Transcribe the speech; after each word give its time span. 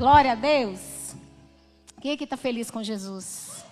Glória 0.00 0.32
a 0.32 0.34
Deus. 0.34 1.14
Quem 2.00 2.12
aqui 2.12 2.24
está 2.24 2.34
feliz 2.34 2.70
com 2.70 2.82
Jesus? 2.82 3.62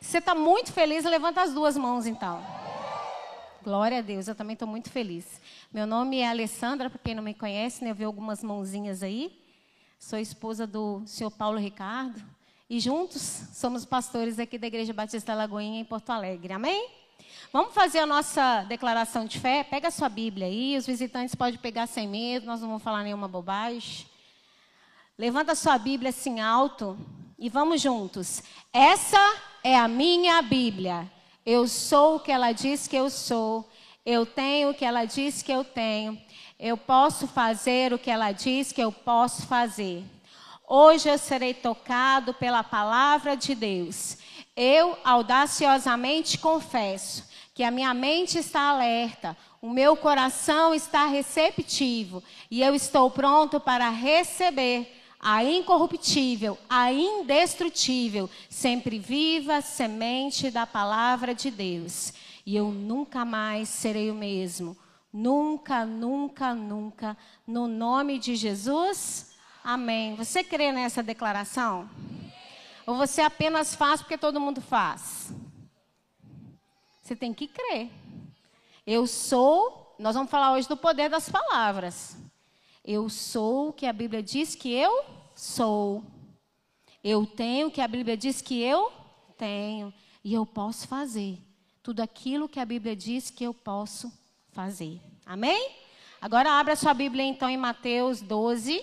Você 0.00 0.16
está 0.16 0.34
muito 0.34 0.72
feliz? 0.72 1.04
Levanta 1.04 1.42
as 1.42 1.52
duas 1.52 1.76
mãos 1.76 2.06
então. 2.06 2.42
Glória 3.62 3.98
a 3.98 4.00
Deus, 4.00 4.28
eu 4.28 4.34
também 4.34 4.54
estou 4.54 4.66
muito 4.66 4.88
feliz. 4.88 5.26
Meu 5.70 5.86
nome 5.86 6.20
é 6.20 6.26
Alessandra, 6.30 6.88
para 6.88 6.98
quem 6.98 7.14
não 7.14 7.22
me 7.22 7.34
conhece, 7.34 7.84
né, 7.84 7.90
eu 7.90 7.94
vi 7.94 8.02
algumas 8.02 8.42
mãozinhas 8.42 9.02
aí. 9.02 9.30
Sou 9.98 10.18
esposa 10.18 10.66
do 10.66 11.02
senhor 11.04 11.30
Paulo 11.30 11.58
Ricardo. 11.58 12.18
E 12.70 12.80
juntos 12.80 13.20
somos 13.52 13.84
pastores 13.84 14.38
aqui 14.38 14.56
da 14.56 14.68
Igreja 14.68 14.94
Batista 14.94 15.34
Lagoinha, 15.34 15.82
em 15.82 15.84
Porto 15.84 16.08
Alegre. 16.08 16.54
Amém? 16.54 16.88
Vamos 17.52 17.74
fazer 17.74 17.98
a 17.98 18.06
nossa 18.06 18.62
declaração 18.62 19.26
de 19.26 19.38
fé? 19.38 19.64
Pega 19.64 19.88
a 19.88 19.90
sua 19.90 20.08
Bíblia 20.08 20.46
aí, 20.46 20.78
os 20.78 20.86
visitantes 20.86 21.34
podem 21.34 21.60
pegar 21.60 21.86
sem 21.86 22.08
medo, 22.08 22.46
nós 22.46 22.62
não 22.62 22.68
vamos 22.68 22.82
falar 22.82 23.02
nenhuma 23.02 23.28
bobagem. 23.28 24.08
Levanta 25.20 25.54
sua 25.54 25.76
Bíblia 25.76 26.08
assim 26.08 26.40
alto 26.40 26.98
e 27.38 27.50
vamos 27.50 27.82
juntos. 27.82 28.42
Essa 28.72 29.18
é 29.62 29.76
a 29.76 29.86
minha 29.86 30.40
Bíblia. 30.40 31.06
Eu 31.44 31.68
sou 31.68 32.16
o 32.16 32.20
que 32.20 32.32
ela 32.32 32.52
diz 32.52 32.88
que 32.88 32.96
eu 32.96 33.10
sou. 33.10 33.68
Eu 34.02 34.24
tenho 34.24 34.70
o 34.70 34.74
que 34.74 34.82
ela 34.82 35.04
diz 35.04 35.42
que 35.42 35.52
eu 35.52 35.62
tenho. 35.62 36.18
Eu 36.58 36.74
posso 36.74 37.28
fazer 37.28 37.92
o 37.92 37.98
que 37.98 38.10
ela 38.10 38.32
diz 38.32 38.72
que 38.72 38.82
eu 38.82 38.90
posso 38.90 39.46
fazer. 39.46 40.02
Hoje 40.66 41.10
eu 41.10 41.18
serei 41.18 41.52
tocado 41.52 42.32
pela 42.32 42.64
palavra 42.64 43.36
de 43.36 43.54
Deus. 43.54 44.16
Eu 44.56 44.96
audaciosamente 45.04 46.38
confesso 46.38 47.28
que 47.52 47.62
a 47.62 47.70
minha 47.70 47.92
mente 47.92 48.38
está 48.38 48.70
alerta, 48.70 49.36
o 49.60 49.68
meu 49.68 49.94
coração 49.98 50.74
está 50.74 51.04
receptivo 51.04 52.22
e 52.50 52.62
eu 52.62 52.74
estou 52.74 53.10
pronto 53.10 53.60
para 53.60 53.90
receber 53.90 54.96
a 55.20 55.44
incorruptível, 55.44 56.56
a 56.68 56.90
indestrutível, 56.90 58.30
sempre 58.48 58.98
viva 58.98 59.60
semente 59.60 60.50
da 60.50 60.66
palavra 60.66 61.34
de 61.34 61.50
Deus. 61.50 62.14
E 62.46 62.56
eu 62.56 62.70
nunca 62.72 63.24
mais 63.24 63.68
serei 63.68 64.10
o 64.10 64.14
mesmo. 64.14 64.76
Nunca, 65.12 65.84
nunca, 65.84 66.54
nunca. 66.54 67.16
No 67.46 67.68
nome 67.68 68.18
de 68.18 68.34
Jesus. 68.34 69.34
Amém. 69.62 70.14
Você 70.14 70.42
crê 70.42 70.72
nessa 70.72 71.02
declaração? 71.02 71.90
Ou 72.86 72.96
você 72.96 73.20
apenas 73.20 73.74
faz 73.74 74.00
porque 74.00 74.16
todo 74.16 74.40
mundo 74.40 74.62
faz? 74.62 75.34
Você 77.02 77.14
tem 77.14 77.34
que 77.34 77.46
crer. 77.46 77.90
Eu 78.86 79.06
sou, 79.06 79.94
nós 79.98 80.14
vamos 80.14 80.30
falar 80.30 80.52
hoje 80.52 80.66
do 80.66 80.76
poder 80.76 81.10
das 81.10 81.28
palavras. 81.28 82.16
Eu 82.92 83.08
sou 83.08 83.68
o 83.68 83.72
que 83.72 83.86
a 83.86 83.92
Bíblia 83.92 84.20
diz 84.20 84.56
que 84.56 84.72
eu 84.72 85.04
sou. 85.32 86.02
Eu 87.04 87.24
tenho 87.24 87.68
o 87.68 87.70
que 87.70 87.80
a 87.80 87.86
Bíblia 87.86 88.16
diz 88.16 88.42
que 88.42 88.60
eu 88.60 88.90
tenho. 89.38 89.94
E 90.24 90.34
eu 90.34 90.44
posso 90.44 90.88
fazer 90.88 91.38
tudo 91.84 92.00
aquilo 92.00 92.48
que 92.48 92.58
a 92.58 92.64
Bíblia 92.64 92.96
diz 92.96 93.30
que 93.30 93.44
eu 93.44 93.54
posso 93.54 94.12
fazer. 94.48 95.00
Amém? 95.24 95.70
Agora 96.20 96.50
abra 96.50 96.74
sua 96.74 96.92
Bíblia 96.92 97.22
então 97.22 97.48
em 97.48 97.56
Mateus 97.56 98.20
12. 98.22 98.82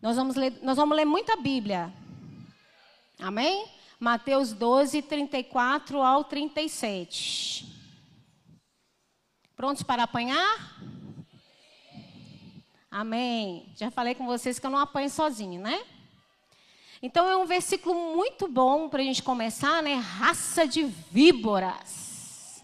Nós 0.00 0.14
vamos 0.14 0.36
ler, 0.36 0.56
nós 0.62 0.76
vamos 0.76 0.96
ler 0.96 1.04
muita 1.04 1.36
Bíblia. 1.36 1.92
Amém? 3.18 3.66
Mateus 3.98 4.52
12, 4.52 5.02
34 5.02 6.00
ao 6.00 6.22
37. 6.22 7.66
Prontos 9.56 9.82
para 9.82 10.04
apanhar? 10.04 11.01
Amém. 12.92 13.72
Já 13.74 13.90
falei 13.90 14.14
com 14.14 14.26
vocês 14.26 14.58
que 14.58 14.66
eu 14.66 14.70
não 14.70 14.78
apanho 14.78 15.08
sozinho, 15.08 15.58
né? 15.58 15.82
Então 17.02 17.26
é 17.26 17.34
um 17.38 17.46
versículo 17.46 18.14
muito 18.14 18.46
bom 18.46 18.86
para 18.86 19.00
a 19.00 19.04
gente 19.04 19.22
começar, 19.22 19.82
né? 19.82 19.94
Raça 19.94 20.68
de 20.68 20.84
víboras. 20.84 22.62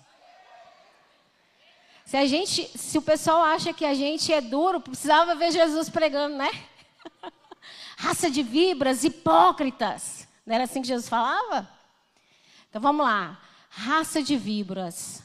Se 2.05 2.15
a 2.15 2.27
gente, 2.27 2.71
se 2.79 2.99
o 2.99 3.03
pessoal 3.03 3.43
acha 3.43 3.73
que 3.73 3.87
a 3.87 3.95
gente 3.95 4.31
é 4.31 4.43
duro, 4.43 4.83
precisava 4.83 5.35
ver 5.35 5.51
Jesus 5.51 5.89
pregando, 5.89 6.37
né? 6.37 6.51
Raça 7.97 8.31
de 8.31 8.43
víboras, 8.43 9.05
hipócritas. 9.05 10.29
Não 10.45 10.55
era 10.57 10.65
assim 10.65 10.83
que 10.83 10.89
Jesus 10.89 11.09
falava? 11.09 11.67
Então 12.69 12.83
vamos 12.83 13.07
lá. 13.07 13.41
Raça 13.71 14.23
de 14.23 14.37
víboras, 14.37 15.23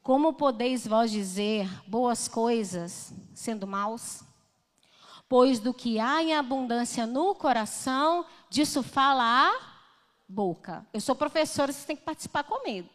como 0.00 0.32
podeis 0.32 0.86
vós 0.86 1.10
dizer 1.10 1.68
boas 1.88 2.28
coisas 2.28 3.12
sendo 3.34 3.66
maus? 3.66 4.22
Pois 5.36 5.58
do 5.58 5.74
que 5.74 5.98
há 5.98 6.22
em 6.22 6.32
abundância 6.32 7.08
no 7.08 7.34
coração, 7.34 8.24
disso 8.48 8.84
fala 8.84 9.48
a 9.48 9.60
boca. 10.28 10.86
Eu 10.94 11.00
sou 11.00 11.16
professora, 11.16 11.72
vocês 11.72 11.84
têm 11.84 11.96
que 11.96 12.04
participar 12.04 12.44
comigo. 12.44 12.88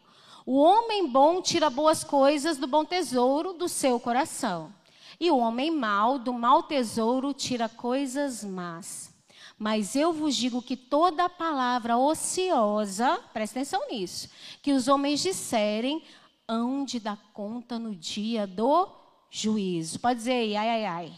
O 0.45 0.57
homem 0.57 1.05
bom 1.05 1.41
tira 1.41 1.69
boas 1.69 2.01
coisas 2.01 2.55
do 2.55 2.66
bom 2.66 2.85
tesouro 2.85 3.51
do 3.51 3.67
seu 3.67 4.00
coração. 4.00 4.73
E 5.19 5.29
o 5.29 5.38
homem 5.38 5.69
mau, 5.69 6.17
do 6.17 6.31
mau 6.31 6.63
tesouro, 6.63 7.33
tira 7.33 7.67
coisas 7.67 8.41
más. 8.41 9.13
Mas 9.57 9.94
eu 9.94 10.13
vos 10.13 10.33
digo 10.33 10.61
que 10.61 10.77
toda 10.77 11.27
palavra 11.27 11.97
ociosa, 11.97 13.19
presta 13.33 13.59
atenção 13.59 13.85
nisso, 13.91 14.29
que 14.61 14.71
os 14.71 14.88
homens 14.88 15.19
disserem, 15.19 16.01
hão 16.47 16.85
de 16.85 17.01
dar 17.01 17.19
conta 17.33 17.77
no 17.77 17.94
dia 17.94 18.47
do 18.47 18.88
juízo. 19.29 20.00
Pode 20.00 20.19
dizer 20.19 20.31
aí, 20.31 20.56
ai, 20.56 20.69
ai, 20.69 20.85
ai. 20.85 21.13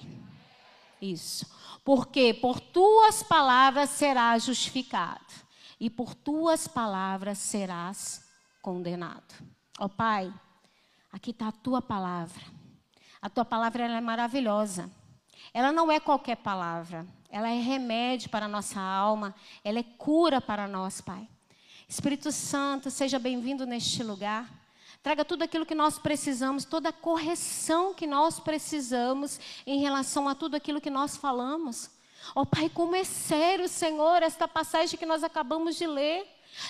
Isso. 1.02 1.46
Porque 1.84 2.34
por 2.34 2.60
tuas 2.60 3.24
palavras 3.24 3.90
serás 3.90 4.46
justificado, 4.46 5.26
e 5.80 5.90
por 5.90 6.14
tuas 6.14 6.68
palavras 6.68 7.40
serás 7.40 8.30
condenado. 8.62 9.34
Ó 9.80 9.86
oh, 9.86 9.90
Pai, 9.90 10.32
aqui 11.12 11.32
está 11.32 11.48
a 11.48 11.52
tua 11.52 11.82
palavra. 11.82 12.44
A 13.22 13.30
tua 13.30 13.44
palavra 13.44 13.86
é 13.86 14.02
maravilhosa. 14.02 14.92
Ela 15.54 15.72
não 15.72 15.92
é 15.92 16.00
qualquer 16.00 16.38
palavra 16.38 17.06
ela 17.32 17.50
é 17.50 17.60
remédio 17.60 18.30
para 18.30 18.46
a 18.46 18.50
nossa 18.50 18.80
alma, 18.80 19.34
ela 19.64 19.80
é 19.80 19.84
cura 19.84 20.42
para 20.42 20.68
nós, 20.68 21.00
Pai. 21.00 21.28
Espírito 21.88 22.32
Santo, 22.32 22.92
seja 22.92 23.18
bem-vindo 23.18 23.66
neste 23.66 24.04
lugar. 24.04 24.61
Traga 25.04 25.26
tudo 25.26 25.44
aquilo 25.44 25.66
que 25.66 25.74
nós 25.74 25.98
precisamos, 25.98 26.64
toda 26.64 26.90
a 26.90 26.94
correção 26.94 27.94
que 27.94 28.06
nós 28.06 28.40
precisamos 28.40 29.40
em 29.66 29.80
relação 29.80 30.30
a 30.30 30.36
tudo 30.36 30.56
aquilo 30.56 30.80
que 30.80 30.92
nós 30.92 31.18
falamos. 31.18 31.90
Ó 32.36 32.42
oh, 32.42 32.46
Pai, 32.46 32.70
como 32.70 32.96
é 32.96 33.04
sério, 33.04 33.68
Senhor, 33.68 34.22
esta 34.22 34.48
passagem 34.48 35.00
que 35.00 35.06
nós 35.06 35.24
acabamos 35.24 35.76
de 35.76 35.88
ler. 35.88 36.28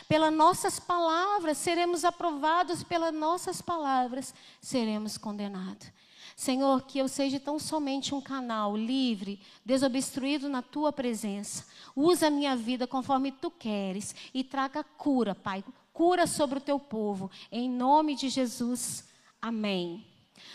Pelas 0.07 0.31
nossas 0.31 0.79
palavras 0.79 1.57
seremos 1.57 2.05
aprovados, 2.05 2.83
pelas 2.83 3.13
nossas 3.13 3.61
palavras 3.61 4.33
seremos 4.61 5.17
condenados. 5.17 5.91
Senhor, 6.35 6.83
que 6.83 6.99
eu 6.99 7.07
seja 7.07 7.39
tão 7.39 7.59
somente 7.59 8.15
um 8.15 8.21
canal 8.21 8.77
livre, 8.77 9.41
desobstruído 9.65 10.47
na 10.47 10.61
tua 10.61 10.93
presença. 10.93 11.65
Usa 11.95 12.27
a 12.27 12.31
minha 12.31 12.55
vida 12.55 12.87
conforme 12.87 13.31
tu 13.31 13.51
queres 13.51 14.15
e 14.33 14.43
traga 14.43 14.83
cura, 14.83 15.35
Pai. 15.35 15.63
Cura 16.01 16.25
sobre 16.25 16.57
o 16.57 16.61
teu 16.61 16.79
povo. 16.79 17.29
Em 17.51 17.69
nome 17.69 18.15
de 18.15 18.27
Jesus. 18.27 19.07
Amém. 19.39 20.03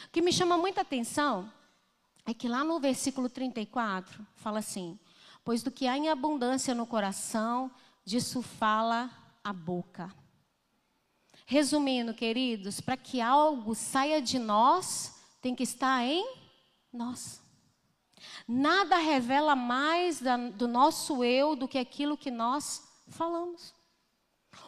O 0.08 0.10
que 0.10 0.20
me 0.20 0.32
chama 0.32 0.58
muita 0.58 0.80
atenção 0.80 1.48
é 2.24 2.34
que 2.34 2.48
lá 2.48 2.64
no 2.64 2.80
versículo 2.80 3.28
34 3.28 4.26
fala 4.34 4.58
assim: 4.58 4.98
Pois 5.44 5.62
do 5.62 5.70
que 5.70 5.86
há 5.86 5.96
em 5.96 6.08
abundância 6.08 6.74
no 6.74 6.84
coração, 6.84 7.70
disso 8.04 8.42
fala 8.42 9.08
a 9.44 9.52
boca. 9.52 10.12
Resumindo, 11.46 12.12
queridos, 12.12 12.80
para 12.80 12.96
que 12.96 13.20
algo 13.20 13.72
saia 13.72 14.20
de 14.20 14.40
nós, 14.40 15.14
tem 15.40 15.54
que 15.54 15.62
estar 15.62 16.02
em 16.02 16.26
nós. 16.92 17.40
Nada 18.48 18.96
revela 18.96 19.54
mais 19.54 20.20
da, 20.20 20.36
do 20.36 20.66
nosso 20.66 21.22
eu 21.22 21.54
do 21.54 21.68
que 21.68 21.78
aquilo 21.78 22.16
que 22.16 22.32
nós 22.32 22.82
falamos. 23.06 23.75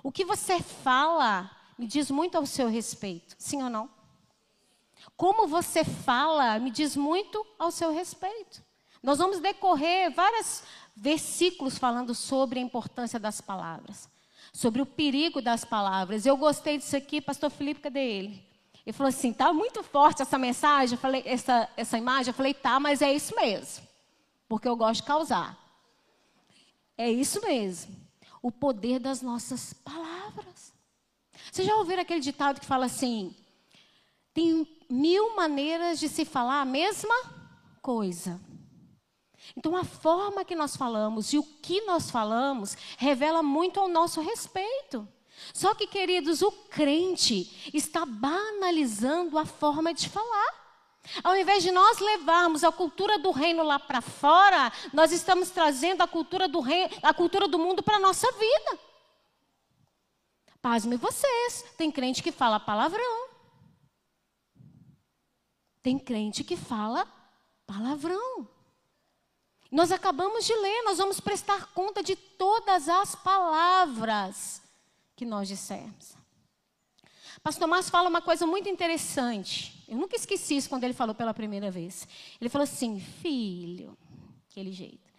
O 0.02 0.12
que 0.12 0.24
você 0.24 0.60
fala 0.60 1.50
me 1.78 1.86
diz 1.86 2.10
muito 2.10 2.36
ao 2.36 2.46
seu 2.46 2.68
respeito, 2.68 3.34
sim 3.38 3.62
ou 3.62 3.70
não? 3.70 3.88
Como 5.16 5.46
você 5.46 5.84
fala 5.84 6.58
me 6.58 6.70
diz 6.70 6.96
muito 6.96 7.44
ao 7.58 7.70
seu 7.70 7.92
respeito. 7.92 8.62
Nós 9.02 9.18
vamos 9.18 9.40
decorrer 9.40 10.12
vários 10.12 10.62
versículos 10.94 11.78
falando 11.78 12.14
sobre 12.14 12.58
a 12.58 12.62
importância 12.62 13.18
das 13.18 13.40
palavras, 13.40 14.08
sobre 14.52 14.82
o 14.82 14.86
perigo 14.86 15.40
das 15.40 15.64
palavras. 15.64 16.26
Eu 16.26 16.36
gostei 16.36 16.78
disso 16.78 16.96
aqui, 16.96 17.20
pastor 17.20 17.50
Felipe, 17.50 17.80
cadê 17.80 18.00
ele? 18.00 18.48
Ele 18.84 18.92
falou 18.92 19.08
assim: 19.08 19.32
tá 19.32 19.52
muito 19.52 19.82
forte 19.82 20.22
essa 20.22 20.38
mensagem, 20.38 20.96
eu 20.96 21.00
falei, 21.00 21.22
essa, 21.26 21.68
essa 21.76 21.98
imagem. 21.98 22.30
Eu 22.30 22.34
falei: 22.34 22.54
tá, 22.54 22.80
mas 22.80 23.02
é 23.02 23.12
isso 23.12 23.36
mesmo. 23.36 23.86
Porque 24.48 24.66
eu 24.66 24.74
gosto 24.74 25.02
de 25.02 25.06
causar. 25.06 25.56
É 26.96 27.10
isso 27.10 27.40
mesmo. 27.42 27.94
O 28.48 28.50
poder 28.50 28.98
das 28.98 29.20
nossas 29.20 29.74
palavras. 29.74 30.72
Você 31.52 31.64
já 31.64 31.76
ouviu 31.76 32.00
aquele 32.00 32.20
ditado 32.20 32.58
que 32.58 32.64
fala 32.64 32.86
assim: 32.86 33.36
tem 34.32 34.66
mil 34.88 35.36
maneiras 35.36 36.00
de 36.00 36.08
se 36.08 36.24
falar 36.24 36.62
a 36.62 36.64
mesma 36.64 37.14
coisa. 37.82 38.40
Então, 39.54 39.76
a 39.76 39.84
forma 39.84 40.46
que 40.46 40.54
nós 40.54 40.78
falamos 40.78 41.34
e 41.34 41.38
o 41.38 41.42
que 41.42 41.82
nós 41.82 42.10
falamos 42.10 42.74
revela 42.96 43.42
muito 43.42 43.80
ao 43.80 43.86
nosso 43.86 44.22
respeito. 44.22 45.06
Só 45.52 45.74
que, 45.74 45.86
queridos, 45.86 46.40
o 46.40 46.50
crente 46.50 47.70
está 47.74 48.06
banalizando 48.06 49.36
a 49.36 49.44
forma 49.44 49.92
de 49.92 50.08
falar. 50.08 50.67
Ao 51.22 51.36
invés 51.36 51.62
de 51.62 51.70
nós 51.70 51.98
levarmos 51.98 52.64
a 52.64 52.72
cultura 52.72 53.18
do 53.18 53.30
reino 53.30 53.62
lá 53.62 53.78
para 53.78 54.00
fora, 54.00 54.72
nós 54.92 55.12
estamos 55.12 55.50
trazendo 55.50 56.02
a 56.02 56.08
cultura 56.08 56.46
do 56.48 56.60
reino, 56.60 56.90
a 57.02 57.14
cultura 57.14 57.48
do 57.48 57.58
mundo 57.58 57.82
para 57.82 57.96
a 57.96 58.00
nossa 58.00 58.30
vida. 58.32 58.78
Pasme 60.60 60.96
vocês, 60.96 61.64
tem 61.76 61.90
crente 61.90 62.22
que 62.22 62.32
fala 62.32 62.58
palavrão. 62.58 63.28
Tem 65.82 65.98
crente 65.98 66.44
que 66.44 66.56
fala 66.56 67.06
palavrão. 67.66 68.48
Nós 69.70 69.92
acabamos 69.92 70.44
de 70.44 70.54
ler, 70.54 70.82
nós 70.82 70.98
vamos 70.98 71.20
prestar 71.20 71.72
conta 71.72 72.02
de 72.02 72.16
todas 72.16 72.88
as 72.88 73.14
palavras 73.14 74.62
que 75.14 75.24
nós 75.24 75.46
dissemos. 75.46 76.16
Pastor 77.42 77.68
Márcio 77.68 77.92
fala 77.92 78.08
uma 78.08 78.22
coisa 78.22 78.46
muito 78.46 78.68
interessante. 78.68 79.77
Eu 79.88 79.96
nunca 79.96 80.14
esqueci 80.14 80.54
isso 80.56 80.68
quando 80.68 80.84
ele 80.84 80.92
falou 80.92 81.14
pela 81.14 81.32
primeira 81.32 81.70
vez. 81.70 82.06
Ele 82.38 82.50
falou 82.50 82.64
assim: 82.64 83.00
Filho, 83.00 83.96
aquele 84.50 84.70
jeito. 84.70 85.10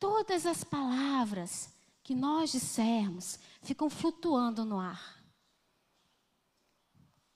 Todas 0.00 0.44
as 0.44 0.64
palavras 0.64 1.72
que 2.02 2.14
nós 2.14 2.50
dissermos 2.50 3.38
ficam 3.62 3.88
flutuando 3.88 4.64
no 4.64 4.80
ar. 4.80 5.18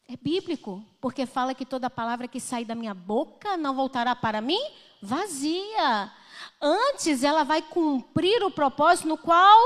É 0.09 0.17
bíblico, 0.17 0.85
porque 1.01 1.25
fala 1.25 1.55
que 1.55 1.65
toda 1.65 1.89
palavra 1.89 2.27
que 2.27 2.41
sai 2.41 2.65
da 2.65 2.75
minha 2.75 2.95
boca 2.95 3.57
não 3.57 3.75
voltará 3.75 4.17
para 4.17 4.41
mim 4.41 4.61
vazia. 5.01 6.13
Antes 6.61 7.23
ela 7.23 7.45
vai 7.45 7.63
cumprir 7.63 8.43
o 8.43 8.51
propósito 8.51 9.09
no 9.09 9.17
qual 9.17 9.59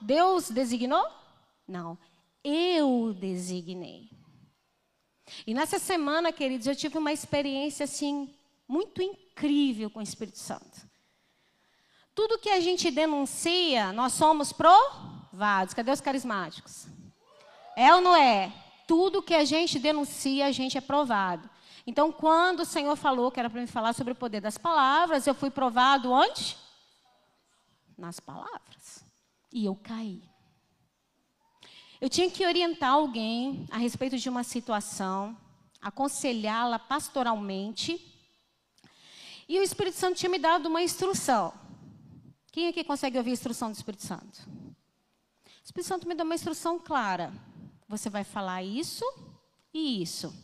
Deus 0.00 0.50
designou? 0.50 1.04
Não, 1.68 1.98
eu 2.42 3.12
designei. 3.12 4.11
E 5.46 5.54
nessa 5.54 5.78
semana, 5.78 6.32
queridos, 6.32 6.66
eu 6.66 6.76
tive 6.76 6.98
uma 6.98 7.12
experiência 7.12 7.84
assim 7.84 8.32
muito 8.68 9.02
incrível 9.02 9.90
com 9.90 9.98
o 9.98 10.02
Espírito 10.02 10.38
Santo. 10.38 10.90
Tudo 12.14 12.38
que 12.38 12.50
a 12.50 12.60
gente 12.60 12.90
denuncia, 12.90 13.92
nós 13.92 14.12
somos 14.12 14.52
provados. 14.52 15.74
Cadê 15.74 15.90
os 15.90 16.00
carismáticos? 16.00 16.86
É 17.76 17.94
ou 17.94 18.00
não 18.00 18.14
é? 18.14 18.52
Tudo 18.86 19.22
que 19.22 19.34
a 19.34 19.44
gente 19.44 19.78
denuncia, 19.78 20.46
a 20.46 20.52
gente 20.52 20.76
é 20.76 20.80
provado. 20.80 21.48
Então, 21.86 22.12
quando 22.12 22.60
o 22.60 22.64
Senhor 22.64 22.94
falou 22.96 23.30
que 23.30 23.40
era 23.40 23.50
para 23.50 23.60
me 23.60 23.66
falar 23.66 23.92
sobre 23.92 24.12
o 24.12 24.16
poder 24.16 24.40
das 24.40 24.58
palavras, 24.58 25.26
eu 25.26 25.34
fui 25.34 25.50
provado 25.50 26.12
onde? 26.12 26.56
Nas 27.96 28.20
palavras. 28.20 29.04
E 29.52 29.64
eu 29.64 29.74
caí. 29.74 30.31
Eu 32.02 32.08
tinha 32.08 32.28
que 32.28 32.44
orientar 32.44 32.90
alguém 32.90 33.64
a 33.70 33.78
respeito 33.78 34.18
de 34.18 34.28
uma 34.28 34.42
situação, 34.42 35.36
aconselhá-la 35.80 36.76
pastoralmente. 36.76 37.96
E 39.48 39.56
o 39.60 39.62
Espírito 39.62 39.96
Santo 39.98 40.18
tinha 40.18 40.28
me 40.28 40.40
dado 40.40 40.66
uma 40.66 40.82
instrução. 40.82 41.54
Quem 42.50 42.66
aqui 42.66 42.82
consegue 42.82 43.18
ouvir 43.18 43.30
a 43.30 43.34
instrução 43.34 43.70
do 43.70 43.76
Espírito 43.76 44.02
Santo? 44.02 44.36
O 45.46 45.64
Espírito 45.64 45.86
Santo 45.86 46.08
me 46.08 46.16
deu 46.16 46.24
uma 46.24 46.34
instrução 46.34 46.76
clara. 46.76 47.32
Você 47.86 48.10
vai 48.10 48.24
falar 48.24 48.64
isso 48.64 49.04
e 49.72 50.02
isso. 50.02 50.34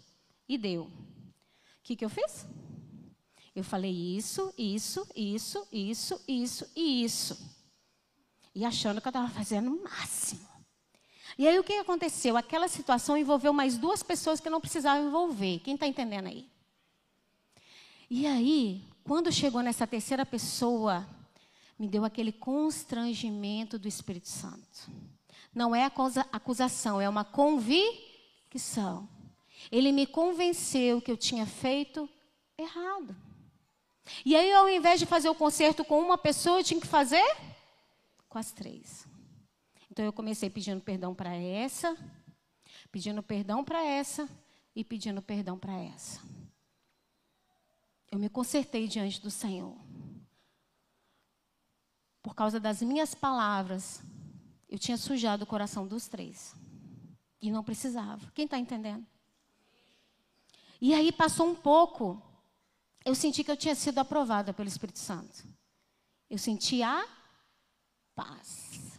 E 0.49 0.57
deu. 0.57 0.83
O 0.85 0.93
que, 1.83 1.97
que 1.97 2.05
eu 2.05 2.09
fiz? 2.09 2.47
Eu 3.53 3.65
falei 3.65 3.91
isso, 4.17 4.55
isso, 4.57 5.05
isso, 5.13 5.67
isso, 5.73 6.23
isso 6.29 6.71
e 6.77 7.03
isso. 7.03 7.37
E 8.55 8.65
achando 8.65 9.01
que 9.01 9.09
eu 9.09 9.11
estava 9.11 9.29
fazendo 9.29 9.75
o 9.75 9.83
máximo. 9.83 10.48
E 11.39 11.47
aí 11.47 11.57
o 11.57 11.63
que 11.63 11.75
aconteceu? 11.75 12.37
Aquela 12.37 12.67
situação 12.67 13.17
envolveu 13.17 13.53
mais 13.53 13.79
duas 13.79 14.03
pessoas 14.03 14.41
que 14.41 14.51
não 14.51 14.61
precisavam 14.61 15.07
envolver. 15.07 15.61
Quem 15.61 15.75
está 15.75 15.87
entendendo 15.87 16.27
aí? 16.27 16.51
E 18.11 18.27
aí, 18.27 18.83
quando 19.05 19.31
chegou 19.31 19.63
nessa 19.63 19.87
terceira 19.87 20.27
pessoa, 20.27 21.09
me 21.79 21.87
deu 21.87 22.05
aquele 22.05 22.33
constrangimento 22.33 23.79
do 23.79 23.87
Espírito 23.87 24.29
Santo. 24.29 24.91
Não 25.55 25.77
é 25.77 25.91
acusação, 26.33 27.01
é 27.01 27.09
uma 27.09 27.25
convicção. 27.25 29.09
Ele 29.71 29.93
me 29.93 30.07
convenceu 30.07 31.01
que 31.01 31.11
eu 31.11 31.17
tinha 31.17 31.47
feito 31.47 32.09
errado. 32.57 33.15
E 34.25 34.35
aí, 34.35 34.53
ao 34.53 34.69
invés 34.69 34.99
de 34.99 35.07
fazer 35.07 35.29
o 35.29 35.35
conserto 35.35 35.85
com 35.85 36.01
uma 36.01 36.19
pessoa, 36.19 36.59
eu 36.59 36.65
tinha 36.65 36.81
que 36.81 36.87
fazer 36.87 37.25
com 38.29 38.39
as 38.39 38.51
três. 38.53 39.08
Então 39.99 40.07
eu 40.07 40.13
comecei 40.13 40.49
pedindo 40.49 40.81
perdão 40.81 41.13
para 41.13 41.35
essa, 41.35 41.99
pedindo 42.93 43.21
perdão 43.21 43.65
para 43.65 43.85
essa 43.85 44.29
e 44.73 44.85
pedindo 44.85 45.21
perdão 45.21 45.59
para 45.59 45.77
essa. 45.77 46.21
Eu 48.09 48.17
me 48.17 48.29
consertei 48.29 48.87
diante 48.87 49.21
do 49.21 49.29
Senhor. 49.29 49.77
Por 52.23 52.33
causa 52.33 52.61
das 52.61 52.81
minhas 52.81 53.13
palavras, 53.13 54.01
eu 54.69 54.79
tinha 54.79 54.97
sujado 54.97 55.43
o 55.43 55.49
coração 55.49 55.85
dos 55.85 56.07
três. 56.07 56.55
E 57.43 57.51
não 57.51 57.65
precisava. 57.65 58.31
Quem 58.37 58.45
está 58.45 58.57
entendendo? 58.57 59.05
E 60.81 60.95
aí 60.95 61.11
passou 61.11 61.49
um 61.49 61.57
pouco. 61.57 62.23
Eu 63.05 63.17
senti 63.17 63.43
que 63.43 63.51
eu 63.51 63.57
tinha 63.57 63.75
sido 63.75 63.99
aprovada 63.99 64.55
pelo 64.55 64.69
Espírito 64.69 65.01
Santo. 65.01 65.45
Eu 66.31 66.39
senti 66.39 66.85
a 66.85 67.05
paz 68.15 68.97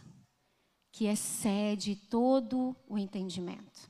que 1.00 1.06
excede 1.06 1.96
todo 1.96 2.76
o 2.86 2.98
entendimento. 2.98 3.88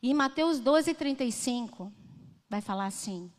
E 0.00 0.08
em 0.08 0.14
Mateus 0.14 0.60
12, 0.60 0.94
35, 0.94 1.92
vai 2.48 2.60
falar 2.60 2.86
assim: 2.86 3.32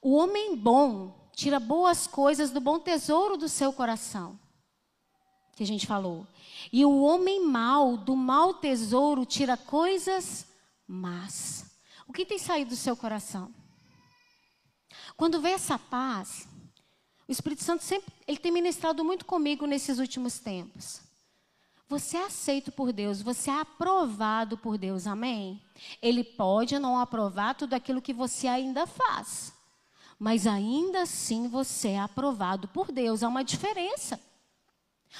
O 0.00 0.14
homem 0.14 0.54
bom 0.54 1.28
tira 1.32 1.58
boas 1.58 2.06
coisas 2.06 2.52
do 2.52 2.60
bom 2.60 2.78
tesouro 2.78 3.36
do 3.36 3.48
seu 3.48 3.72
coração. 3.72 4.38
Que 5.56 5.64
a 5.64 5.66
gente 5.66 5.84
falou. 5.84 6.28
E 6.72 6.84
o 6.84 7.02
homem 7.02 7.44
mau 7.44 7.96
do 7.96 8.14
mau 8.14 8.54
tesouro 8.54 9.26
tira 9.26 9.56
coisas 9.56 10.46
más. 10.86 11.76
O 12.06 12.12
que 12.12 12.24
tem 12.24 12.38
saído 12.38 12.70
do 12.70 12.76
seu 12.76 12.96
coração? 12.96 13.52
Quando 15.16 15.40
vê 15.40 15.50
essa 15.50 15.76
paz, 15.76 16.46
o 17.26 17.32
Espírito 17.32 17.62
Santo 17.62 17.82
sempre 17.82 18.12
ele 18.26 18.38
tem 18.38 18.52
ministrado 18.52 19.04
muito 19.04 19.24
comigo 19.24 19.66
nesses 19.66 19.98
últimos 19.98 20.38
tempos. 20.38 21.00
Você 21.88 22.16
é 22.16 22.24
aceito 22.24 22.72
por 22.72 22.92
Deus, 22.92 23.22
você 23.22 23.50
é 23.50 23.60
aprovado 23.60 24.56
por 24.56 24.78
Deus, 24.78 25.06
amém? 25.06 25.62
Ele 26.00 26.24
pode 26.24 26.78
não 26.78 26.98
aprovar 26.98 27.54
tudo 27.54 27.74
aquilo 27.74 28.02
que 28.02 28.12
você 28.12 28.48
ainda 28.48 28.86
faz, 28.86 29.52
mas 30.18 30.46
ainda 30.46 31.02
assim 31.02 31.46
você 31.46 31.90
é 31.90 32.00
aprovado 32.00 32.68
por 32.68 32.90
Deus, 32.90 33.22
há 33.22 33.28
uma 33.28 33.44
diferença. 33.44 34.18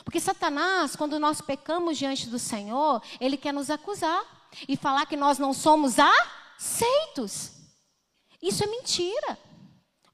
Porque 0.02 0.18
Satanás, 0.18 0.96
quando 0.96 1.20
nós 1.20 1.40
pecamos 1.40 1.98
diante 1.98 2.28
do 2.28 2.38
Senhor, 2.38 3.00
ele 3.20 3.36
quer 3.36 3.52
nos 3.52 3.70
acusar 3.70 4.24
e 4.66 4.76
falar 4.76 5.06
que 5.06 5.16
nós 5.16 5.38
não 5.38 5.52
somos 5.52 5.96
aceitos. 5.98 7.52
Isso 8.42 8.64
é 8.64 8.66
mentira. 8.66 9.38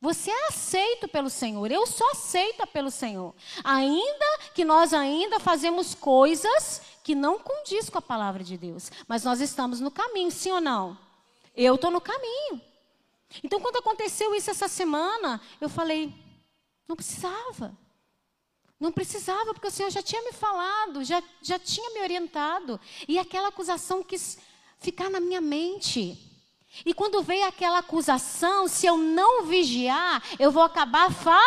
Você 0.01 0.31
é 0.31 0.47
aceito 0.49 1.07
pelo 1.07 1.29
Senhor. 1.29 1.71
Eu 1.71 1.87
sou 1.87 2.09
aceita 2.11 2.67
pelo 2.67 2.91
Senhor. 2.91 3.35
Ainda 3.63 4.39
que 4.55 4.65
nós 4.65 4.95
ainda 4.95 5.39
fazemos 5.39 5.95
coisas 5.95 6.81
que 7.05 7.15
não 7.15 7.39
condiz 7.39 7.91
com 7.91 7.99
a 7.99 8.03
palavra 8.03 8.43
de 8.43 8.57
Deus, 8.57 8.91
mas 9.07 9.25
nós 9.25 9.41
estamos 9.41 9.81
no 9.81 9.91
caminho, 9.91 10.31
sim 10.31 10.51
ou 10.51 10.61
não? 10.61 10.97
Eu 11.55 11.75
estou 11.75 11.91
no 11.91 12.01
caminho. 12.01 12.61
Então, 13.45 13.61
quando 13.61 13.77
aconteceu 13.77 14.35
isso 14.35 14.51
essa 14.51 14.69
semana, 14.69 15.41
eu 15.61 15.69
falei, 15.69 16.13
não 16.89 16.97
precisava. 16.97 17.77
Não 18.79 18.91
precisava, 18.91 19.53
porque 19.53 19.69
o 19.69 19.71
Senhor 19.71 19.91
já 19.91 20.03
tinha 20.03 20.23
me 20.23 20.33
falado, 20.33 21.05
já, 21.05 21.23
já 21.43 21.59
tinha 21.59 21.91
me 21.91 22.01
orientado. 22.01 22.81
E 23.07 23.19
aquela 23.19 23.49
acusação 23.49 24.03
quis 24.03 24.39
ficar 24.79 25.11
na 25.11 25.21
minha 25.21 25.41
mente. 25.41 26.30
E 26.85 26.95
quando 26.95 27.23
vem 27.23 27.45
aquela 27.45 27.79
acusação, 27.79 28.69
se 28.69 28.87
eu 28.87 28.97
não 28.97 29.45
vigiar, 29.45 30.23
eu 30.39 30.51
vou 30.51 30.63
acabar 30.63 31.13
falando. 31.13 31.41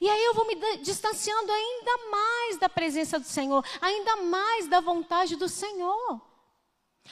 E 0.00 0.08
aí 0.08 0.24
eu 0.24 0.34
vou 0.34 0.46
me 0.46 0.54
distanciando 0.78 1.50
ainda 1.50 2.10
mais 2.10 2.56
da 2.58 2.68
presença 2.68 3.18
do 3.18 3.26
Senhor, 3.26 3.64
ainda 3.80 4.16
mais 4.16 4.68
da 4.68 4.80
vontade 4.80 5.36
do 5.36 5.48
Senhor. 5.48 6.20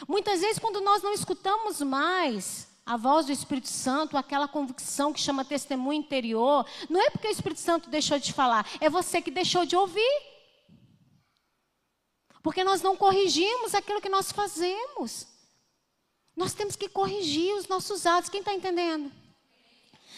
Muitas 0.06 0.40
vezes, 0.40 0.58
quando 0.58 0.80
nós 0.80 1.02
não 1.02 1.12
escutamos 1.12 1.80
mais 1.80 2.68
a 2.86 2.96
voz 2.96 3.26
do 3.26 3.32
Espírito 3.32 3.68
Santo, 3.68 4.16
aquela 4.16 4.48
convicção 4.48 5.12
que 5.12 5.20
chama 5.20 5.44
testemunho 5.44 6.00
interior, 6.00 6.66
não 6.88 7.00
é 7.00 7.10
porque 7.10 7.28
o 7.28 7.30
Espírito 7.30 7.60
Santo 7.60 7.90
deixou 7.90 8.18
de 8.18 8.32
falar, 8.32 8.66
é 8.80 8.88
você 8.88 9.20
que 9.20 9.30
deixou 9.30 9.64
de 9.64 9.76
ouvir. 9.76 10.29
Porque 12.42 12.64
nós 12.64 12.82
não 12.82 12.96
corrigimos 12.96 13.74
aquilo 13.74 14.00
que 14.00 14.08
nós 14.08 14.32
fazemos. 14.32 15.26
Nós 16.36 16.54
temos 16.54 16.76
que 16.76 16.88
corrigir 16.88 17.54
os 17.56 17.68
nossos 17.68 18.06
atos. 18.06 18.30
Quem 18.30 18.40
está 18.40 18.54
entendendo? 18.54 19.12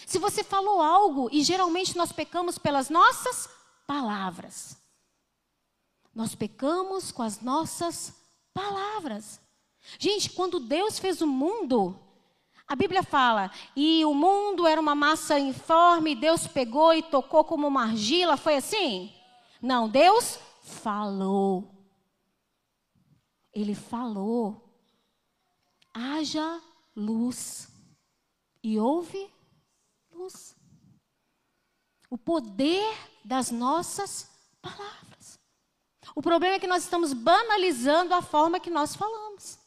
Se 0.06 0.18
você 0.18 0.44
falou 0.44 0.80
algo, 0.80 1.28
e 1.32 1.42
geralmente 1.42 1.96
nós 1.96 2.12
pecamos 2.12 2.58
pelas 2.58 2.88
nossas 2.88 3.48
palavras. 3.86 4.76
Nós 6.14 6.34
pecamos 6.34 7.10
com 7.10 7.22
as 7.22 7.40
nossas 7.40 8.14
palavras. 8.52 9.40
Gente, 9.98 10.30
quando 10.30 10.60
Deus 10.60 10.98
fez 10.98 11.20
o 11.20 11.26
mundo, 11.26 11.98
a 12.68 12.76
Bíblia 12.76 13.02
fala, 13.02 13.50
e 13.74 14.04
o 14.04 14.14
mundo 14.14 14.66
era 14.66 14.80
uma 14.80 14.94
massa 14.94 15.38
informe, 15.38 16.14
Deus 16.14 16.46
pegou 16.46 16.94
e 16.94 17.02
tocou 17.02 17.44
como 17.44 17.66
uma 17.66 17.82
argila, 17.82 18.36
foi 18.36 18.56
assim? 18.56 19.12
Não, 19.60 19.88
Deus 19.88 20.38
falou. 20.62 21.71
Ele 23.52 23.74
falou. 23.74 24.68
Haja 25.92 26.60
luz. 26.94 27.68
E 28.62 28.78
houve 28.78 29.30
luz. 30.10 30.56
O 32.08 32.16
poder 32.16 32.94
das 33.24 33.50
nossas 33.50 34.30
palavras. 34.60 35.38
O 36.14 36.22
problema 36.22 36.56
é 36.56 36.58
que 36.58 36.66
nós 36.66 36.82
estamos 36.82 37.12
banalizando 37.12 38.14
a 38.14 38.22
forma 38.22 38.60
que 38.60 38.70
nós 38.70 38.94
falamos. 38.94 39.58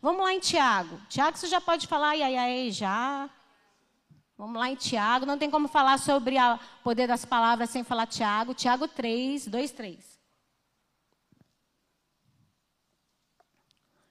Vamos 0.00 0.22
lá 0.22 0.32
em 0.32 0.40
Tiago. 0.40 1.00
Tiago, 1.08 1.36
você 1.36 1.46
já 1.46 1.60
pode 1.60 1.86
falar, 1.86 2.10
ai, 2.10 2.22
ai, 2.22 2.36
ai, 2.36 2.70
já. 2.70 3.30
Vamos 4.36 4.58
lá 4.58 4.70
em 4.70 4.76
Tiago. 4.76 5.26
Não 5.26 5.38
tem 5.38 5.50
como 5.50 5.68
falar 5.68 5.98
sobre 5.98 6.36
o 6.38 6.58
poder 6.82 7.06
das 7.06 7.24
palavras 7.24 7.70
sem 7.70 7.84
falar 7.84 8.06
Tiago. 8.06 8.54
Tiago 8.54 8.88
3, 8.88 9.46
2, 9.46 9.70
3. 9.70 10.15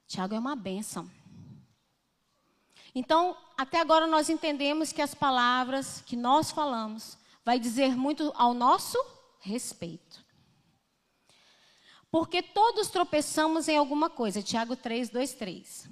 Tiago 0.06 0.34
é 0.34 0.38
uma 0.38 0.54
bênção. 0.54 1.10
Então, 2.94 3.36
até 3.56 3.80
agora 3.80 4.06
nós 4.06 4.30
entendemos 4.30 4.92
que 4.92 5.02
as 5.02 5.14
palavras 5.14 6.00
que 6.06 6.16
nós 6.16 6.50
falamos 6.50 7.18
vai 7.44 7.58
dizer 7.58 7.96
muito 7.96 8.32
ao 8.34 8.54
nosso 8.54 8.98
respeito. 9.40 10.24
Porque 12.10 12.42
todos 12.42 12.88
tropeçamos 12.88 13.68
em 13.68 13.76
alguma 13.76 14.08
coisa. 14.08 14.42
Tiago 14.42 14.76
3, 14.76 15.10
2, 15.10 15.34
3. 15.34 15.90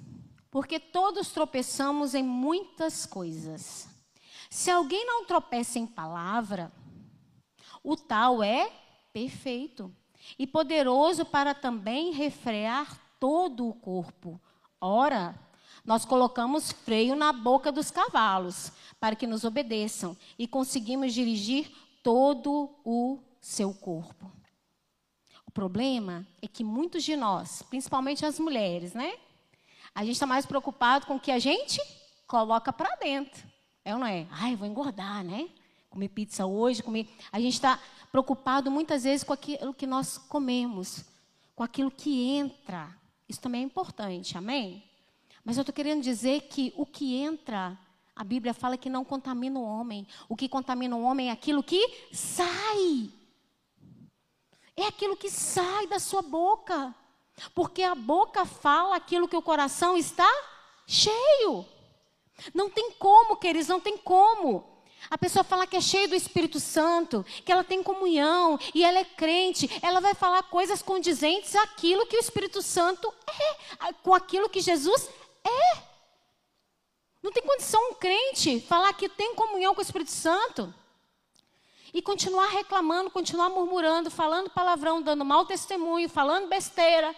Porque 0.49 0.79
todos 0.79 1.29
tropeçamos 1.29 2.15
em 2.15 2.23
muitas 2.23 3.05
coisas. 3.05 3.87
Se 4.49 4.71
alguém 4.71 5.05
não 5.05 5.25
tropeça 5.25 5.77
em 5.77 5.85
palavra, 5.85 6.71
o 7.83 7.95
tal 7.95 8.41
é 8.41 8.71
perfeito 9.13 9.93
e 10.39 10.47
poderoso 10.47 11.25
para 11.25 11.53
também 11.53 12.11
refrear 12.11 13.04
todo 13.25 13.67
o 13.67 13.73
corpo. 13.73 14.39
Ora, 14.79 15.33
nós 15.83 16.05
colocamos 16.05 16.71
freio 16.71 17.15
na 17.15 17.33
boca 17.33 17.71
dos 17.71 17.89
cavalos 17.89 18.71
para 18.99 19.15
que 19.15 19.25
nos 19.25 19.43
obedeçam 19.43 20.15
e 20.37 20.47
conseguimos 20.47 21.11
dirigir 21.11 21.71
todo 22.03 22.69
o 22.85 23.17
seu 23.41 23.73
corpo. 23.73 24.31
O 25.43 25.49
problema 25.49 26.23
é 26.39 26.47
que 26.47 26.63
muitos 26.63 27.03
de 27.03 27.15
nós, 27.15 27.63
principalmente 27.63 28.23
as 28.23 28.39
mulheres, 28.39 28.93
né? 28.93 29.17
A 29.95 30.05
gente 30.05 30.13
está 30.13 30.27
mais 30.27 30.45
preocupado 30.45 31.07
com 31.07 31.15
o 31.15 31.19
que 31.19 31.31
a 31.31 31.39
gente 31.39 31.81
coloca 32.27 32.71
para 32.71 32.95
dentro. 32.97 33.43
É 33.83 33.95
ou 33.95 33.99
não 33.99 34.05
é? 34.05 34.27
Ai, 34.29 34.55
vou 34.55 34.67
engordar, 34.67 35.23
né? 35.23 35.49
Comer 35.89 36.09
pizza 36.09 36.45
hoje, 36.45 36.83
comer. 36.83 37.09
A 37.31 37.39
gente 37.39 37.53
está 37.53 37.79
preocupado 38.11 38.69
muitas 38.69 39.03
vezes 39.03 39.23
com 39.23 39.33
aquilo 39.33 39.73
que 39.73 39.87
nós 39.87 40.15
comemos, 40.15 41.03
com 41.55 41.63
aquilo 41.63 41.89
que 41.89 42.29
entra. 42.29 43.03
Isso 43.27 43.41
também 43.41 43.61
é 43.61 43.65
importante, 43.65 44.37
amém? 44.37 44.83
Mas 45.43 45.57
eu 45.57 45.61
estou 45.61 45.73
querendo 45.73 46.01
dizer 46.01 46.41
que 46.41 46.73
o 46.75 46.85
que 46.85 47.15
entra, 47.15 47.77
a 48.15 48.23
Bíblia 48.23 48.53
fala 48.53 48.77
que 48.77 48.89
não 48.89 49.05
contamina 49.05 49.59
o 49.59 49.63
homem. 49.63 50.07
O 50.27 50.35
que 50.35 50.49
contamina 50.49 50.95
o 50.95 51.03
homem 51.03 51.29
é 51.29 51.31
aquilo 51.31 51.63
que 51.63 52.07
sai. 52.11 53.11
É 54.75 54.87
aquilo 54.87 55.15
que 55.15 55.29
sai 55.29 55.87
da 55.87 55.99
sua 55.99 56.21
boca. 56.21 56.93
Porque 57.53 57.83
a 57.83 57.93
boca 57.93 58.45
fala 58.45 58.95
aquilo 58.95 59.27
que 59.27 59.35
o 59.35 59.41
coração 59.41 59.97
está 59.97 60.29
cheio. 60.87 61.65
Não 62.53 62.69
tem 62.69 62.91
como, 62.91 63.37
queridos, 63.37 63.67
não 63.67 63.79
tem 63.79 63.97
como. 63.97 64.74
A 65.09 65.17
pessoa 65.17 65.43
fala 65.43 65.67
que 65.67 65.77
é 65.77 65.81
cheia 65.81 66.07
do 66.07 66.15
Espírito 66.15 66.59
Santo, 66.59 67.25
que 67.43 67.51
ela 67.51 67.63
tem 67.63 67.83
comunhão 67.83 68.59
e 68.73 68.83
ela 68.83 68.99
é 68.99 69.05
crente, 69.05 69.69
ela 69.81 69.99
vai 69.99 70.13
falar 70.13 70.43
coisas 70.43 70.81
condizentes 70.81 71.55
àquilo 71.55 72.07
que 72.07 72.17
o 72.17 72.19
Espírito 72.19 72.61
Santo 72.61 73.13
é, 73.27 73.93
com 74.03 74.13
aquilo 74.13 74.49
que 74.49 74.61
Jesus 74.61 75.09
é. 75.43 75.83
Não 77.21 77.31
tem 77.31 77.43
condição 77.43 77.81
um 77.89 77.93
crente 77.95 78.59
falar 78.61 78.93
que 78.93 79.09
tem 79.09 79.35
comunhão 79.35 79.73
com 79.73 79.81
o 79.81 79.83
Espírito 79.83 80.11
Santo 80.11 80.73
e 81.93 82.01
continuar 82.01 82.49
reclamando, 82.49 83.09
continuar 83.09 83.49
murmurando, 83.49 84.11
falando 84.11 84.49
palavrão, 84.49 85.01
dando 85.01 85.23
mau 85.23 85.45
testemunho, 85.45 86.09
falando 86.09 86.49
besteira. 86.49 87.15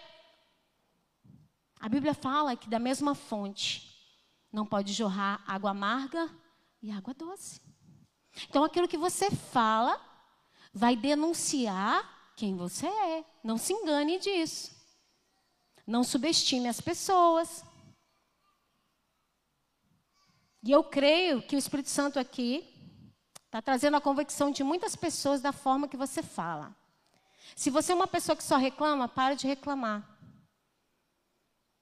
A 1.80 1.88
Bíblia 1.88 2.14
fala 2.14 2.56
que 2.56 2.68
da 2.68 2.78
mesma 2.78 3.14
fonte 3.14 3.88
não 4.52 4.64
pode 4.64 4.92
jorrar 4.92 5.42
água 5.46 5.70
amarga 5.70 6.30
e 6.82 6.90
água 6.90 7.12
doce. 7.12 7.67
Então 8.48 8.64
aquilo 8.64 8.88
que 8.88 8.98
você 8.98 9.30
fala 9.30 10.00
vai 10.72 10.94
denunciar 10.94 12.32
quem 12.36 12.56
você 12.56 12.86
é. 12.86 13.24
Não 13.42 13.58
se 13.58 13.72
engane 13.72 14.18
disso. 14.18 14.76
Não 15.86 16.04
subestime 16.04 16.68
as 16.68 16.80
pessoas. 16.80 17.64
E 20.62 20.70
eu 20.70 20.84
creio 20.84 21.42
que 21.42 21.56
o 21.56 21.58
Espírito 21.58 21.88
Santo 21.88 22.18
aqui 22.18 22.64
está 23.46 23.62
trazendo 23.62 23.96
a 23.96 24.00
convicção 24.00 24.50
de 24.50 24.62
muitas 24.62 24.94
pessoas 24.94 25.40
da 25.40 25.52
forma 25.52 25.88
que 25.88 25.96
você 25.96 26.22
fala. 26.22 26.76
Se 27.56 27.70
você 27.70 27.92
é 27.92 27.94
uma 27.94 28.06
pessoa 28.06 28.36
que 28.36 28.42
só 28.42 28.56
reclama, 28.56 29.08
para 29.08 29.34
de 29.34 29.46
reclamar. 29.46 30.06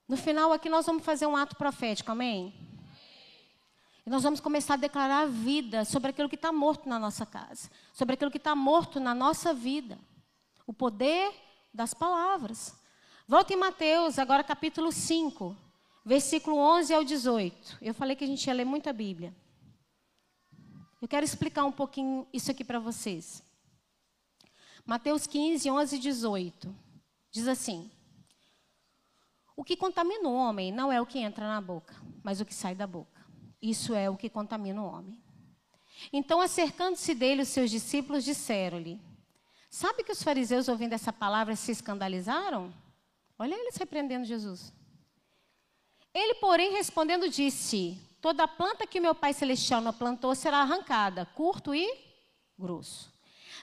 No 0.08 0.16
final 0.16 0.52
aqui 0.52 0.68
nós 0.68 0.86
vamos 0.86 1.04
fazer 1.04 1.26
um 1.26 1.36
ato 1.36 1.56
profético, 1.56 2.12
amém? 2.12 2.54
E 4.06 4.10
nós 4.10 4.22
vamos 4.22 4.40
começar 4.40 4.74
a 4.74 4.78
declarar 4.78 5.22
a 5.22 5.26
vida 5.26 5.84
sobre 5.84 6.10
aquilo 6.10 6.28
que 6.28 6.36
está 6.36 6.52
morto 6.52 6.88
na 6.88 6.98
nossa 6.98 7.26
casa, 7.26 7.68
sobre 7.92 8.14
aquilo 8.14 8.30
que 8.30 8.38
está 8.38 8.54
morto 8.54 9.00
na 9.00 9.14
nossa 9.14 9.52
vida. 9.52 9.98
O 10.64 10.72
poder 10.72 11.34
das 11.74 11.92
palavras. 11.92 12.74
Volta 13.26 13.52
em 13.52 13.56
Mateus, 13.56 14.18
agora 14.18 14.44
capítulo 14.44 14.92
5 14.92 15.66
versículo 16.06 16.56
11 16.56 16.94
ao 16.94 17.02
18. 17.02 17.78
Eu 17.82 17.92
falei 17.92 18.14
que 18.14 18.22
a 18.22 18.26
gente 18.28 18.46
ia 18.46 18.54
ler 18.54 18.64
muita 18.64 18.92
Bíblia. 18.92 19.34
Eu 21.02 21.08
quero 21.08 21.24
explicar 21.24 21.64
um 21.64 21.72
pouquinho 21.72 22.28
isso 22.32 22.48
aqui 22.48 22.62
para 22.62 22.78
vocês. 22.78 23.42
Mateus 24.86 25.26
15, 25.26 25.68
11 25.68 25.96
e 25.96 25.98
18. 25.98 26.76
Diz 27.32 27.48
assim: 27.48 27.90
O 29.56 29.64
que 29.64 29.76
contamina 29.76 30.28
o 30.28 30.34
homem 30.34 30.70
não 30.70 30.92
é 30.92 31.00
o 31.00 31.06
que 31.06 31.18
entra 31.18 31.48
na 31.48 31.60
boca, 31.60 31.96
mas 32.22 32.40
o 32.40 32.46
que 32.46 32.54
sai 32.54 32.76
da 32.76 32.86
boca. 32.86 33.15
Isso 33.68 33.94
é 33.94 34.08
o 34.08 34.16
que 34.16 34.28
contamina 34.28 34.80
o 34.80 34.86
homem. 34.86 35.20
Então, 36.12 36.40
acercando-se 36.40 37.12
dele, 37.16 37.42
os 37.42 37.48
seus 37.48 37.68
discípulos 37.68 38.24
disseram-lhe: 38.24 39.00
Sabe 39.68 40.04
que 40.04 40.12
os 40.12 40.22
fariseus, 40.22 40.68
ouvindo 40.68 40.92
essa 40.92 41.12
palavra, 41.12 41.56
se 41.56 41.72
escandalizaram? 41.72 42.72
Olha 43.36 43.56
eles 43.56 43.76
repreendendo 43.76 44.24
Jesus. 44.24 44.72
Ele, 46.14 46.36
porém, 46.36 46.74
respondendo, 46.74 47.28
disse: 47.28 48.00
Toda 48.20 48.46
planta 48.46 48.86
que 48.86 49.00
meu 49.00 49.16
Pai 49.16 49.32
Celestial 49.32 49.80
não 49.80 49.92
plantou 49.92 50.32
será 50.36 50.58
arrancada, 50.58 51.26
curto 51.34 51.74
e 51.74 51.92
grosso. 52.56 53.12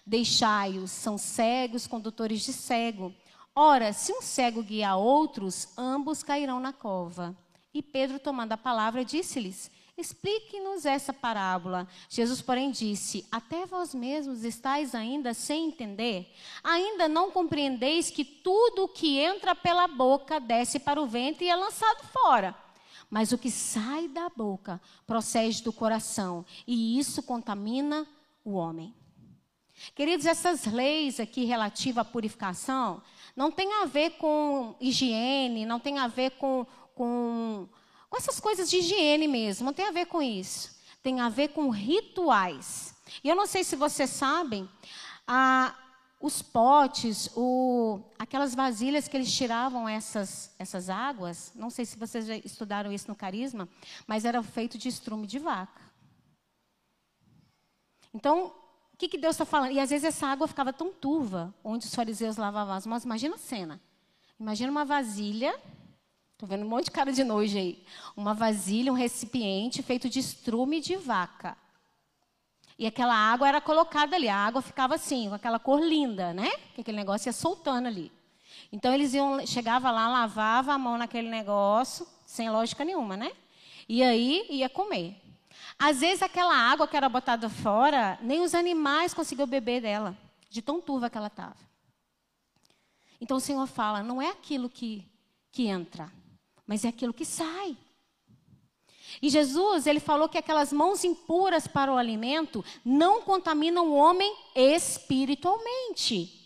Deixai-os, 0.06 0.92
são 0.92 1.18
cegos, 1.18 1.88
condutores 1.88 2.42
de 2.42 2.52
cego. 2.52 3.16
Ora, 3.56 3.94
se 3.94 4.12
um 4.12 4.22
cego 4.22 4.62
guiar 4.62 4.98
outros, 4.98 5.70
ambos 5.78 6.24
cairão 6.24 6.60
na 6.60 6.74
cova. 6.74 7.34
E 7.74 7.82
Pedro, 7.82 8.20
tomando 8.20 8.52
a 8.52 8.58
palavra, 8.58 9.06
disse-lhes: 9.06 9.72
Explique-nos 9.96 10.86
essa 10.86 11.14
parábola. 11.14 11.88
Jesus, 12.10 12.42
porém, 12.42 12.72
disse: 12.72 13.26
Até 13.32 13.66
vós 13.66 13.94
mesmos 13.94 14.44
estáis 14.44 14.96
ainda 14.96 15.34
sem 15.34 15.68
entender? 15.68 16.34
Ainda 16.64 17.08
não 17.08 17.30
compreendeis 17.30 18.10
que 18.10 18.26
tudo 18.26 18.86
o 18.86 18.90
que 18.90 19.20
entra 19.20 19.54
pela 19.54 19.88
boca 19.88 20.40
desce 20.40 20.80
para 20.80 21.02
o 21.02 21.06
ventre 21.06 21.46
e 21.46 21.50
é 21.50 21.56
lançado 21.56 22.04
fora. 22.08 22.56
Mas 23.08 23.32
o 23.32 23.38
que 23.38 23.52
sai 23.52 24.08
da 24.08 24.28
boca 24.30 24.82
procede 25.06 25.62
do 25.62 25.72
coração, 25.72 26.44
e 26.66 26.98
isso 26.98 27.22
contamina 27.22 28.08
o 28.44 28.54
homem. 28.54 28.96
Queridos, 29.94 30.26
essas 30.26 30.66
leis 30.66 31.20
aqui 31.20 31.46
relativas 31.46 32.00
à 32.00 32.06
purificação 32.06 33.02
não 33.36 33.52
tem 33.52 33.72
a 33.82 33.86
ver 33.86 34.12
com 34.12 34.76
higiene, 34.80 35.66
não 35.66 35.80
tem 35.80 36.00
a 36.00 36.08
ver 36.08 36.32
com, 36.32 36.66
com 36.96 37.68
com 38.14 38.18
essas 38.18 38.40
coisas 38.40 38.70
de 38.70 38.78
higiene 38.78 39.28
mesmo, 39.28 39.66
não 39.66 39.74
tem 39.74 39.88
a 39.88 39.92
ver 39.92 40.06
com 40.06 40.22
isso. 40.22 40.70
Tem 41.02 41.20
a 41.20 41.30
ver 41.30 41.48
com 41.48 41.72
rituais. 41.72 42.94
E 43.24 43.28
eu 43.28 43.36
não 43.36 43.48
sei 43.48 43.64
se 43.64 43.76
vocês 43.76 44.08
sabem, 44.12 44.70
os 46.22 46.40
potes, 46.40 47.32
o, 47.36 48.00
aquelas 48.20 48.54
vasilhas 48.54 49.08
que 49.08 49.18
eles 49.18 49.36
tiravam 49.36 49.90
essas, 49.90 50.54
essas 50.60 50.92
águas, 50.92 51.52
não 51.56 51.72
sei 51.72 51.86
se 51.86 51.98
vocês 51.98 52.28
já 52.28 52.36
estudaram 52.38 52.92
isso 52.92 53.08
no 53.08 53.16
carisma, 53.16 53.68
mas 54.06 54.26
era 54.26 54.44
feito 54.44 54.78
de 54.78 54.90
estrume 54.90 55.26
de 55.26 55.40
vaca. 55.40 55.82
Então, 58.14 58.54
o 58.94 58.98
que, 58.98 59.10
que 59.10 59.18
Deus 59.18 59.34
está 59.34 59.44
falando? 59.44 59.72
E 59.72 59.80
às 59.80 59.90
vezes 59.90 60.06
essa 60.06 60.28
água 60.28 60.48
ficava 60.48 60.72
tão 60.72 60.94
turva, 60.94 61.52
onde 61.64 61.88
os 61.88 61.96
fariseus 61.96 62.38
lavavam 62.38 62.76
as 62.76 62.86
mãos. 62.86 63.06
Imagina 63.06 63.34
a 63.34 63.40
cena. 63.40 63.82
Imagina 64.40 64.70
uma 64.70 64.86
vasilha. 64.86 65.60
Estou 66.44 66.58
vendo 66.58 66.68
um 66.68 66.70
monte 66.70 66.86
de 66.86 66.92
cara 66.92 67.14
de 67.14 67.24
nojo 67.24 67.58
aí. 67.58 67.82
Uma 68.18 68.34
vasilha, 68.34 68.92
um 68.92 68.96
recipiente 68.96 69.82
feito 69.82 70.10
de 70.10 70.20
estrume 70.20 70.82
de 70.82 70.98
vaca. 70.98 71.56
E 72.78 72.86
aquela 72.86 73.16
água 73.16 73.48
era 73.48 73.62
colocada 73.62 74.18
ali. 74.18 74.28
A 74.28 74.36
água 74.36 74.62
ficava 74.62 74.96
assim, 74.96 75.30
com 75.30 75.36
aquela 75.36 75.58
cor 75.58 75.80
linda, 75.80 76.34
né? 76.34 76.52
Que 76.76 76.82
aquele 76.82 76.98
negócio 76.98 77.30
ia 77.30 77.32
soltando 77.32 77.88
ali. 77.88 78.12
Então 78.74 78.94
eles 78.94 79.14
iam, 79.14 79.48
chegava 79.48 79.90
lá, 79.90 80.10
lavava 80.10 80.74
a 80.74 80.78
mão 80.78 80.98
naquele 80.98 81.30
negócio, 81.30 82.06
sem 82.26 82.50
lógica 82.50 82.84
nenhuma, 82.84 83.16
né? 83.16 83.32
E 83.88 84.04
aí 84.04 84.46
ia 84.50 84.68
comer. 84.68 85.16
Às 85.80 86.02
vezes 86.02 86.22
aquela 86.22 86.58
água 86.58 86.90
que 86.90 86.98
era 86.98 87.08
botada 87.08 87.48
fora, 87.48 88.20
nem 88.22 88.42
os 88.42 88.54
animais 88.54 89.14
conseguiam 89.14 89.48
beber 89.48 89.82
dela, 89.82 90.14
de 90.50 90.62
tão 90.62 90.82
turva 90.82 91.10
que 91.10 91.18
ela 91.18 91.28
estava. 91.28 91.56
Então 93.22 93.38
o 93.38 93.40
Senhor 93.40 93.66
fala, 93.66 94.04
não 94.04 94.22
é 94.22 94.28
aquilo 94.28 94.70
que, 94.70 95.10
que 95.50 95.68
entra, 95.68 96.12
mas 96.66 96.86
é 96.86 96.90
aquilo 96.90 97.14
que 97.14 97.26
sai. 97.26 97.78
E 99.22 99.30
Jesus, 99.30 99.86
ele 99.86 100.00
falou 100.00 100.28
que 100.28 100.38
aquelas 100.38 100.74
mãos 100.74 101.04
impuras 101.04 101.68
para 101.68 101.94
o 101.94 101.98
alimento 101.98 102.66
não 102.84 103.22
contaminam 103.22 103.88
o 103.88 103.96
homem 103.96 104.36
espiritualmente. 104.56 106.40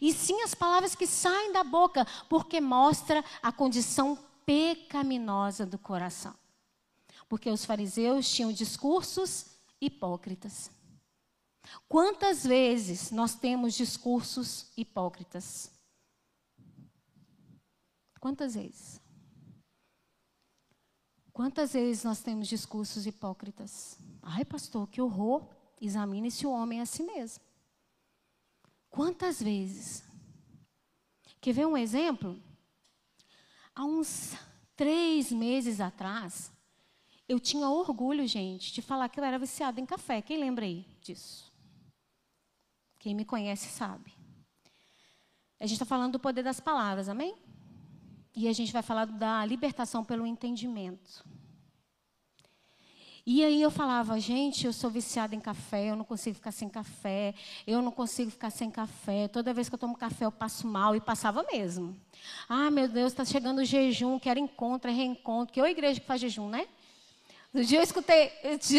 E 0.00 0.12
sim 0.12 0.42
as 0.42 0.54
palavras 0.54 0.94
que 0.94 1.06
saem 1.06 1.52
da 1.52 1.64
boca, 1.64 2.06
porque 2.28 2.60
mostra 2.60 3.24
a 3.42 3.50
condição 3.50 4.18
pecaminosa 4.44 5.64
do 5.64 5.78
coração 5.78 6.34
porque 7.30 7.48
os 7.48 7.64
fariseus 7.64 8.28
tinham 8.28 8.52
discursos 8.52 9.56
hipócritas. 9.80 10.68
Quantas 11.88 12.44
vezes 12.44 13.12
nós 13.12 13.36
temos 13.36 13.74
discursos 13.74 14.66
hipócritas? 14.76 15.70
Quantas 18.18 18.54
vezes? 18.54 18.99
Quantas 21.32 21.72
vezes 21.72 22.04
nós 22.04 22.20
temos 22.20 22.48
discursos 22.48 23.06
hipócritas? 23.06 23.98
Ai, 24.22 24.44
pastor, 24.44 24.88
que 24.88 25.00
horror! 25.00 25.46
Examine 25.80 26.30
se 26.30 26.46
o 26.46 26.50
homem 26.50 26.80
é 26.80 26.82
assim 26.82 27.04
mesmo. 27.04 27.42
Quantas 28.90 29.40
vezes? 29.42 30.04
Quer 31.40 31.54
ver 31.54 31.66
um 31.66 31.76
exemplo? 31.76 32.38
Há 33.74 33.84
uns 33.84 34.34
três 34.76 35.32
meses 35.32 35.80
atrás, 35.80 36.52
eu 37.28 37.38
tinha 37.38 37.68
orgulho, 37.68 38.26
gente, 38.26 38.72
de 38.72 38.82
falar 38.82 39.08
que 39.08 39.20
eu 39.20 39.24
era 39.24 39.38
viciada 39.38 39.80
em 39.80 39.86
café. 39.86 40.20
Quem 40.20 40.38
lembra 40.38 40.64
aí 40.64 40.84
disso? 41.00 41.50
Quem 42.98 43.14
me 43.14 43.24
conhece 43.24 43.68
sabe. 43.68 44.12
A 45.60 45.64
gente 45.64 45.74
está 45.74 45.84
falando 45.84 46.12
do 46.12 46.18
poder 46.18 46.42
das 46.42 46.60
palavras, 46.60 47.08
amém? 47.08 47.36
E 48.40 48.48
a 48.48 48.54
gente 48.54 48.72
vai 48.72 48.80
falar 48.80 49.04
da 49.04 49.44
libertação 49.44 50.02
pelo 50.02 50.26
entendimento. 50.26 51.22
E 53.26 53.44
aí 53.44 53.60
eu 53.60 53.70
falava, 53.70 54.18
gente, 54.18 54.64
eu 54.64 54.72
sou 54.72 54.88
viciada 54.88 55.34
em 55.34 55.40
café, 55.40 55.90
eu 55.90 55.94
não 55.94 56.06
consigo 56.06 56.36
ficar 56.36 56.50
sem 56.50 56.66
café, 56.66 57.34
eu 57.66 57.82
não 57.82 57.92
consigo 57.92 58.30
ficar 58.30 58.48
sem 58.48 58.70
café. 58.70 59.28
Toda 59.28 59.52
vez 59.52 59.68
que 59.68 59.74
eu 59.74 59.78
tomo 59.78 59.94
café 59.94 60.24
eu 60.24 60.32
passo 60.32 60.66
mal 60.66 60.96
e 60.96 61.02
passava 61.02 61.44
mesmo. 61.52 61.94
Ah, 62.48 62.70
meu 62.70 62.88
Deus, 62.88 63.12
está 63.12 63.26
chegando 63.26 63.58
o 63.58 63.64
jejum, 63.64 64.18
quero 64.18 64.40
encontro, 64.40 64.90
é 64.90 64.94
reencontro. 64.94 65.52
Que 65.52 65.60
é 65.60 65.64
a 65.64 65.70
igreja 65.70 66.00
que 66.00 66.06
faz 66.06 66.22
jejum, 66.22 66.48
né? 66.48 66.66
Outro 67.52 67.68
dia 67.68 67.78
eu 67.78 67.82
escutei, 67.82 68.32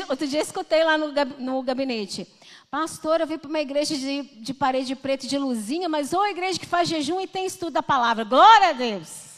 outro 0.10 0.28
dia 0.28 0.42
escutei 0.42 0.84
lá 0.84 0.98
no, 0.98 1.14
no 1.38 1.62
gabinete. 1.62 2.28
Pastor, 2.72 3.22
eu 3.22 3.28
vim 3.28 3.38
para 3.38 3.48
uma 3.48 3.62
igreja 3.62 3.96
de, 3.96 4.24
de 4.24 4.56
parede 4.56 4.96
preta 4.96 5.28
de 5.28 5.38
luzinha, 5.38 5.88
mas 5.88 6.14
ou 6.14 6.26
igreja 6.26 6.58
que 6.58 6.66
faz 6.66 6.90
jejum 6.90 7.22
e 7.22 7.28
tem 7.28 7.46
estudo 7.46 7.74
da 7.74 7.84
palavra. 7.84 8.24
Glória 8.24 8.70
a 8.70 8.74
Deus. 8.74 9.31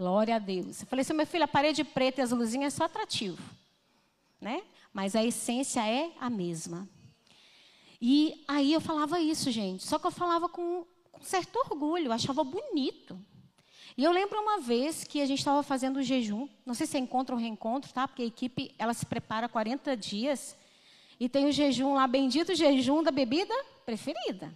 Glória 0.00 0.36
a 0.36 0.38
Deus. 0.38 0.80
Eu 0.80 0.86
falei 0.86 1.02
assim, 1.02 1.12
meu 1.12 1.26
filho, 1.26 1.44
a 1.44 1.46
parede 1.46 1.84
preta 1.84 2.22
e 2.22 2.24
as 2.24 2.30
luzinhas 2.30 2.72
é 2.72 2.76
só 2.78 2.84
atrativo. 2.84 3.38
Né? 4.40 4.62
Mas 4.94 5.14
a 5.14 5.22
essência 5.22 5.86
é 5.86 6.10
a 6.18 6.30
mesma. 6.30 6.88
E 8.00 8.42
aí 8.48 8.72
eu 8.72 8.80
falava 8.80 9.20
isso, 9.20 9.50
gente. 9.50 9.86
Só 9.86 9.98
que 9.98 10.06
eu 10.06 10.10
falava 10.10 10.48
com, 10.48 10.86
com 11.12 11.22
certo 11.22 11.54
orgulho, 11.56 12.06
eu 12.06 12.12
achava 12.12 12.42
bonito. 12.42 13.20
E 13.94 14.02
eu 14.02 14.10
lembro 14.10 14.40
uma 14.40 14.58
vez 14.58 15.04
que 15.04 15.20
a 15.20 15.26
gente 15.26 15.40
estava 15.40 15.62
fazendo 15.62 15.98
o 15.98 16.02
jejum, 16.02 16.48
não 16.64 16.72
sei 16.72 16.86
se 16.86 16.96
é 16.96 17.00
encontro 17.00 17.34
ou 17.34 17.38
reencontro, 17.38 17.92
tá? 17.92 18.08
Porque 18.08 18.22
a 18.22 18.26
equipe, 18.26 18.74
ela 18.78 18.94
se 18.94 19.04
prepara 19.04 19.50
40 19.50 19.94
dias 19.98 20.56
e 21.20 21.28
tem 21.28 21.44
o 21.44 21.52
jejum 21.52 21.92
lá, 21.92 22.06
bendito 22.06 22.54
jejum 22.54 23.02
da 23.02 23.10
bebida 23.10 23.52
preferida. 23.84 24.50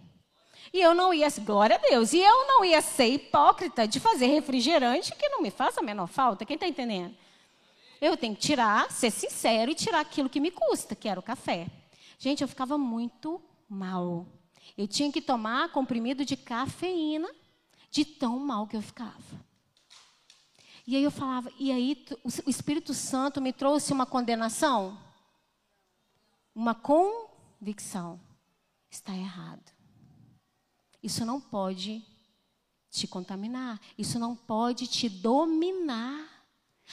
E 0.74 0.80
eu 0.80 0.92
não 0.92 1.14
ia, 1.14 1.28
glória 1.44 1.76
a 1.76 1.78
Deus, 1.78 2.12
e 2.12 2.18
eu 2.18 2.48
não 2.48 2.64
ia 2.64 2.82
ser 2.82 3.06
hipócrita 3.06 3.86
de 3.86 4.00
fazer 4.00 4.26
refrigerante 4.26 5.14
que 5.14 5.28
não 5.28 5.40
me 5.40 5.48
faz 5.48 5.78
a 5.78 5.82
menor 5.82 6.08
falta. 6.08 6.44
Quem 6.44 6.56
está 6.56 6.66
entendendo? 6.66 7.14
Eu 8.00 8.16
tenho 8.16 8.34
que 8.34 8.40
tirar, 8.40 8.90
ser 8.90 9.12
sincero 9.12 9.70
e 9.70 9.74
tirar 9.76 10.00
aquilo 10.00 10.28
que 10.28 10.40
me 10.40 10.50
custa, 10.50 10.96
que 10.96 11.08
era 11.08 11.20
o 11.20 11.22
café. 11.22 11.68
Gente, 12.18 12.42
eu 12.42 12.48
ficava 12.48 12.76
muito 12.76 13.40
mal. 13.68 14.26
Eu 14.76 14.88
tinha 14.88 15.12
que 15.12 15.22
tomar 15.22 15.70
comprimido 15.70 16.24
de 16.24 16.36
cafeína 16.36 17.30
de 17.88 18.04
tão 18.04 18.40
mal 18.40 18.66
que 18.66 18.76
eu 18.76 18.82
ficava. 18.82 19.46
E 20.84 20.96
aí 20.96 21.04
eu 21.04 21.10
falava, 21.12 21.52
e 21.56 21.70
aí 21.70 22.04
o 22.24 22.50
Espírito 22.50 22.92
Santo 22.92 23.40
me 23.40 23.52
trouxe 23.52 23.92
uma 23.92 24.06
condenação? 24.06 24.98
Uma 26.52 26.74
convicção. 26.74 28.20
Está 28.90 29.14
errado. 29.14 29.73
Isso 31.04 31.22
não 31.26 31.38
pode 31.38 32.02
te 32.90 33.06
contaminar. 33.06 33.78
Isso 33.98 34.18
não 34.18 34.34
pode 34.34 34.86
te 34.86 35.06
dominar. 35.06 36.26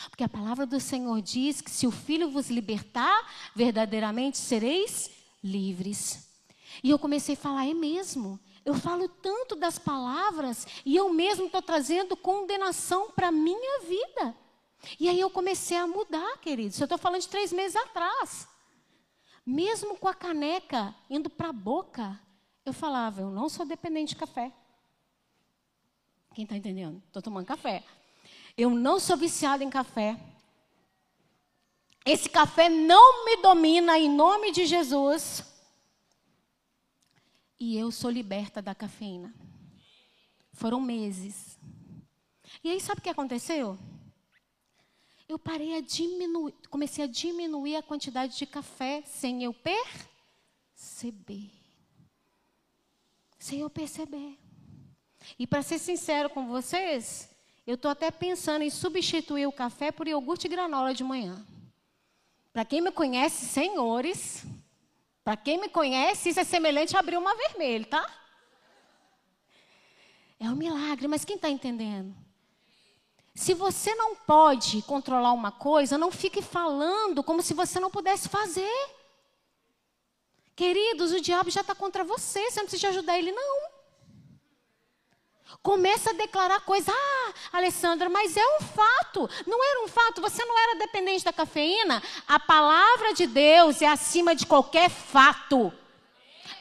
Porque 0.10 0.26
a 0.26 0.30
palavra 0.30 0.66
do 0.66 0.82
Senhor 0.82 1.22
diz 1.22 1.62
que 1.62 1.72
se 1.72 1.88
o 1.88 1.92
Filho 1.92 2.30
vos 2.30 2.50
libertar, 2.50 3.32
verdadeiramente 3.56 4.38
sereis 4.38 5.12
livres. 5.42 6.28
E 6.84 6.90
eu 6.90 7.00
comecei 7.00 7.36
a 7.36 7.38
falar, 7.38 7.66
é 7.66 7.74
mesmo. 7.74 8.38
Eu 8.66 8.74
falo 8.74 9.08
tanto 9.08 9.56
das 9.56 9.80
palavras 9.80 10.68
e 10.86 10.94
eu 10.94 11.14
mesmo 11.14 11.46
estou 11.46 11.62
trazendo 11.62 12.18
condenação 12.18 13.12
para 13.12 13.30
a 13.30 13.32
minha 13.32 13.82
vida. 13.82 14.36
E 15.00 15.08
aí 15.08 15.22
eu 15.22 15.30
comecei 15.30 15.78
a 15.78 15.88
mudar, 15.88 16.38
queridos. 16.40 16.78
Eu 16.80 16.86
estou 16.86 16.98
falando 16.98 17.22
de 17.22 17.30
três 17.30 17.54
meses 17.54 17.78
atrás. 17.78 18.46
Mesmo 19.46 19.98
com 19.98 20.10
a 20.10 20.14
caneca 20.14 20.94
indo 21.10 21.30
para 21.30 21.50
a 21.50 21.54
boca, 21.54 22.20
eu 22.66 22.74
falava, 22.74 23.22
eu 23.22 23.30
não 23.30 23.50
sou 23.50 23.66
dependente 23.66 24.10
de 24.10 24.20
café. 24.20 24.52
Quem 26.34 26.44
está 26.44 26.56
entendendo? 26.56 27.02
Estou 27.08 27.22
tomando 27.22 27.46
café. 27.46 27.84
Eu 28.58 28.70
não 28.70 29.00
sou 29.00 29.18
viciada 29.18 29.64
em 29.64 29.70
café. 29.70 30.18
Esse 32.06 32.30
café 32.30 32.70
não 32.70 33.26
me 33.26 33.38
domina 33.38 33.98
em 33.98 34.10
nome 34.10 34.52
de 34.52 34.66
Jesus 34.66 35.44
e 37.60 37.78
eu 37.78 37.92
sou 37.92 38.10
liberta 38.10 38.60
da 38.60 38.74
cafeína. 38.74 39.32
Foram 40.52 40.82
meses. 40.82 41.60
E 42.64 42.72
aí, 42.72 42.82
sabe 42.82 43.00
o 43.00 43.04
que 43.04 43.10
aconteceu? 43.10 43.78
Eu 45.30 45.38
parei 45.38 45.78
a 45.78 45.82
diminuir, 45.82 46.54
comecei 46.72 47.04
a 47.04 47.08
diminuir 47.08 47.76
a 47.76 47.84
quantidade 47.84 48.36
de 48.36 48.48
café 48.48 49.04
sem 49.04 49.44
eu 49.44 49.54
perceber. 50.74 51.61
Sem 53.42 53.62
eu 53.62 53.72
perceber. 53.72 54.38
E 55.40 55.48
para 55.48 55.64
ser 55.64 55.80
sincero 55.80 56.30
com 56.30 56.46
vocês, 56.48 57.28
eu 57.66 57.74
estou 57.74 57.90
até 57.90 58.12
pensando 58.12 58.62
em 58.62 58.70
substituir 58.70 59.48
o 59.48 59.52
café 59.52 59.92
por 59.92 60.08
iogurte 60.08 60.46
e 60.46 60.50
granola 60.50 60.94
de 60.94 61.04
manhã. 61.04 61.44
Para 62.54 62.64
quem 62.64 62.82
me 62.82 62.92
conhece, 62.92 63.48
senhores, 63.48 64.46
para 65.24 65.36
quem 65.36 65.60
me 65.60 65.70
conhece, 65.70 66.30
isso 66.30 66.40
é 66.40 66.44
semelhante 66.44 66.96
a 66.96 67.00
abrir 67.00 67.18
uma 67.18 67.36
vermelha, 67.36 67.88
tá? 67.88 68.08
É 70.40 70.48
um 70.48 70.56
milagre, 70.56 71.08
mas 71.08 71.26
quem 71.26 71.36
está 71.36 71.50
entendendo? 71.50 72.16
Se 73.34 73.56
você 73.56 73.96
não 73.96 74.16
pode 74.18 74.84
controlar 74.84 75.32
uma 75.32 75.52
coisa, 75.52 75.98
não 75.98 76.12
fique 76.12 76.44
falando 76.44 77.24
como 77.24 77.42
se 77.42 77.56
você 77.56 77.80
não 77.80 77.90
pudesse 77.90 78.30
fazer. 78.30 79.01
Queridos, 80.56 81.12
o 81.12 81.22
diabo 81.22 81.50
já 81.50 81.62
está 81.62 81.74
contra 81.74 82.04
você, 82.04 82.50
você 82.50 82.60
não 82.60 82.68
precisa 82.68 82.90
ajudar 82.90 83.18
ele, 83.18 83.32
não. 83.32 83.82
Começa 85.62 86.10
a 86.10 86.14
declarar 86.14 86.62
coisas. 86.62 86.94
Ah, 86.94 87.34
Alessandra, 87.54 88.10
mas 88.10 88.36
é 88.36 88.46
um 88.58 88.62
fato. 88.62 89.30
Não 89.46 89.64
era 89.64 89.84
um 89.84 89.88
fato, 89.88 90.22
você 90.22 90.44
não 90.44 90.58
era 90.58 90.80
dependente 90.80 91.24
da 91.24 91.34
cafeína. 91.34 92.02
A 92.28 92.40
palavra 92.40 93.14
de 93.14 93.28
Deus 93.28 93.82
é 93.82 93.88
acima 93.88 94.34
de 94.34 94.46
qualquer 94.46 94.90
fato. 94.90 95.72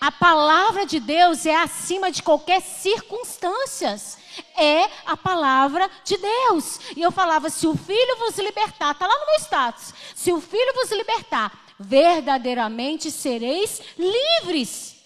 A 0.00 0.10
palavra 0.10 0.86
de 0.86 0.98
Deus 0.98 1.44
é 1.44 1.54
acima 1.54 2.10
de 2.10 2.22
qualquer 2.22 2.60
circunstâncias. 2.60 4.18
É 4.56 4.88
a 5.06 5.16
palavra 5.16 5.90
de 6.04 6.16
Deus. 6.16 6.80
E 6.96 7.02
eu 7.02 7.10
falava: 7.10 7.50
se 7.50 7.66
o 7.66 7.76
filho 7.76 8.16
vos 8.18 8.38
libertar, 8.38 8.92
está 8.92 9.06
lá 9.06 9.18
no 9.18 9.26
meu 9.26 9.36
status. 9.36 9.94
Se 10.14 10.32
o 10.32 10.40
filho 10.40 10.74
vos 10.74 10.90
libertar, 10.92 11.52
verdadeiramente 11.80 13.10
sereis 13.10 13.80
livres. 13.96 15.02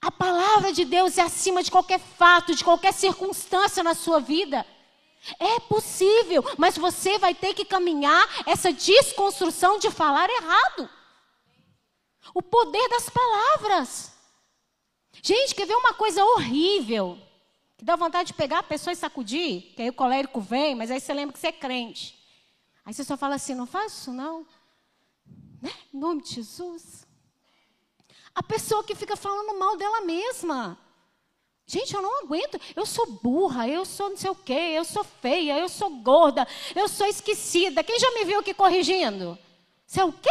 A 0.00 0.10
palavra 0.10 0.72
de 0.72 0.84
Deus 0.84 1.16
é 1.16 1.22
acima 1.22 1.62
de 1.62 1.70
qualquer 1.70 2.00
fato, 2.00 2.56
de 2.56 2.64
qualquer 2.64 2.92
circunstância 2.92 3.84
na 3.84 3.94
sua 3.94 4.18
vida. 4.18 4.66
É 5.38 5.60
possível, 5.60 6.44
mas 6.58 6.76
você 6.76 7.16
vai 7.16 7.32
ter 7.32 7.54
que 7.54 7.64
caminhar 7.64 8.28
essa 8.44 8.72
desconstrução 8.72 9.78
de 9.78 9.88
falar 9.88 10.28
errado. 10.28 10.90
O 12.34 12.42
poder 12.42 12.88
das 12.88 13.08
palavras. 13.08 14.12
Gente, 15.22 15.54
quer 15.54 15.66
ver 15.66 15.76
uma 15.76 15.94
coisa 15.94 16.24
horrível? 16.24 17.16
Que 17.78 17.84
dá 17.84 17.94
vontade 17.94 18.28
de 18.28 18.34
pegar 18.34 18.58
a 18.58 18.64
pessoa 18.64 18.92
e 18.92 18.96
sacudir, 18.96 19.74
que 19.76 19.82
aí 19.82 19.90
o 19.90 19.94
colérico 19.94 20.40
vem, 20.40 20.74
mas 20.74 20.90
aí 20.90 20.98
você 20.98 21.14
lembra 21.14 21.34
que 21.34 21.38
você 21.38 21.48
é 21.48 21.52
crente. 21.52 22.20
Aí 22.84 22.92
você 22.92 23.04
só 23.04 23.16
fala 23.16 23.36
assim: 23.36 23.54
não 23.54 23.66
faz 23.66 23.92
isso 23.92 24.12
não. 24.12 24.44
Né? 25.62 25.72
Em 25.94 25.98
nome 25.98 26.22
de 26.22 26.34
Jesus. 26.34 27.06
A 28.34 28.42
pessoa 28.42 28.82
que 28.82 28.96
fica 28.96 29.14
falando 29.14 29.56
mal 29.58 29.76
dela 29.76 30.00
mesma. 30.00 30.76
Gente, 31.66 31.94
eu 31.94 32.02
não 32.02 32.24
aguento. 32.24 32.60
Eu 32.74 32.84
sou 32.84 33.06
burra, 33.06 33.68
eu 33.68 33.84
sou 33.84 34.10
não 34.10 34.16
sei 34.16 34.30
o 34.30 34.34
quê, 34.34 34.52
eu 34.52 34.84
sou 34.84 35.04
feia, 35.04 35.58
eu 35.58 35.68
sou 35.68 35.88
gorda, 35.88 36.46
eu 36.74 36.88
sou 36.88 37.06
esquecida. 37.06 37.84
Quem 37.84 37.98
já 37.98 38.10
me 38.10 38.24
viu 38.24 38.40
aqui 38.40 38.52
corrigindo? 38.52 39.38
Você 39.86 40.00
é 40.00 40.04
o 40.04 40.12
quê? 40.12 40.30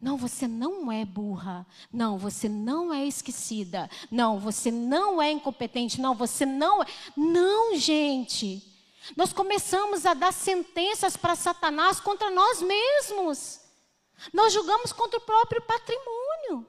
Não, 0.00 0.16
você 0.16 0.46
não 0.46 0.90
é 0.90 1.04
burra. 1.04 1.66
Não, 1.92 2.18
você 2.18 2.48
não 2.48 2.92
é 2.92 3.04
esquecida. 3.06 3.88
Não, 4.10 4.38
você 4.38 4.70
não 4.70 5.20
é 5.20 5.30
incompetente. 5.30 6.00
Não, 6.00 6.14
você 6.14 6.44
não 6.44 6.82
é. 6.82 6.86
Não, 7.16 7.76
gente. 7.76 8.62
Nós 9.16 9.32
começamos 9.32 10.06
a 10.06 10.14
dar 10.14 10.32
sentenças 10.32 11.16
para 11.16 11.34
Satanás 11.34 12.00
contra 12.00 12.30
nós 12.30 12.62
mesmos. 12.62 13.60
Nós 14.32 14.52
julgamos 14.52 14.92
contra 14.92 15.18
o 15.18 15.22
próprio 15.22 15.62
patrimônio. 15.62 16.66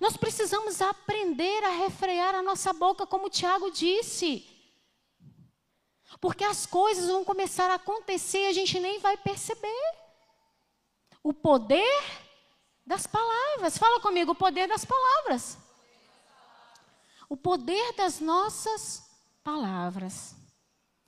Nós 0.00 0.16
precisamos 0.16 0.82
aprender 0.82 1.64
a 1.64 1.70
refrear 1.70 2.34
a 2.34 2.42
nossa 2.42 2.72
boca, 2.72 3.06
como 3.06 3.26
o 3.26 3.30
Tiago 3.30 3.70
disse. 3.70 4.46
Porque 6.20 6.44
as 6.44 6.66
coisas 6.66 7.08
vão 7.08 7.24
começar 7.24 7.70
a 7.70 7.74
acontecer 7.74 8.38
e 8.44 8.46
a 8.48 8.52
gente 8.52 8.78
nem 8.80 8.98
vai 9.00 9.16
perceber. 9.16 9.94
O 11.22 11.32
poder 11.32 12.02
das 12.86 13.06
palavras. 13.06 13.76
Fala 13.76 14.00
comigo, 14.00 14.32
o 14.32 14.36
poder 14.36 14.68
das 14.68 14.84
palavras. 14.84 15.58
O 17.28 17.36
poder 17.36 17.92
das 17.94 18.20
nossas 18.20 19.10
palavras. 19.42 20.34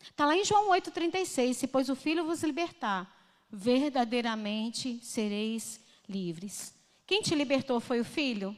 Está 0.00 0.26
lá 0.26 0.36
em 0.36 0.44
João 0.44 0.70
8,36. 0.70 1.54
Se, 1.54 1.66
pois, 1.66 1.88
o 1.88 1.94
Filho 1.94 2.24
vos 2.24 2.42
libertar, 2.42 3.17
verdadeiramente 3.50 5.00
sereis 5.02 5.80
livres. 6.08 6.74
Quem 7.06 7.22
te 7.22 7.34
libertou 7.34 7.80
foi 7.80 8.00
o 8.00 8.04
Filho? 8.04 8.56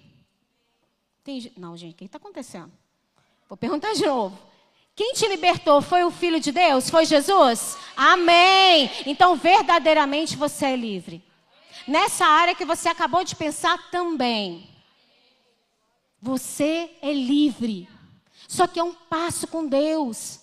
Tem, 1.22 1.52
não, 1.56 1.76
gente, 1.76 1.92
o 1.92 1.96
que 1.96 2.04
está 2.04 2.18
acontecendo? 2.18 2.72
Vou 3.48 3.56
perguntar 3.56 3.92
de 3.92 4.06
novo. 4.06 4.38
Quem 4.94 5.12
te 5.14 5.26
libertou 5.26 5.80
foi 5.80 6.04
o 6.04 6.10
Filho 6.10 6.40
de 6.40 6.52
Deus? 6.52 6.90
Foi 6.90 7.04
Jesus? 7.04 7.76
Amém. 7.96 8.90
Então, 9.06 9.36
verdadeiramente 9.36 10.36
você 10.36 10.66
é 10.66 10.76
livre. 10.76 11.24
Nessa 11.86 12.26
área 12.26 12.54
que 12.54 12.64
você 12.64 12.88
acabou 12.88 13.24
de 13.24 13.34
pensar 13.34 13.90
também. 13.90 14.68
Você 16.20 16.90
é 17.00 17.12
livre. 17.12 17.88
Só 18.46 18.66
que 18.66 18.78
é 18.78 18.84
um 18.84 18.92
passo 18.92 19.46
com 19.46 19.66
Deus. 19.66 20.40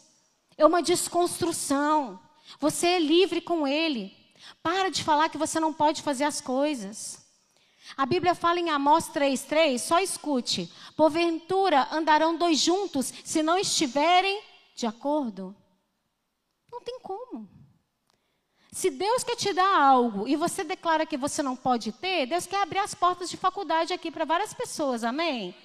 É 0.57 0.65
uma 0.65 0.81
desconstrução. 0.81 2.19
Você 2.59 2.87
é 2.87 2.99
livre 2.99 3.41
com 3.41 3.67
Ele. 3.67 4.15
Para 4.61 4.89
de 4.89 5.03
falar 5.03 5.29
que 5.29 5.37
você 5.37 5.59
não 5.59 5.73
pode 5.73 6.01
fazer 6.01 6.23
as 6.23 6.41
coisas. 6.41 7.25
A 7.95 8.05
Bíblia 8.05 8.35
fala 8.35 8.59
em 8.59 8.69
Amós 8.69 9.09
3,3, 9.09 9.77
só 9.77 9.99
escute. 9.99 10.71
Porventura 10.95 11.87
andarão 11.91 12.37
dois 12.37 12.59
juntos 12.59 13.13
se 13.23 13.41
não 13.41 13.57
estiverem 13.57 14.41
de 14.75 14.85
acordo? 14.85 15.55
Não 16.71 16.81
tem 16.81 16.99
como. 16.99 17.49
Se 18.71 18.91
Deus 18.91 19.23
quer 19.23 19.35
te 19.35 19.53
dar 19.53 19.81
algo 19.81 20.27
e 20.27 20.35
você 20.35 20.63
declara 20.63 21.05
que 21.05 21.17
você 21.17 21.41
não 21.41 21.55
pode 21.55 21.91
ter, 21.93 22.27
Deus 22.27 22.45
quer 22.45 22.61
abrir 22.61 22.79
as 22.79 22.93
portas 22.93 23.29
de 23.29 23.37
faculdade 23.37 23.93
aqui 23.93 24.11
para 24.11 24.25
várias 24.25 24.53
pessoas, 24.53 25.03
amém? 25.03 25.55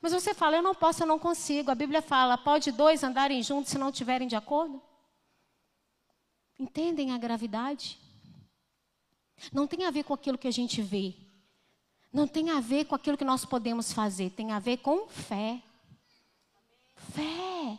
Mas 0.00 0.12
você 0.12 0.32
fala, 0.32 0.56
eu 0.56 0.62
não 0.62 0.74
posso, 0.74 1.02
eu 1.02 1.06
não 1.06 1.18
consigo. 1.18 1.70
A 1.70 1.74
Bíblia 1.74 2.00
fala, 2.00 2.38
pode 2.38 2.72
dois 2.72 3.04
andarem 3.04 3.42
juntos 3.42 3.70
se 3.70 3.78
não 3.78 3.90
estiverem 3.90 4.26
de 4.26 4.34
acordo? 4.34 4.82
Entendem 6.58 7.12
a 7.12 7.18
gravidade? 7.18 7.98
Não 9.52 9.66
tem 9.66 9.84
a 9.84 9.90
ver 9.90 10.04
com 10.04 10.14
aquilo 10.14 10.38
que 10.38 10.48
a 10.48 10.52
gente 10.52 10.80
vê. 10.82 11.14
Não 12.12 12.28
tem 12.28 12.50
a 12.50 12.60
ver 12.60 12.84
com 12.84 12.94
aquilo 12.94 13.16
que 13.16 13.24
nós 13.24 13.44
podemos 13.44 13.92
fazer. 13.92 14.30
Tem 14.30 14.52
a 14.52 14.58
ver 14.58 14.78
com 14.78 15.08
fé. 15.08 15.62
Fé. 17.12 17.78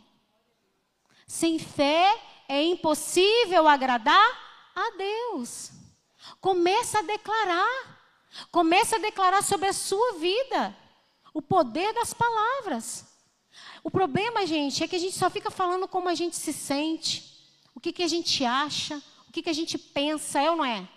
Sem 1.26 1.58
fé 1.58 2.20
é 2.48 2.62
impossível 2.62 3.66
agradar 3.66 4.72
a 4.74 4.90
Deus. 4.96 5.70
Começa 6.40 6.98
a 6.98 7.02
declarar. 7.02 7.94
Começa 8.50 8.96
a 8.96 9.00
declarar 9.00 9.42
sobre 9.42 9.68
a 9.68 9.72
sua 9.72 10.14
vida 10.14 10.76
o 11.32 11.40
poder 11.40 11.92
das 11.94 12.12
palavras. 12.12 13.06
O 13.82 13.90
problema, 13.90 14.46
gente, 14.46 14.82
é 14.82 14.88
que 14.88 14.96
a 14.96 14.98
gente 14.98 15.16
só 15.16 15.30
fica 15.30 15.50
falando 15.50 15.86
como 15.86 16.08
a 16.08 16.14
gente 16.14 16.36
se 16.36 16.52
sente, 16.52 17.33
o 17.74 17.80
que, 17.80 17.92
que 17.92 18.02
a 18.02 18.08
gente 18.08 18.44
acha, 18.44 19.02
o 19.28 19.32
que, 19.32 19.42
que 19.42 19.50
a 19.50 19.54
gente 19.54 19.76
pensa, 19.76 20.40
é 20.40 20.50
ou 20.50 20.56
não 20.56 20.64
é? 20.64 20.88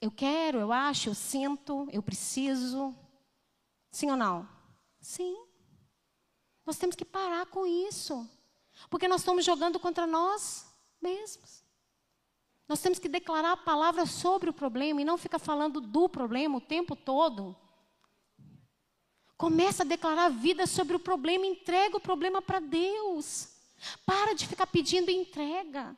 Eu 0.00 0.10
quero, 0.10 0.58
eu 0.58 0.72
acho, 0.72 1.10
eu 1.10 1.14
sinto, 1.14 1.86
eu 1.92 2.02
preciso. 2.02 2.94
Sim 3.90 4.10
ou 4.10 4.16
não? 4.16 4.48
Sim. 5.00 5.36
Nós 6.64 6.78
temos 6.78 6.96
que 6.96 7.04
parar 7.04 7.46
com 7.46 7.66
isso. 7.66 8.28
Porque 8.88 9.08
nós 9.08 9.20
estamos 9.20 9.44
jogando 9.44 9.78
contra 9.78 10.06
nós 10.06 10.66
mesmos. 11.00 11.64
Nós 12.66 12.80
temos 12.80 12.98
que 12.98 13.08
declarar 13.08 13.52
a 13.52 13.56
palavra 13.56 14.06
sobre 14.06 14.48
o 14.48 14.54
problema 14.54 15.02
e 15.02 15.04
não 15.04 15.18
ficar 15.18 15.38
falando 15.38 15.80
do 15.80 16.08
problema 16.08 16.58
o 16.58 16.60
tempo 16.60 16.94
todo. 16.94 17.56
Começa 19.36 19.82
a 19.82 19.86
declarar 19.86 20.26
a 20.26 20.28
vida 20.28 20.66
sobre 20.66 20.94
o 20.94 21.00
problema, 21.00 21.44
entrega 21.44 21.96
o 21.96 22.00
problema 22.00 22.40
para 22.40 22.60
Deus. 22.60 23.49
Para 24.04 24.34
de 24.34 24.46
ficar 24.46 24.66
pedindo 24.66 25.10
entrega. 25.10 25.96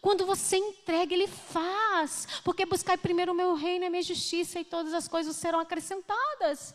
Quando 0.00 0.26
você 0.26 0.56
entrega, 0.56 1.14
Ele 1.14 1.28
faz. 1.28 2.26
Porque 2.44 2.66
buscar 2.66 2.98
primeiro 2.98 3.32
o 3.32 3.34
meu 3.34 3.54
reino 3.54 3.84
e 3.84 3.86
a 3.86 3.90
minha 3.90 4.02
justiça 4.02 4.58
e 4.58 4.64
todas 4.64 4.92
as 4.92 5.06
coisas 5.06 5.36
serão 5.36 5.60
acrescentadas. 5.60 6.74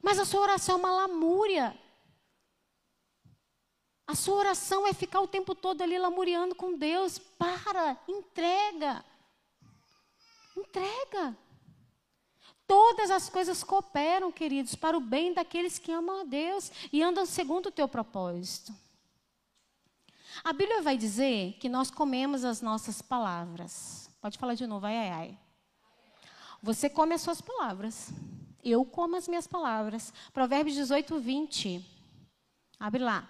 Mas 0.00 0.18
a 0.18 0.24
sua 0.24 0.40
oração 0.42 0.76
é 0.76 0.78
uma 0.78 0.92
lamúria. 0.92 1.78
A 4.06 4.14
sua 4.14 4.36
oração 4.36 4.86
é 4.86 4.92
ficar 4.92 5.20
o 5.20 5.28
tempo 5.28 5.54
todo 5.54 5.80
ali 5.82 5.98
lamuriando 5.98 6.54
com 6.54 6.76
Deus. 6.76 7.18
Para, 7.18 7.98
entrega. 8.06 9.04
Entrega. 10.56 11.36
Todas 12.66 13.10
as 13.10 13.28
coisas 13.28 13.62
cooperam, 13.62 14.32
queridos, 14.32 14.74
para 14.74 14.96
o 14.96 15.00
bem 15.00 15.34
daqueles 15.34 15.78
que 15.78 15.92
amam 15.92 16.20
a 16.20 16.24
Deus 16.24 16.72
e 16.92 17.02
andam 17.02 17.26
segundo 17.26 17.66
o 17.66 17.72
teu 17.72 17.86
propósito. 17.86 18.72
A 20.42 20.52
Bíblia 20.52 20.82
vai 20.82 20.96
dizer 20.96 21.52
que 21.60 21.68
nós 21.68 21.90
comemos 21.90 22.44
as 22.44 22.60
nossas 22.60 23.02
palavras. 23.02 24.10
Pode 24.20 24.38
falar 24.38 24.54
de 24.54 24.66
novo, 24.66 24.86
ai, 24.86 24.96
ai, 24.96 25.10
ai. 25.10 25.38
Você 26.62 26.88
come 26.88 27.14
as 27.14 27.20
suas 27.20 27.40
palavras. 27.40 28.10
Eu 28.64 28.84
como 28.84 29.16
as 29.16 29.28
minhas 29.28 29.46
palavras. 29.46 30.12
Provérbios 30.32 30.74
18, 30.74 31.20
20. 31.20 31.84
Abre 32.80 33.02
lá. 33.02 33.28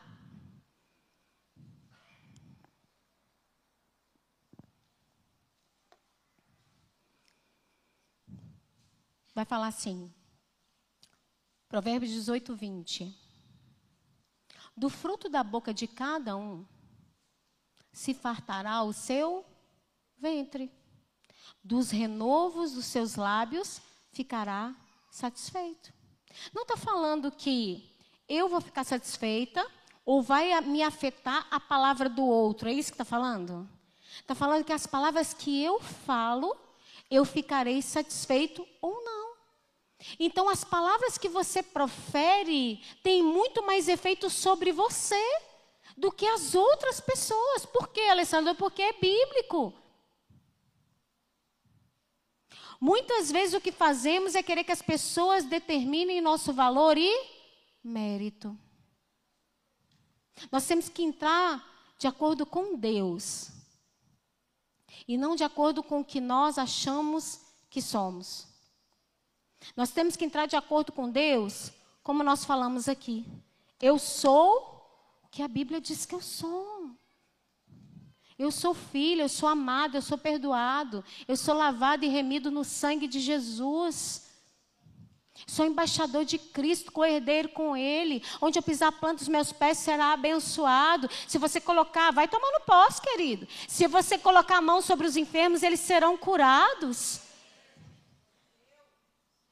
Vai 9.35 9.44
falar 9.44 9.68
assim. 9.68 10.12
Provérbios 11.68 12.12
18, 12.12 12.55
20. 12.55 13.14
Do 14.77 14.88
fruto 14.88 15.29
da 15.29 15.42
boca 15.42 15.75
de 15.75 15.87
cada 15.87 16.37
um 16.37 16.64
se 17.92 18.14
fartará 18.14 18.83
o 18.83 18.92
seu 18.92 19.44
ventre. 20.18 20.70
Dos 21.62 21.90
renovos 21.90 22.73
dos 22.73 22.85
seus 22.87 23.16
lábios 23.16 23.81
ficará 24.12 24.75
satisfeito. 25.11 25.92
Não 26.53 26.62
está 26.62 26.77
falando 26.77 27.31
que 27.31 27.90
eu 28.29 28.49
vou 28.49 28.61
ficar 28.61 28.85
satisfeita 28.85 29.64
ou 30.05 30.23
vai 30.23 30.61
me 30.61 30.83
afetar 30.83 31.47
a 31.51 31.59
palavra 31.59 32.09
do 32.09 32.25
outro. 32.25 32.68
É 32.68 32.73
isso 32.73 32.90
que 32.90 32.94
está 32.94 33.05
falando? 33.05 33.68
Está 34.20 34.35
falando 34.35 34.64
que 34.64 34.73
as 34.73 34.87
palavras 34.87 35.33
que 35.33 35.62
eu 35.62 35.81
falo, 35.81 36.57
eu 37.11 37.25
ficarei 37.25 37.81
satisfeito 37.83 38.66
ou 38.81 39.03
não. 39.03 39.13
Então, 40.19 40.49
as 40.49 40.64
palavras 40.64 41.17
que 41.17 41.29
você 41.29 41.62
profere 41.62 42.83
têm 43.03 43.23
muito 43.23 43.64
mais 43.64 43.88
efeito 43.88 44.29
sobre 44.29 44.73
você 44.73 45.21
do 45.97 46.12
que 46.12 46.27
as 46.27 46.55
outras 46.55 47.01
pessoas. 47.01 47.64
Por 47.67 47.88
quê, 47.88 48.03
Alessandra? 48.03 48.55
Porque 48.55 48.83
é 48.83 48.93
bíblico. 48.93 49.73
Muitas 52.81 53.31
vezes 53.31 53.55
o 53.55 53.61
que 53.61 53.73
fazemos 53.73 54.35
é 54.35 54.43
querer 54.43 54.64
que 54.64 54.73
as 54.73 54.83
pessoas 54.83 55.45
determinem 55.45 56.21
nosso 56.21 56.53
valor 56.53 56.99
e 56.99 57.11
mérito. 57.83 58.59
Nós 60.51 60.67
temos 60.67 60.88
que 60.88 61.03
entrar 61.03 61.64
de 61.99 62.07
acordo 62.07 62.45
com 62.45 62.77
Deus 62.77 63.51
e 65.07 65.17
não 65.17 65.37
de 65.37 65.45
acordo 65.45 65.83
com 65.83 66.01
o 66.01 66.05
que 66.05 66.21
nós 66.21 66.59
achamos 66.59 67.40
que 67.71 67.81
somos. 67.81 68.54
Nós 69.77 69.90
temos 69.90 70.16
que 70.16 70.24
entrar 70.24 70.46
de 70.46 70.57
acordo 70.57 70.92
com 70.92 71.11
Deus, 71.11 71.72
como 72.03 72.22
nós 72.22 72.44
falamos 72.44 72.88
aqui. 72.88 73.27
Eu 73.81 73.98
sou 73.98 74.88
o 75.22 75.29
que 75.29 75.42
a 75.42 75.48
Bíblia 75.48 75.81
diz 75.81 76.05
que 76.05 76.14
eu 76.14 76.20
sou. 76.20 76.90
Eu 78.38 78.50
sou 78.50 78.74
filho, 78.74 79.22
eu 79.22 79.29
sou 79.29 79.48
amado, 79.48 79.96
eu 79.96 80.03
sou 80.03 80.18
perdoado, 80.18 81.05
eu 81.29 81.37
sou 81.37 81.55
lavado 81.55 82.05
e 82.05 82.09
remido 82.09 82.50
no 82.50 82.64
sangue 82.64 83.07
de 83.07 83.20
Jesus. 83.20 84.24
Sou 85.46 85.66
embaixador 85.66 86.24
de 86.24 86.38
Cristo, 86.38 86.92
co-herdeiro 86.92 87.48
com 87.48 87.77
Ele. 87.77 88.22
Onde 88.40 88.59
eu 88.59 88.62
pisar 88.62 88.88
a 88.88 88.92
planta 88.92 89.29
meus 89.31 89.53
pés 89.53 89.79
será 89.79 90.12
abençoado. 90.12 91.09
Se 91.27 91.38
você 91.38 91.61
colocar, 91.61 92.12
vai 92.12 92.29
tomando 92.29 92.64
posse, 92.64 93.00
querido. 93.00 93.46
Se 93.68 93.87
você 93.87 94.16
colocar 94.16 94.59
a 94.59 94.62
mão 94.62 94.81
sobre 94.81 95.07
os 95.07 95.16
enfermos, 95.16 95.62
eles 95.62 95.81
serão 95.81 96.16
curados. 96.16 97.20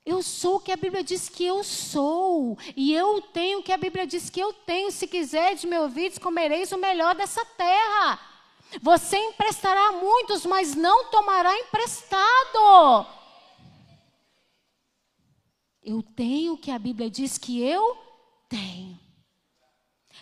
Eu 0.05 0.21
sou 0.21 0.57
o 0.57 0.61
que 0.61 0.73
a 0.73 0.77
Bíblia 0.77 1.05
diz 1.05 1.29
que 1.29 1.45
eu 1.45 1.63
sou. 1.63 2.59
E 2.77 2.93
eu 2.93 3.23
tenho 3.23 3.61
o 3.61 3.63
que 3.63 3.73
a 3.73 3.77
Bíblia 3.77 4.07
diz 4.07 4.29
que 4.29 4.41
eu 4.41 4.53
tenho. 4.53 4.91
Se 4.91 5.07
quiseres 5.07 5.65
me 5.65 5.79
ouvir, 5.79 6.19
comereis 6.19 6.73
o 6.73 6.79
melhor 6.79 7.15
dessa 7.15 7.45
terra. 7.45 8.19
Você 8.81 9.17
emprestará 9.17 9.89
a 9.89 9.93
muitos, 9.93 10.45
mas 10.45 10.75
não 10.75 11.11
tomará 11.11 11.57
emprestado. 11.57 13.07
Eu 15.83 16.03
tenho 16.03 16.55
o 16.55 16.59
que 16.59 16.71
a 16.71 16.79
Bíblia 16.79 17.09
diz 17.09 17.39
que 17.39 17.61
eu 17.61 17.97
tenho. 18.49 18.99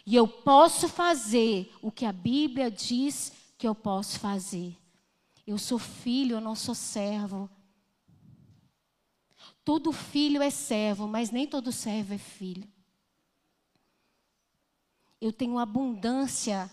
E 0.05 0.15
eu 0.15 0.27
posso 0.27 0.89
fazer 0.89 1.73
o 1.81 1.91
que 1.91 2.05
a 2.05 2.13
Bíblia 2.13 2.71
diz 2.71 3.33
que 3.57 3.67
eu 3.67 3.75
posso 3.75 4.19
fazer. 4.19 4.77
Eu 5.47 5.57
sou 5.59 5.79
filho, 5.79 6.37
eu 6.37 6.41
não 6.41 6.55
sou 6.55 6.75
servo. 6.75 7.49
Todo 9.71 9.93
filho 9.93 10.43
é 10.43 10.51
servo, 10.51 11.07
mas 11.07 11.31
nem 11.31 11.47
todo 11.47 11.71
servo 11.71 12.13
é 12.13 12.19
filho. 12.19 12.69
Eu 15.21 15.33
tenho 15.33 15.61
abundância 15.61 16.69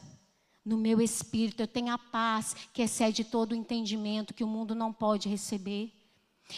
no 0.65 0.77
meu 0.77 0.99
espírito, 0.99 1.61
eu 1.61 1.67
tenho 1.67 1.93
a 1.93 1.99
paz 1.99 2.55
que 2.73 2.81
excede 2.81 3.23
todo 3.23 3.51
o 3.51 3.55
entendimento 3.55 4.33
que 4.33 4.43
o 4.43 4.47
mundo 4.47 4.73
não 4.73 4.91
pode 4.91 5.29
receber. 5.29 5.93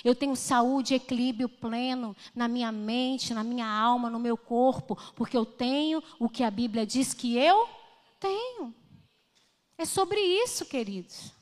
Eu 0.02 0.16
tenho 0.16 0.34
saúde 0.34 0.94
e 0.94 0.96
equilíbrio 0.96 1.50
pleno 1.50 2.16
na 2.34 2.48
minha 2.48 2.72
mente, 2.72 3.34
na 3.34 3.44
minha 3.44 3.68
alma, 3.68 4.10
no 4.10 4.18
meu 4.18 4.38
corpo, 4.38 4.98
porque 5.18 5.36
eu 5.36 5.46
tenho 5.46 6.02
o 6.18 6.30
que 6.30 6.46
a 6.46 6.50
Bíblia 6.50 6.86
diz 6.86 7.14
que 7.14 7.36
eu 7.36 7.68
tenho. 8.18 8.74
É 9.78 9.84
sobre 9.84 10.22
isso, 10.22 10.66
queridos. 10.66 11.34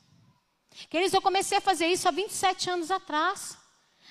Queridos, 0.90 1.14
eu 1.14 1.22
comecei 1.22 1.58
a 1.58 1.60
fazer 1.60 1.86
isso 1.86 2.08
há 2.08 2.10
27 2.10 2.68
anos 2.68 2.90
atrás 2.90 3.67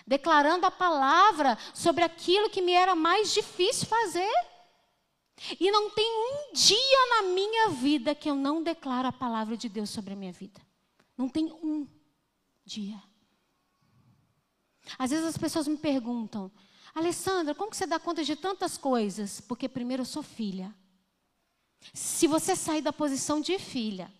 declarando 0.07 0.65
a 0.65 0.71
palavra 0.71 1.57
sobre 1.73 2.01
aquilo 2.01 2.49
que 2.49 2.61
me 2.61 2.71
era 2.71 2.95
mais 2.95 3.33
difícil 3.33 3.85
fazer. 3.85 4.33
E 5.59 5.69
não 5.69 5.89
tem 5.89 6.09
um 6.09 6.53
dia 6.53 7.09
na 7.09 7.27
minha 7.33 7.69
vida 7.69 8.15
que 8.15 8.29
eu 8.29 8.33
não 8.33 8.63
declaro 8.63 9.09
a 9.09 9.11
palavra 9.11 9.57
de 9.57 9.67
Deus 9.67 9.89
sobre 9.89 10.13
a 10.13 10.15
minha 10.15 10.31
vida. 10.31 10.59
Não 11.17 11.27
tem 11.27 11.51
um 11.51 11.85
dia. 12.65 13.03
Às 14.97 15.11
vezes 15.11 15.25
as 15.25 15.37
pessoas 15.37 15.67
me 15.67 15.77
perguntam, 15.77 16.49
Alessandra, 16.95 17.53
como 17.53 17.69
que 17.69 17.77
você 17.77 17.85
dá 17.85 17.99
conta 17.99 18.23
de 18.23 18.35
tantas 18.35 18.77
coisas? 18.77 19.41
Porque 19.41 19.67
primeiro 19.67 20.01
eu 20.01 20.05
sou 20.05 20.23
filha. 20.23 20.73
Se 21.93 22.25
você 22.25 22.55
sair 22.55 22.81
da 22.81 22.93
posição 22.93 23.41
de 23.41 23.59
filha, 23.59 24.11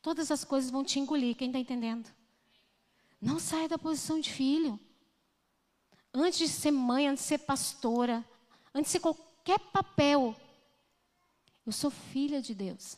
todas 0.00 0.30
as 0.30 0.44
coisas 0.44 0.70
vão 0.70 0.84
te 0.84 0.98
engolir. 0.98 1.36
Quem 1.36 1.48
está 1.48 1.58
entendendo? 1.58 2.08
Não 3.20 3.38
saia 3.38 3.68
da 3.68 3.76
posição 3.76 4.20
de 4.20 4.32
filho 4.32 4.78
antes 6.14 6.38
de 6.38 6.48
ser 6.48 6.70
mãe, 6.70 7.08
antes 7.08 7.24
de 7.24 7.28
ser 7.28 7.38
pastora, 7.38 8.24
antes 8.72 8.90
de 8.90 8.92
ser 8.92 9.00
qualquer 9.00 9.58
papel, 9.58 10.34
eu 11.66 11.72
sou 11.72 11.90
filha 11.90 12.40
de 12.40 12.54
Deus. 12.54 12.96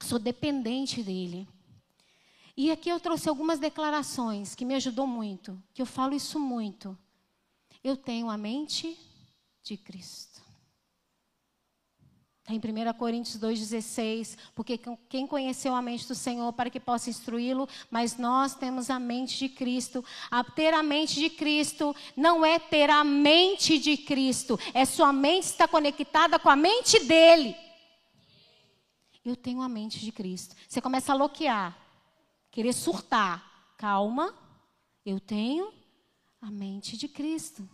Sou 0.00 0.18
dependente 0.18 1.02
dele. 1.02 1.48
E 2.56 2.70
aqui 2.70 2.88
eu 2.88 3.00
trouxe 3.00 3.28
algumas 3.28 3.58
declarações 3.58 4.54
que 4.54 4.64
me 4.64 4.74
ajudou 4.74 5.06
muito, 5.06 5.60
que 5.74 5.82
eu 5.82 5.86
falo 5.86 6.14
isso 6.14 6.38
muito. 6.38 6.96
Eu 7.82 7.96
tenho 7.96 8.30
a 8.30 8.36
mente 8.36 8.98
de 9.62 9.76
Cristo. 9.76 10.42
Está 12.42 12.54
em 12.54 12.58
1 12.58 12.92
Coríntios 12.94 13.38
2,16, 13.38 14.36
porque 14.54 14.80
quem 15.08 15.26
conheceu 15.26 15.74
a 15.74 15.82
mente 15.82 16.08
do 16.08 16.14
Senhor 16.14 16.52
para 16.52 16.70
que 16.70 16.80
possa 16.80 17.10
instruí-lo, 17.10 17.68
mas 17.90 18.16
nós 18.16 18.54
temos 18.54 18.90
a 18.90 18.98
mente 18.98 19.38
de 19.38 19.48
Cristo. 19.48 20.04
A 20.30 20.42
ter 20.42 20.72
a 20.72 20.82
mente 20.82 21.20
de 21.20 21.30
Cristo 21.30 21.94
não 22.16 22.44
é 22.44 22.58
ter 22.58 22.90
a 22.90 23.04
mente 23.04 23.78
de 23.78 23.96
Cristo, 23.96 24.58
é 24.72 24.84
sua 24.84 25.12
mente 25.12 25.44
estar 25.44 25.68
conectada 25.68 26.38
com 26.38 26.48
a 26.48 26.56
mente 26.56 26.98
dele. 27.04 27.54
Eu 29.24 29.36
tenho 29.36 29.60
a 29.60 29.68
mente 29.68 30.00
de 30.00 30.10
Cristo. 30.10 30.56
Você 30.66 30.80
começa 30.80 31.12
a 31.12 31.16
loquear, 31.16 31.76
querer 32.50 32.72
surtar. 32.72 33.48
Calma, 33.76 34.34
eu 35.04 35.20
tenho 35.20 35.72
a 36.40 36.50
mente 36.50 36.96
de 36.96 37.06
Cristo. 37.06 37.68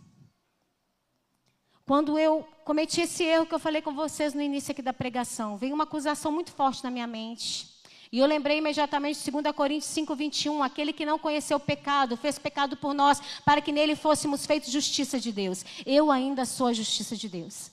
Quando 1.87 2.19
eu 2.19 2.45
cometi 2.65 2.99
esse 2.99 3.23
erro 3.23 3.45
que 3.45 3.55
eu 3.55 3.59
falei 3.59 3.81
com 3.81 3.93
vocês 3.93 4.33
no 4.33 4.41
início 4.41 4.73
aqui 4.73 4.81
da 4.81 4.91
pregação, 4.91 5.55
veio 5.55 5.73
uma 5.73 5.85
acusação 5.85 6.33
muito 6.33 6.51
forte 6.51 6.83
na 6.83 6.91
minha 6.91 7.07
mente. 7.07 7.65
E 8.11 8.19
eu 8.19 8.25
lembrei 8.25 8.57
imediatamente 8.57 9.23
de 9.23 9.31
2 9.31 9.55
Coríntios 9.55 9.89
5, 9.91 10.13
21, 10.13 10.63
aquele 10.63 10.91
que 10.91 11.05
não 11.05 11.17
conheceu 11.17 11.55
o 11.55 11.61
pecado, 11.61 12.17
fez 12.17 12.37
pecado 12.37 12.75
por 12.75 12.93
nós, 12.93 13.21
para 13.45 13.61
que 13.61 13.71
nele 13.71 13.95
fôssemos 13.95 14.45
feitos 14.45 14.69
justiça 14.69 15.17
de 15.17 15.31
Deus. 15.31 15.63
Eu 15.85 16.11
ainda 16.11 16.43
sou 16.43 16.67
a 16.67 16.73
justiça 16.73 17.15
de 17.15 17.29
Deus. 17.29 17.71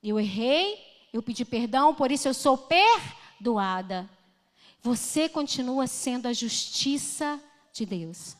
Eu 0.00 0.20
errei, 0.20 0.78
eu 1.12 1.20
pedi 1.20 1.44
perdão, 1.44 1.92
por 1.92 2.12
isso 2.12 2.28
eu 2.28 2.34
sou 2.34 2.56
perdoada. 2.56 4.08
Você 4.80 5.28
continua 5.28 5.88
sendo 5.88 6.28
a 6.28 6.32
justiça 6.32 7.40
de 7.72 7.84
Deus. 7.84 8.36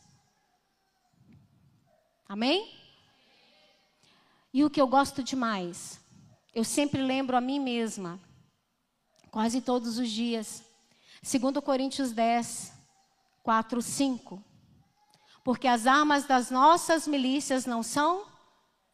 Amém? 2.29 2.86
E 4.57 4.65
o 4.65 4.71
que 4.71 4.81
eu 4.81 4.87
gosto 4.87 5.23
demais, 5.23 6.01
eu 6.55 6.65
sempre 6.65 7.03
lembro 7.03 7.37
a 7.37 7.43
mim 7.43 7.61
mesma, 7.61 8.19
quase 9.31 9.61
todos 9.61 9.99
os 9.99 10.09
dias. 10.09 10.65
2 11.23 11.63
Coríntios 11.63 12.11
10, 12.11 12.73
4, 13.43 13.83
5. 13.83 14.43
Porque 15.45 15.69
as 15.69 15.87
armas 15.87 16.25
das 16.25 16.51
nossas 16.51 17.07
milícias 17.07 17.67
não 17.67 17.83
são 17.83 18.25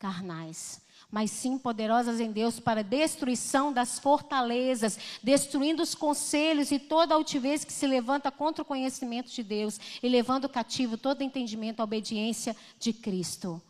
carnais, 0.01 0.83
mas 1.09 1.31
sim 1.31 1.57
poderosas 1.57 2.19
em 2.19 2.33
Deus 2.33 2.59
para 2.59 2.83
destruição 2.83 3.73
das 3.73 4.01
fortalezas, 4.01 4.99
destruindo 5.23 5.81
os 5.81 5.95
conselhos 5.95 6.73
e 6.73 6.79
toda 6.81 7.15
altivez 7.15 7.65
que 7.65 7.73
se 7.73 7.87
levanta 7.87 8.33
contra 8.33 8.63
o 8.63 8.67
conhecimento 8.67 9.31
de 9.31 9.45
Deus 9.45 9.79
e 10.03 10.09
levando 10.09 10.49
cativo 10.49 10.99
todo 10.99 11.23
entendimento 11.23 11.79
à 11.79 11.85
obediência 11.85 12.57
de 12.81 12.93
Cristo. 12.93 13.63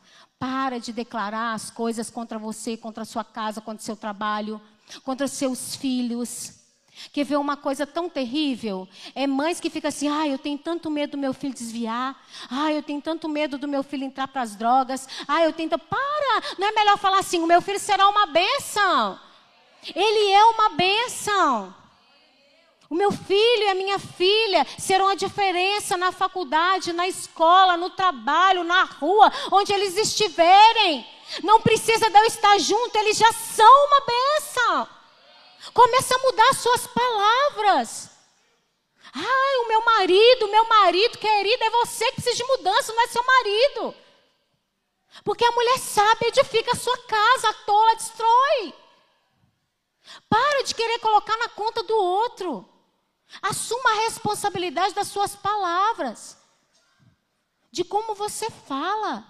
Para 0.43 0.81
de 0.81 0.93
declarar 0.93 1.55
as 1.55 1.71
coisas 1.71 2.11
contra 2.11 2.37
você, 2.37 2.77
contra 2.77 3.05
a 3.05 3.07
sua 3.07 3.23
casa, 3.23 3.61
contra 3.61 3.81
o 3.81 3.85
seu 3.85 3.95
trabalho, 3.95 4.61
contra 5.05 5.27
os 5.27 5.31
seus 5.31 5.77
filhos. 5.77 6.55
Quer 7.13 7.23
ver 7.23 7.37
uma 7.37 7.57
coisa 7.57 7.87
tão 7.87 8.09
terrível? 8.09 8.89
É 9.15 9.25
mães 9.25 9.61
que 9.61 9.71
ficam 9.71 9.89
assim: 9.89 10.09
ah, 10.09 10.27
eu 10.27 10.37
tenho 10.37 10.59
tanto 10.59 10.91
medo 10.91 11.13
do 11.13 11.19
meu 11.19 11.33
filho 11.33 11.55
desviar. 11.55 12.21
Ah, 12.51 12.73
eu 12.73 12.83
tenho 12.83 13.01
tanto 13.01 13.29
medo 13.29 13.57
do 13.57 13.69
meu 13.69 13.85
filho 13.85 14.03
entrar 14.03 14.27
para 14.27 14.43
as 14.43 14.57
drogas. 14.57 15.07
Ah, 15.29 15.45
eu 15.45 15.53
tenho. 15.53 15.71
Para! 15.79 16.43
Não 16.59 16.67
é 16.67 16.73
melhor 16.73 16.99
falar 16.99 17.21
assim: 17.21 17.39
o 17.39 17.47
meu 17.47 17.63
filho 17.63 17.79
será 17.79 18.09
uma 18.09 18.27
bênção. 18.27 19.21
Ele 19.95 20.33
é 20.33 20.45
uma 20.47 20.71
bênção. 20.71 21.82
O 22.93 22.95
meu 22.95 23.11
filho 23.11 23.63
e 23.63 23.69
a 23.71 23.75
minha 23.75 23.99
filha 23.99 24.67
serão 24.79 25.09
a 25.09 25.15
diferença 25.15 25.97
na 25.97 26.13
faculdade, 26.13 26.93
na 26.93 27.09
escola, 27.09 27.75
no 27.75 27.89
trabalho, 27.89 28.65
na 28.65 28.85
rua, 28.85 29.33
onde 29.51 29.73
eles 29.73 29.97
estiverem. 29.97 31.03
Não 31.43 31.63
precisa 31.63 32.11
de 32.11 32.19
eu 32.19 32.27
estar 32.27 32.59
junto, 32.59 32.95
eles 32.97 33.17
já 33.17 33.33
são 33.33 33.87
uma 33.87 34.01
bênção. 34.03 34.89
Começa 35.73 36.15
a 36.15 36.19
mudar 36.19 36.53
suas 36.53 36.87
palavras. 36.87 38.11
Ai, 39.15 39.57
o 39.65 39.69
meu 39.69 39.83
marido, 39.87 40.49
meu 40.49 40.69
marido 40.69 41.17
querido, 41.17 41.65
é 41.65 41.71
você 41.71 42.05
que 42.11 42.21
precisa 42.21 42.37
de 42.37 42.45
mudança, 42.45 42.93
não 42.93 43.05
é 43.05 43.07
seu 43.07 43.25
marido. 43.25 43.95
Porque 45.25 45.47
a 45.47 45.53
mulher 45.53 45.79
sábia 45.79 46.29
edifica 46.29 46.73
a 46.73 46.79
sua 46.79 46.99
casa, 47.05 47.49
a 47.49 47.55
tola 47.55 47.95
destrói. 47.95 48.75
Para 50.29 50.63
de 50.65 50.75
querer 50.75 50.99
colocar 50.99 51.39
na 51.39 51.49
conta 51.49 51.83
do 51.85 51.97
outro. 51.97 52.69
Assuma 53.41 53.91
a 53.91 54.01
responsabilidade 54.05 54.95
das 54.95 55.09
suas 55.09 55.35
palavras, 55.35 56.37
de 57.71 57.85
como 57.85 58.15
você 58.15 58.51
fala. 58.51 59.27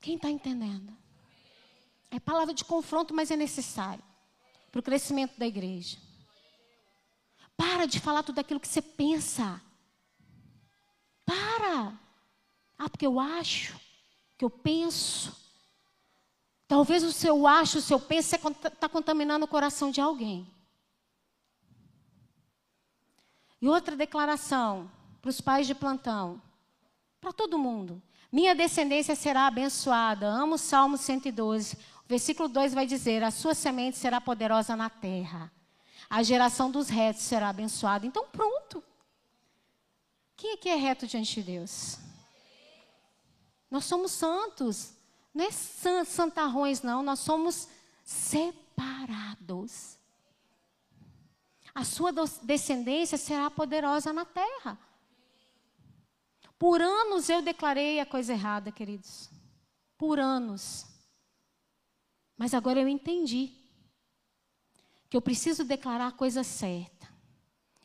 Quem 0.00 0.16
está 0.16 0.30
entendendo? 0.30 0.96
É 2.10 2.18
palavra 2.20 2.54
de 2.54 2.64
confronto, 2.64 3.12
mas 3.12 3.30
é 3.30 3.36
necessário 3.36 4.02
para 4.70 4.80
o 4.80 4.82
crescimento 4.82 5.38
da 5.38 5.46
igreja. 5.46 5.98
Para 7.56 7.86
de 7.86 8.00
falar 8.00 8.22
tudo 8.22 8.38
aquilo 8.38 8.60
que 8.60 8.68
você 8.68 8.80
pensa. 8.80 9.60
Para. 11.24 11.98
Ah, 12.78 12.88
porque 12.88 13.06
eu 13.06 13.18
acho, 13.18 13.78
que 14.38 14.44
eu 14.44 14.50
penso. 14.50 15.34
Talvez 16.68 17.02
o 17.02 17.12
seu 17.12 17.46
acho, 17.46 17.78
o 17.78 17.82
seu 17.82 17.98
penso, 17.98 18.34
está 18.36 18.88
contaminando 18.88 19.44
o 19.44 19.48
coração 19.48 19.90
de 19.90 20.00
alguém. 20.00 20.55
E 23.66 23.68
outra 23.68 23.96
declaração 23.96 24.88
para 25.20 25.28
os 25.28 25.40
pais 25.40 25.66
de 25.66 25.74
plantão, 25.74 26.40
para 27.20 27.32
todo 27.32 27.58
mundo. 27.58 28.00
Minha 28.30 28.54
descendência 28.54 29.16
será 29.16 29.48
abençoada. 29.48 30.24
Amo 30.24 30.54
o 30.54 30.58
Salmo 30.58 30.96
112. 30.96 31.74
O 31.74 31.78
versículo 32.06 32.48
2 32.48 32.72
vai 32.72 32.86
dizer: 32.86 33.24
A 33.24 33.32
sua 33.32 33.56
semente 33.56 33.96
será 33.96 34.20
poderosa 34.20 34.76
na 34.76 34.88
terra. 34.88 35.50
A 36.08 36.22
geração 36.22 36.70
dos 36.70 36.88
retos 36.88 37.24
será 37.24 37.48
abençoada. 37.48 38.06
Então, 38.06 38.28
pronto. 38.28 38.84
Quem 40.36 40.52
aqui 40.52 40.68
é 40.68 40.76
reto 40.76 41.04
diante 41.04 41.34
de 41.34 41.42
Deus? 41.42 41.98
Nós 43.68 43.84
somos 43.84 44.12
santos. 44.12 44.92
Não 45.34 45.44
é 45.44 45.50
santarrões, 46.04 46.82
não. 46.82 47.02
Nós 47.02 47.18
somos 47.18 47.66
separados. 48.04 49.95
A 51.76 51.84
sua 51.84 52.10
descendência 52.42 53.18
será 53.18 53.50
poderosa 53.50 54.10
na 54.10 54.24
terra. 54.24 54.78
Por 56.58 56.80
anos 56.80 57.28
eu 57.28 57.42
declarei 57.42 58.00
a 58.00 58.06
coisa 58.06 58.32
errada, 58.32 58.72
queridos. 58.72 59.28
Por 59.98 60.18
anos. 60.18 60.86
Mas 62.34 62.54
agora 62.54 62.80
eu 62.80 62.88
entendi 62.88 63.52
que 65.10 65.18
eu 65.18 65.20
preciso 65.20 65.64
declarar 65.64 66.06
a 66.06 66.12
coisa 66.12 66.42
certa. 66.42 67.06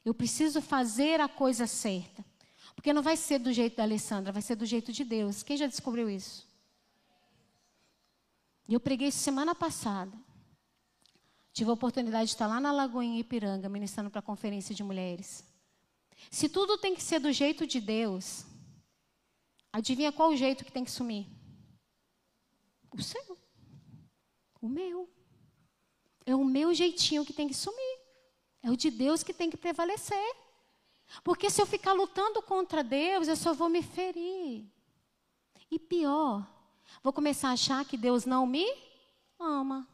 Eu 0.05 0.13
preciso 0.13 0.61
fazer 0.61 1.19
a 1.19 1.27
coisa 1.27 1.67
certa. 1.67 2.23
Porque 2.73 2.93
não 2.93 3.01
vai 3.01 3.17
ser 3.17 3.39
do 3.39 3.51
jeito 3.51 3.75
da 3.75 3.83
Alessandra, 3.83 4.31
vai 4.31 4.41
ser 4.41 4.55
do 4.55 4.65
jeito 4.65 4.93
de 4.93 5.03
Deus. 5.03 5.43
Quem 5.43 5.57
já 5.57 5.67
descobriu 5.67 6.09
isso? 6.09 6.47
Eu 8.69 8.79
preguei 8.79 9.09
isso 9.09 9.19
semana 9.19 9.53
passada. 9.53 10.17
Tive 11.53 11.69
a 11.69 11.73
oportunidade 11.73 12.25
de 12.25 12.31
estar 12.31 12.47
lá 12.47 12.59
na 12.59 12.71
Lagoinha 12.71 13.19
Ipiranga, 13.19 13.67
ministrando 13.67 14.09
para 14.09 14.19
a 14.19 14.23
conferência 14.23 14.73
de 14.73 14.83
mulheres. 14.83 15.43
Se 16.29 16.47
tudo 16.47 16.77
tem 16.77 16.95
que 16.95 17.03
ser 17.03 17.19
do 17.19 17.31
jeito 17.31 17.67
de 17.67 17.81
Deus, 17.81 18.45
adivinha 19.71 20.11
qual 20.11 20.29
o 20.29 20.35
jeito 20.35 20.63
que 20.63 20.71
tem 20.71 20.85
que 20.85 20.91
sumir? 20.91 21.27
O 22.91 23.01
seu. 23.01 23.37
O 24.61 24.69
meu. 24.69 25.09
É 26.25 26.35
o 26.35 26.43
meu 26.43 26.73
jeitinho 26.73 27.25
que 27.25 27.33
tem 27.33 27.47
que 27.47 27.53
sumir. 27.53 27.99
É 28.63 28.69
o 28.69 28.77
de 28.77 28.91
Deus 28.91 29.23
que 29.23 29.33
tem 29.33 29.49
que 29.49 29.57
prevalecer. 29.57 30.35
Porque 31.23 31.49
se 31.49 31.61
eu 31.61 31.65
ficar 31.65 31.93
lutando 31.93 32.41
contra 32.41 32.83
Deus, 32.83 33.27
eu 33.27 33.35
só 33.35 33.53
vou 33.53 33.67
me 33.67 33.81
ferir. 33.81 34.65
E 35.69 35.79
pior, 35.79 36.47
vou 37.03 37.11
começar 37.11 37.49
a 37.49 37.53
achar 37.53 37.83
que 37.85 37.97
Deus 37.97 38.25
não 38.25 38.45
me 38.45 38.65
ama. 39.39 39.87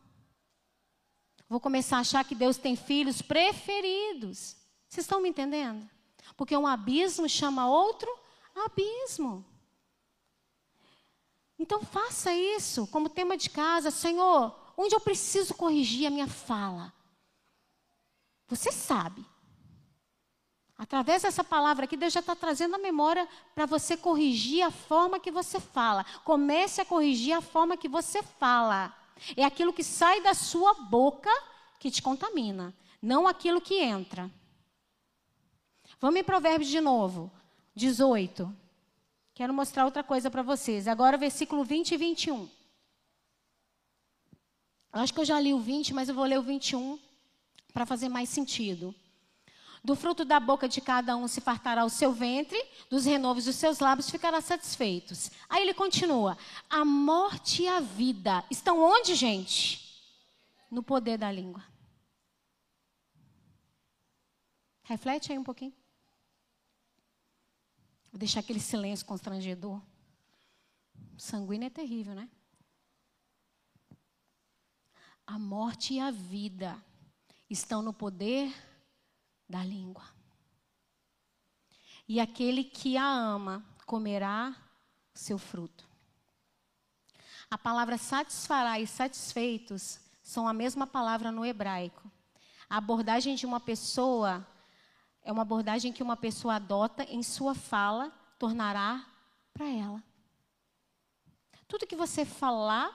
Vou 1.49 1.59
começar 1.59 1.97
a 1.97 2.01
achar 2.01 2.25
que 2.25 2.35
Deus 2.35 2.57
tem 2.57 2.75
filhos 2.75 3.21
preferidos. 3.21 4.57
Vocês 4.87 5.05
estão 5.05 5.21
me 5.21 5.29
entendendo? 5.29 5.89
Porque 6.35 6.55
um 6.55 6.67
abismo 6.67 7.27
chama 7.29 7.69
outro 7.69 8.09
abismo. 8.55 9.45
Então 11.59 11.81
faça 11.81 12.33
isso 12.33 12.85
como 12.87 13.09
tema 13.09 13.35
de 13.37 13.49
casa, 13.49 13.89
Senhor, 13.89 14.55
onde 14.75 14.93
eu 14.93 14.99
preciso 14.99 15.55
corrigir 15.55 16.07
a 16.07 16.11
minha 16.11 16.27
fala. 16.27 16.93
Você 18.47 18.71
sabe. 18.71 19.25
Através 20.77 21.23
dessa 21.23 21.43
palavra 21.43 21.85
aqui, 21.85 21.97
Deus 21.97 22.13
já 22.13 22.19
está 22.19 22.35
trazendo 22.35 22.75
a 22.75 22.79
memória 22.79 23.27
para 23.55 23.65
você 23.65 23.97
corrigir 23.97 24.61
a 24.63 24.69
forma 24.69 25.19
que 25.19 25.31
você 25.31 25.59
fala. 25.59 26.05
Comece 26.23 26.81
a 26.81 26.85
corrigir 26.85 27.33
a 27.33 27.41
forma 27.41 27.75
que 27.75 27.89
você 27.89 28.21
fala. 28.21 28.95
É 29.35 29.43
aquilo 29.43 29.73
que 29.73 29.83
sai 29.83 30.21
da 30.21 30.33
sua 30.33 30.73
boca 30.73 31.29
que 31.79 31.91
te 31.91 32.01
contamina, 32.01 32.73
não 33.01 33.27
aquilo 33.27 33.61
que 33.61 33.75
entra. 33.75 34.29
Vamos 35.99 36.19
em 36.19 36.23
Provérbios 36.23 36.69
de 36.69 36.81
novo, 36.81 37.31
18. 37.75 38.55
Quero 39.33 39.53
mostrar 39.53 39.85
outra 39.85 40.03
coisa 40.03 40.29
para 40.29 40.41
vocês. 40.41 40.87
Agora, 40.87 41.17
versículo 41.17 41.63
20 41.63 41.91
e 41.91 41.97
21. 41.97 42.49
Acho 44.91 45.13
que 45.13 45.19
eu 45.19 45.25
já 45.25 45.39
li 45.39 45.53
o 45.53 45.59
20, 45.59 45.93
mas 45.93 46.09
eu 46.09 46.15
vou 46.15 46.25
ler 46.25 46.39
o 46.39 46.43
21 46.43 46.99
para 47.71 47.85
fazer 47.85 48.09
mais 48.09 48.29
sentido. 48.29 48.95
Do 49.83 49.95
fruto 49.95 50.25
da 50.25 50.39
boca 50.39 50.67
de 50.67 50.81
cada 50.81 51.15
um 51.15 51.27
se 51.27 51.39
fartará 51.39 51.85
o 51.85 51.89
seu 51.89 52.11
ventre, 52.11 52.61
dos 52.89 53.05
renovos 53.05 53.45
dos 53.45 53.55
seus 53.55 53.79
lábios 53.79 54.09
ficará 54.09 54.41
satisfeitos. 54.41 55.31
Aí 55.47 55.61
ele 55.61 55.73
continua: 55.73 56.37
A 56.69 56.83
morte 56.83 57.63
e 57.63 57.67
a 57.67 57.79
vida 57.79 58.43
estão 58.49 58.79
onde, 58.79 59.15
gente? 59.15 59.85
No 60.69 60.83
poder 60.83 61.17
da 61.17 61.31
língua. 61.31 61.63
Reflete 64.83 65.31
aí 65.31 65.37
um 65.37 65.43
pouquinho. 65.43 65.73
Vou 68.11 68.19
deixar 68.19 68.39
aquele 68.39 68.59
silêncio 68.59 69.05
constrangedor. 69.05 69.81
Sanguíneo 71.17 71.67
é 71.67 71.69
terrível, 71.69 72.15
né? 72.15 72.29
A 75.25 75.37
morte 75.37 75.95
e 75.95 75.99
a 75.99 76.09
vida 76.09 76.81
estão 77.49 77.81
no 77.81 77.93
poder 77.93 78.53
da 79.47 79.63
língua. 79.63 80.03
E 82.07 82.19
aquele 82.19 82.63
que 82.63 82.97
a 82.97 83.05
ama 83.05 83.65
comerá 83.85 84.55
seu 85.13 85.37
fruto. 85.37 85.85
A 87.49 87.57
palavra 87.57 87.97
satisfará 87.97 88.79
e 88.79 88.87
satisfeitos 88.87 89.99
são 90.21 90.47
a 90.47 90.53
mesma 90.53 90.85
palavra 90.85 91.31
no 91.31 91.45
hebraico. 91.45 92.11
A 92.69 92.77
abordagem 92.77 93.35
de 93.35 93.45
uma 93.45 93.59
pessoa 93.59 94.45
é 95.21 95.31
uma 95.31 95.41
abordagem 95.41 95.91
que 95.91 96.03
uma 96.03 96.17
pessoa 96.17 96.55
adota 96.55 97.03
em 97.03 97.23
sua 97.23 97.55
fala, 97.55 98.11
tornará 98.37 99.05
para 99.53 99.65
ela. 99.65 100.03
Tudo 101.67 101.87
que 101.87 101.95
você 101.95 102.25
falar 102.25 102.91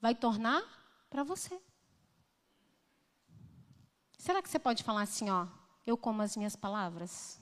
vai 0.00 0.14
tornar 0.14 0.62
para 1.08 1.22
você. 1.22 1.60
Será 4.18 4.42
que 4.42 4.50
você 4.50 4.58
pode 4.58 4.82
falar 4.82 5.02
assim, 5.02 5.30
ó, 5.30 5.46
eu 5.86 5.96
como 5.96 6.20
as 6.20 6.36
minhas 6.36 6.56
palavras? 6.56 7.40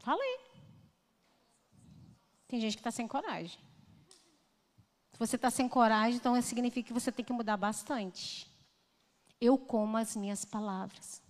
Falei. 0.00 0.38
Tem 2.48 2.60
gente 2.60 2.76
que 2.76 2.80
está 2.80 2.90
sem 2.90 3.06
coragem. 3.06 3.58
Se 5.12 5.18
você 5.18 5.36
está 5.36 5.50
sem 5.50 5.68
coragem, 5.68 6.16
então 6.16 6.40
significa 6.42 6.86
que 6.86 6.92
você 6.92 7.10
tem 7.10 7.24
que 7.24 7.32
mudar 7.32 7.56
bastante. 7.56 8.50
Eu 9.40 9.56
como 9.56 9.96
as 9.96 10.16
minhas 10.16 10.44
palavras. 10.44 11.22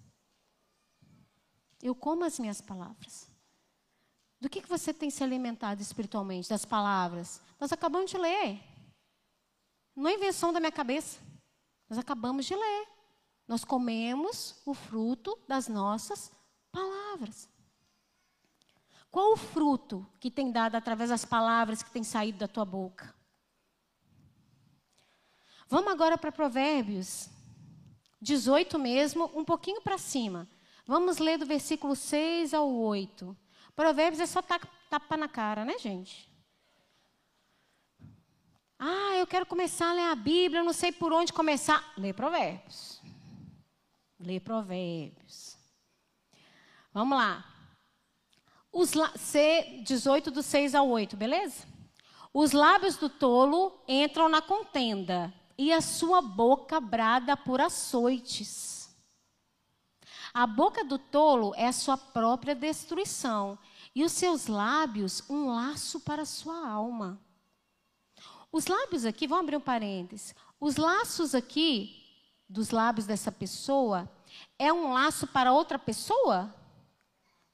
Eu 1.83 1.95
como 1.95 2.25
as 2.25 2.39
minhas 2.39 2.61
palavras. 2.61 3.31
Do 4.41 4.51
que, 4.51 4.61
que 4.61 4.69
você 4.69 4.93
tem 4.93 5.11
se 5.11 5.23
alimentado 5.23 5.81
espiritualmente? 5.81 6.49
Das 6.49 6.65
palavras. 6.65 7.41
Nós 7.59 7.73
acabamos 7.73 8.11
de 8.11 8.19
ler. 8.19 8.61
Não 9.95 10.09
é 10.09 10.15
invenção 10.15 10.53
da 10.53 10.61
minha 10.61 10.73
cabeça. 10.73 11.19
Nós 11.89 11.99
acabamos 11.99 12.45
de 12.45 12.55
ler. 12.55 12.96
Nós 13.47 13.65
comemos 13.65 14.61
o 14.65 14.75
fruto 14.75 15.39
das 15.47 15.69
nossas 15.69 16.33
palavras. 16.73 17.49
Qual 19.11 19.33
o 19.33 19.37
fruto 19.37 20.07
que 20.21 20.31
tem 20.31 20.51
dado 20.51 20.75
através 20.75 21.11
das 21.11 21.25
palavras 21.25 21.83
que 21.83 21.91
tem 21.91 22.03
saído 22.03 22.39
da 22.39 22.49
tua 22.49 22.65
boca? 22.65 23.15
Vamos 25.69 25.93
agora 25.93 26.19
para 26.19 26.31
Provérbios 26.31 27.31
18 28.21 28.79
mesmo, 28.79 29.31
um 29.35 29.45
pouquinho 29.45 29.81
para 29.81 29.99
cima. 29.99 30.49
Vamos 30.87 31.19
ler 31.19 31.39
do 31.39 31.47
versículo 31.47 31.95
6 31.95 32.55
ao 32.55 32.69
8. 32.69 33.37
Provérbios 33.75 34.21
é 34.21 34.27
só 34.27 34.43
tapa 34.43 35.17
na 35.17 35.29
cara, 35.29 35.65
né, 35.65 35.79
gente? 35.79 36.31
Ah, 38.79 39.17
eu 39.17 39.27
quero 39.27 39.47
começar 39.47 39.91
a 39.91 39.95
ler 39.95 40.11
a 40.11 40.15
Bíblia, 40.15 40.61
eu 40.61 40.65
não 40.65 40.73
sei 40.73 40.93
por 40.93 41.13
onde 41.13 41.33
começar. 41.33 41.93
Lê 41.97 42.13
Provérbios. 42.13 42.96
Lê 44.27 44.41
Provérbios. 44.41 45.57
Vamos 46.93 47.17
lá. 47.17 47.45
Os 48.73 48.91
C 49.15 49.85
18 49.87 50.33
do 50.33 50.43
6 50.43 50.75
ao 50.75 50.89
8, 50.89 51.17
beleza? 51.17 51.65
Os 52.35 52.51
lábios 52.51 52.97
do 52.97 53.09
tolo 53.09 53.81
entram 53.87 54.29
na 54.29 54.43
contenda 54.43 55.33
e 55.57 55.73
a 55.73 55.81
sua 55.81 56.21
boca 56.21 56.81
brada 56.81 57.37
por 57.37 57.61
açoites. 57.61 58.93
A 60.35 60.45
boca 60.45 60.85
do 60.85 60.99
tolo 60.99 61.55
é 61.55 61.69
a 61.69 61.73
sua 61.73 61.97
própria 61.97 62.55
destruição, 62.55 63.57
e 63.95 64.03
os 64.03 64.11
seus 64.11 64.49
lábios 64.49 65.23
um 65.31 65.55
laço 65.55 66.01
para 66.01 66.23
a 66.23 66.27
sua 66.27 66.69
alma. 66.69 67.21
Os 68.51 68.67
lábios 68.67 69.05
aqui, 69.05 69.29
vamos 69.29 69.45
abrir 69.45 69.57
um 69.57 69.61
parênteses. 69.61 70.35
Os 70.59 70.77
laços 70.77 71.33
aqui, 71.33 72.05
dos 72.49 72.71
lábios 72.71 73.07
dessa 73.07 73.31
pessoa, 73.31 74.11
é 74.59 74.73
um 74.73 74.93
laço 74.93 75.27
para 75.27 75.53
outra 75.53 75.79
pessoa? 75.79 76.55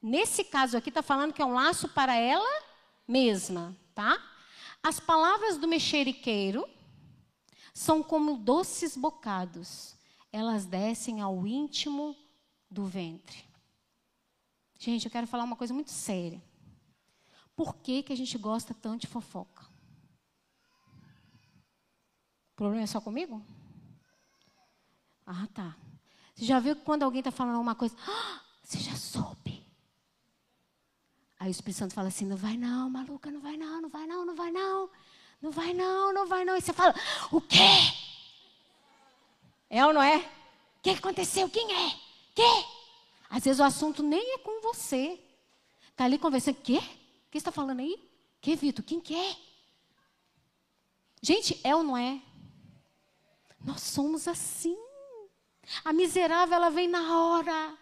Nesse 0.01 0.43
caso 0.43 0.75
aqui, 0.75 0.89
está 0.89 1.01
falando 1.01 1.33
que 1.33 1.41
é 1.41 1.45
um 1.45 1.53
laço 1.53 1.87
para 1.89 2.15
ela 2.15 2.63
mesma, 3.07 3.75
tá? 3.95 4.21
As 4.81 4.99
palavras 4.99 5.57
do 5.57 5.67
mexeriqueiro 5.67 6.67
são 7.73 8.03
como 8.03 8.37
doces 8.37 8.97
bocados. 8.97 9.95
Elas 10.31 10.65
descem 10.65 11.21
ao 11.21 11.47
íntimo 11.47 12.15
do 12.69 12.85
ventre. 12.85 13.45
Gente, 14.77 15.05
eu 15.05 15.11
quero 15.11 15.27
falar 15.27 15.45
uma 15.45 15.55
coisa 15.55 15.73
muito 15.73 15.91
séria. 15.91 16.43
Por 17.55 17.75
que, 17.75 18.03
que 18.03 18.11
a 18.11 18.17
gente 18.17 18.37
gosta 18.37 18.73
tanto 18.73 19.01
de 19.01 19.07
fofoca? 19.07 19.63
O 22.51 22.55
problema 22.55 22.83
é 22.83 22.87
só 22.87 22.99
comigo? 22.99 23.41
Ah, 25.25 25.47
tá. 25.53 25.77
Você 26.35 26.45
já 26.45 26.59
viu 26.59 26.75
que 26.75 26.83
quando 26.83 27.03
alguém 27.03 27.19
está 27.19 27.31
falando 27.31 27.55
alguma 27.55 27.75
coisa, 27.75 27.95
ah, 28.07 28.41
você 28.63 28.79
já 28.79 28.95
soube. 28.95 29.65
Aí 31.39 31.49
o 31.49 31.51
Espírito 31.51 31.79
Santo 31.79 31.93
fala 31.93 32.07
assim: 32.07 32.25
não 32.25 32.37
vai 32.37 32.57
não, 32.57 32.89
maluca, 32.89 33.29
não 33.29 33.39
vai 33.39 33.57
não, 33.57 33.81
não 33.81 33.89
vai 33.89 34.07
não, 34.07 34.25
não 34.25 34.35
vai 34.35 34.51
não. 34.51 34.89
Não 35.43 35.51
vai 35.51 35.73
não, 35.73 36.13
não 36.13 36.25
vai 36.25 36.45
não. 36.45 36.55
E 36.55 36.61
você 36.61 36.71
fala, 36.71 36.95
o 37.29 37.41
quê? 37.41 37.57
É 39.69 39.85
ou 39.85 39.91
não 39.91 40.01
é? 40.01 40.19
O 40.19 40.81
que 40.81 40.91
aconteceu? 40.91 41.49
Quem 41.49 41.69
é? 41.69 41.89
Quê? 42.33 42.65
Às 43.29 43.43
vezes 43.43 43.59
o 43.59 43.63
assunto 43.63 44.01
nem 44.01 44.35
é 44.35 44.37
com 44.37 44.61
você. 44.61 45.19
Está 45.89 46.05
ali 46.05 46.17
conversando, 46.17 46.55
quê? 46.61 46.77
O 46.77 47.31
que 47.31 47.37
está 47.37 47.51
falando 47.51 47.81
aí? 47.81 48.09
Que, 48.39 48.55
Vitor? 48.55 48.85
Quem 48.85 49.01
quer? 49.01 49.31
É? 49.31 49.37
Gente, 51.21 51.59
é 51.61 51.75
ou 51.75 51.83
não 51.83 51.97
é? 51.97 52.21
Nós 53.59 53.81
somos 53.81 54.29
assim. 54.29 54.77
A 55.83 55.93
miserável, 55.93 56.55
ela 56.55 56.69
vem 56.69 56.87
na 56.87 57.17
hora. 57.17 57.77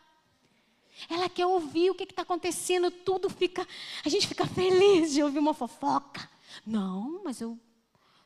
Ela 1.10 1.30
quer 1.30 1.46
ouvir 1.46 1.90
o 1.90 1.96
que 1.96 2.04
está 2.04 2.22
acontecendo, 2.22 2.92
tudo 2.92 3.30
fica. 3.30 3.68
A 4.06 4.10
gente 4.10 4.28
fica 4.28 4.46
feliz 4.46 5.14
de 5.14 5.24
ouvir 5.24 5.40
uma 5.40 5.54
fofoca. 5.54 6.30
Não, 6.66 7.22
mas 7.24 7.42
eu 7.42 7.60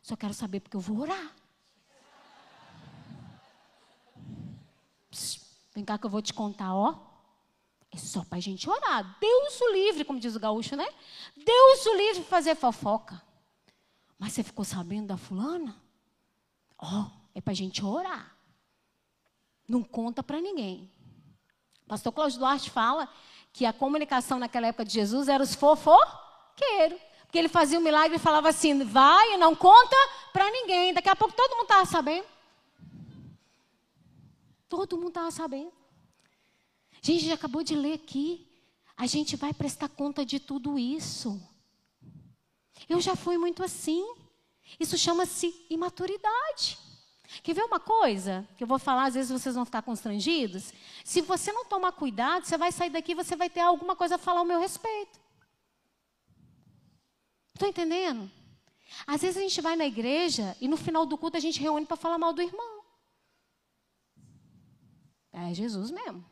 só 0.02 0.16
quero 0.16 0.34
saber 0.34 0.60
porque 0.60 0.76
eu 0.76 0.80
vou 0.80 1.00
orar. 1.00 1.34
Vem 5.74 5.84
cá 5.84 5.98
que 5.98 6.06
eu 6.06 6.10
vou 6.10 6.22
te 6.22 6.34
contar, 6.34 6.74
ó. 6.74 6.94
É 7.90 7.96
só 7.96 8.24
para 8.24 8.38
a 8.38 8.40
gente 8.40 8.68
orar. 8.68 9.18
Deus 9.20 9.60
o 9.60 9.72
livre, 9.72 10.04
como 10.04 10.20
diz 10.20 10.34
o 10.34 10.40
gaúcho, 10.40 10.76
né? 10.76 10.86
Deus 11.36 11.86
o 11.86 11.96
livre 11.96 12.24
fazer 12.24 12.54
fofoca. 12.54 13.22
Mas 14.18 14.32
você 14.32 14.42
ficou 14.42 14.64
sabendo 14.64 15.08
da 15.08 15.16
fulana? 15.16 15.76
Ó, 16.78 17.10
é 17.34 17.40
para 17.40 17.52
a 17.52 17.56
gente 17.56 17.84
orar. 17.84 18.35
Não 19.68 19.82
conta 19.82 20.22
para 20.22 20.40
ninguém. 20.40 20.90
Pastor 21.86 22.12
Cláudio 22.12 22.38
Duarte 22.38 22.70
fala 22.70 23.08
que 23.52 23.64
a 23.64 23.72
comunicação 23.72 24.38
naquela 24.38 24.66
época 24.66 24.84
de 24.84 24.92
Jesus 24.92 25.28
era 25.28 25.42
os 25.42 25.54
fofoqueiros. 25.54 27.00
Porque 27.22 27.38
ele 27.38 27.48
fazia 27.48 27.78
um 27.78 27.82
milagre 27.82 28.16
e 28.16 28.20
falava 28.20 28.48
assim: 28.48 28.84
vai 28.84 29.34
e 29.34 29.36
não 29.36 29.54
conta 29.54 29.96
para 30.32 30.50
ninguém. 30.50 30.94
Daqui 30.94 31.08
a 31.08 31.16
pouco 31.16 31.34
todo 31.34 31.56
mundo 31.56 31.62
estava 31.62 31.84
sabendo. 31.84 32.26
Todo 34.68 34.96
mundo 34.96 35.08
estava 35.08 35.30
sabendo. 35.30 35.72
A 36.92 37.06
gente 37.06 37.26
já 37.26 37.34
acabou 37.34 37.62
de 37.62 37.74
ler 37.74 37.94
aqui. 37.94 38.46
A 38.96 39.06
gente 39.06 39.36
vai 39.36 39.52
prestar 39.52 39.88
conta 39.88 40.24
de 40.24 40.40
tudo 40.40 40.78
isso. 40.78 41.40
Eu 42.88 43.00
já 43.00 43.14
fui 43.14 43.36
muito 43.36 43.62
assim. 43.62 44.04
Isso 44.80 44.96
chama-se 44.96 45.66
imaturidade. 45.70 46.78
Quer 47.42 47.54
ver 47.54 47.64
uma 47.64 47.80
coisa 47.80 48.48
que 48.56 48.62
eu 48.62 48.68
vou 48.68 48.78
falar, 48.78 49.06
às 49.06 49.14
vezes 49.14 49.30
vocês 49.30 49.54
vão 49.54 49.64
ficar 49.64 49.82
constrangidos? 49.82 50.72
Se 51.04 51.20
você 51.20 51.52
não 51.52 51.64
tomar 51.64 51.92
cuidado, 51.92 52.44
você 52.44 52.56
vai 52.56 52.70
sair 52.72 52.90
daqui 52.90 53.12
e 53.12 53.16
você 53.16 53.34
vai 53.36 53.50
ter 53.50 53.60
alguma 53.60 53.96
coisa 53.96 54.14
a 54.14 54.18
falar 54.18 54.40
ao 54.40 54.44
meu 54.44 54.60
respeito. 54.60 55.20
Estão 57.54 57.68
entendendo? 57.68 58.30
Às 59.06 59.22
vezes 59.22 59.36
a 59.36 59.40
gente 59.40 59.60
vai 59.60 59.76
na 59.76 59.86
igreja 59.86 60.56
e 60.60 60.68
no 60.68 60.76
final 60.76 61.04
do 61.04 61.18
culto 61.18 61.36
a 61.36 61.40
gente 61.40 61.60
reúne 61.60 61.86
para 61.86 61.96
falar 61.96 62.18
mal 62.18 62.32
do 62.32 62.42
irmão. 62.42 62.84
É 65.32 65.52
Jesus 65.52 65.90
mesmo. 65.90 66.24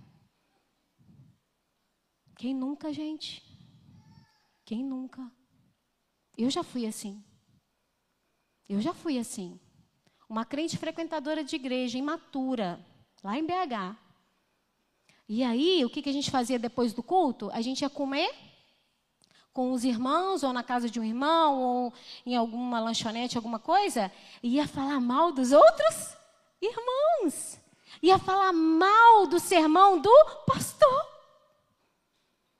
Quem 2.37 2.55
nunca, 2.55 2.93
gente? 2.93 3.43
Quem 4.65 4.85
nunca? 4.85 5.31
Eu 6.37 6.51
já 6.51 6.63
fui 6.63 6.87
assim. 6.87 7.23
Eu 8.69 8.81
já 8.81 8.95
fui 8.95 9.19
assim. 9.19 9.61
Uma 10.35 10.45
crente 10.45 10.77
frequentadora 10.77 11.45
de 11.45 11.55
igreja, 11.55 11.97
imatura, 11.97 12.85
lá 13.23 13.39
em 13.39 13.47
BH. 13.47 13.97
E 15.29 15.45
aí, 15.45 15.85
o 15.85 15.89
que, 15.89 16.03
que 16.03 16.11
a 16.11 16.13
gente 16.13 16.29
fazia 16.29 16.59
depois 16.59 16.93
do 16.93 17.05
culto? 17.05 17.53
A 17.53 17.61
gente 17.61 17.83
ia 17.83 17.89
comer 17.89 18.35
com 19.53 19.71
os 19.71 19.85
irmãos, 19.85 20.43
ou 20.43 20.53
na 20.53 20.65
casa 20.65 20.91
de 20.91 20.99
um 20.99 21.05
irmão, 21.05 21.63
ou 21.63 21.93
em 22.27 22.35
alguma 22.35 22.81
lanchonete, 22.81 23.37
alguma 23.37 23.61
coisa, 23.61 24.11
e 24.43 24.57
ia 24.57 24.67
falar 24.67 24.99
mal 24.99 25.31
dos 25.31 25.53
outros 25.53 26.17
irmãos. 26.61 27.57
Ia 28.03 28.19
falar 28.19 28.53
mal 28.53 29.29
do 29.29 29.39
sermão 29.39 30.01
do 30.01 30.11
pastor. 30.49 31.07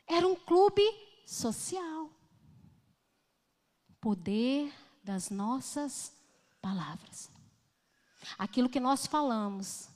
Era 0.07 0.29
um 0.29 0.37
clube 0.37 0.85
social. 1.27 2.09
Poder 4.01 4.73
das 5.03 5.29
nossas 5.29 6.13
palavras. 6.63 7.34
Aquilo 8.39 8.69
que 8.69 8.81
nós 8.81 9.07
falamos 9.07 9.89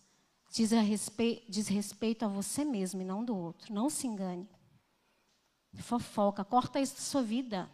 diz, 0.50 0.72
a 0.72 0.80
respeito, 0.80 1.44
diz 1.48 1.68
respeito 1.68 2.24
a 2.24 2.28
você 2.28 2.64
mesmo 2.64 3.00
e 3.00 3.04
não 3.04 3.24
do 3.24 3.36
outro. 3.36 3.72
Não 3.72 3.88
se 3.90 4.06
engane. 4.06 4.48
Fofoca, 5.80 6.44
corta 6.44 6.80
isso 6.80 6.94
da 6.94 7.00
sua 7.00 7.22
vida. 7.22 7.70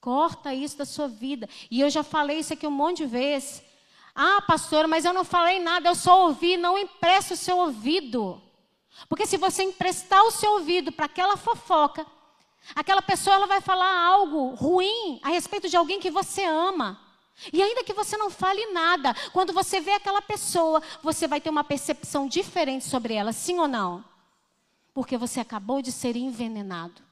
Corta 0.00 0.54
isso 0.54 0.76
da 0.76 0.84
sua 0.84 1.08
vida. 1.08 1.48
E 1.70 1.80
eu 1.80 1.90
já 1.90 2.02
falei 2.02 2.38
isso 2.38 2.52
aqui 2.52 2.66
um 2.66 2.70
monte 2.70 2.98
de 2.98 3.06
vezes. 3.06 3.62
Ah, 4.14 4.40
pastora, 4.42 4.86
mas 4.86 5.04
eu 5.04 5.12
não 5.12 5.24
falei 5.24 5.58
nada, 5.58 5.88
eu 5.88 5.94
só 5.94 6.26
ouvi. 6.26 6.56
Não 6.56 6.78
empresta 6.78 7.34
o 7.34 7.36
seu 7.36 7.58
ouvido. 7.58 8.40
Porque 9.08 9.26
se 9.26 9.36
você 9.36 9.62
emprestar 9.62 10.22
o 10.24 10.30
seu 10.30 10.52
ouvido 10.52 10.92
para 10.92 11.06
aquela 11.06 11.36
fofoca, 11.36 12.06
aquela 12.74 13.02
pessoa 13.02 13.36
ela 13.36 13.46
vai 13.46 13.60
falar 13.60 14.06
algo 14.06 14.54
ruim 14.54 15.20
a 15.22 15.28
respeito 15.28 15.68
de 15.68 15.76
alguém 15.76 16.00
que 16.00 16.10
você 16.10 16.44
ama. 16.44 17.05
E 17.52 17.62
ainda 17.62 17.84
que 17.84 17.92
você 17.92 18.16
não 18.16 18.30
fale 18.30 18.72
nada, 18.72 19.14
quando 19.32 19.52
você 19.52 19.80
vê 19.80 19.92
aquela 19.92 20.22
pessoa, 20.22 20.82
você 21.02 21.28
vai 21.28 21.40
ter 21.40 21.50
uma 21.50 21.64
percepção 21.64 22.26
diferente 22.26 22.84
sobre 22.84 23.14
ela, 23.14 23.32
sim 23.32 23.58
ou 23.58 23.68
não? 23.68 24.04
Porque 24.94 25.16
você 25.16 25.40
acabou 25.40 25.82
de 25.82 25.92
ser 25.92 26.16
envenenado. 26.16 27.02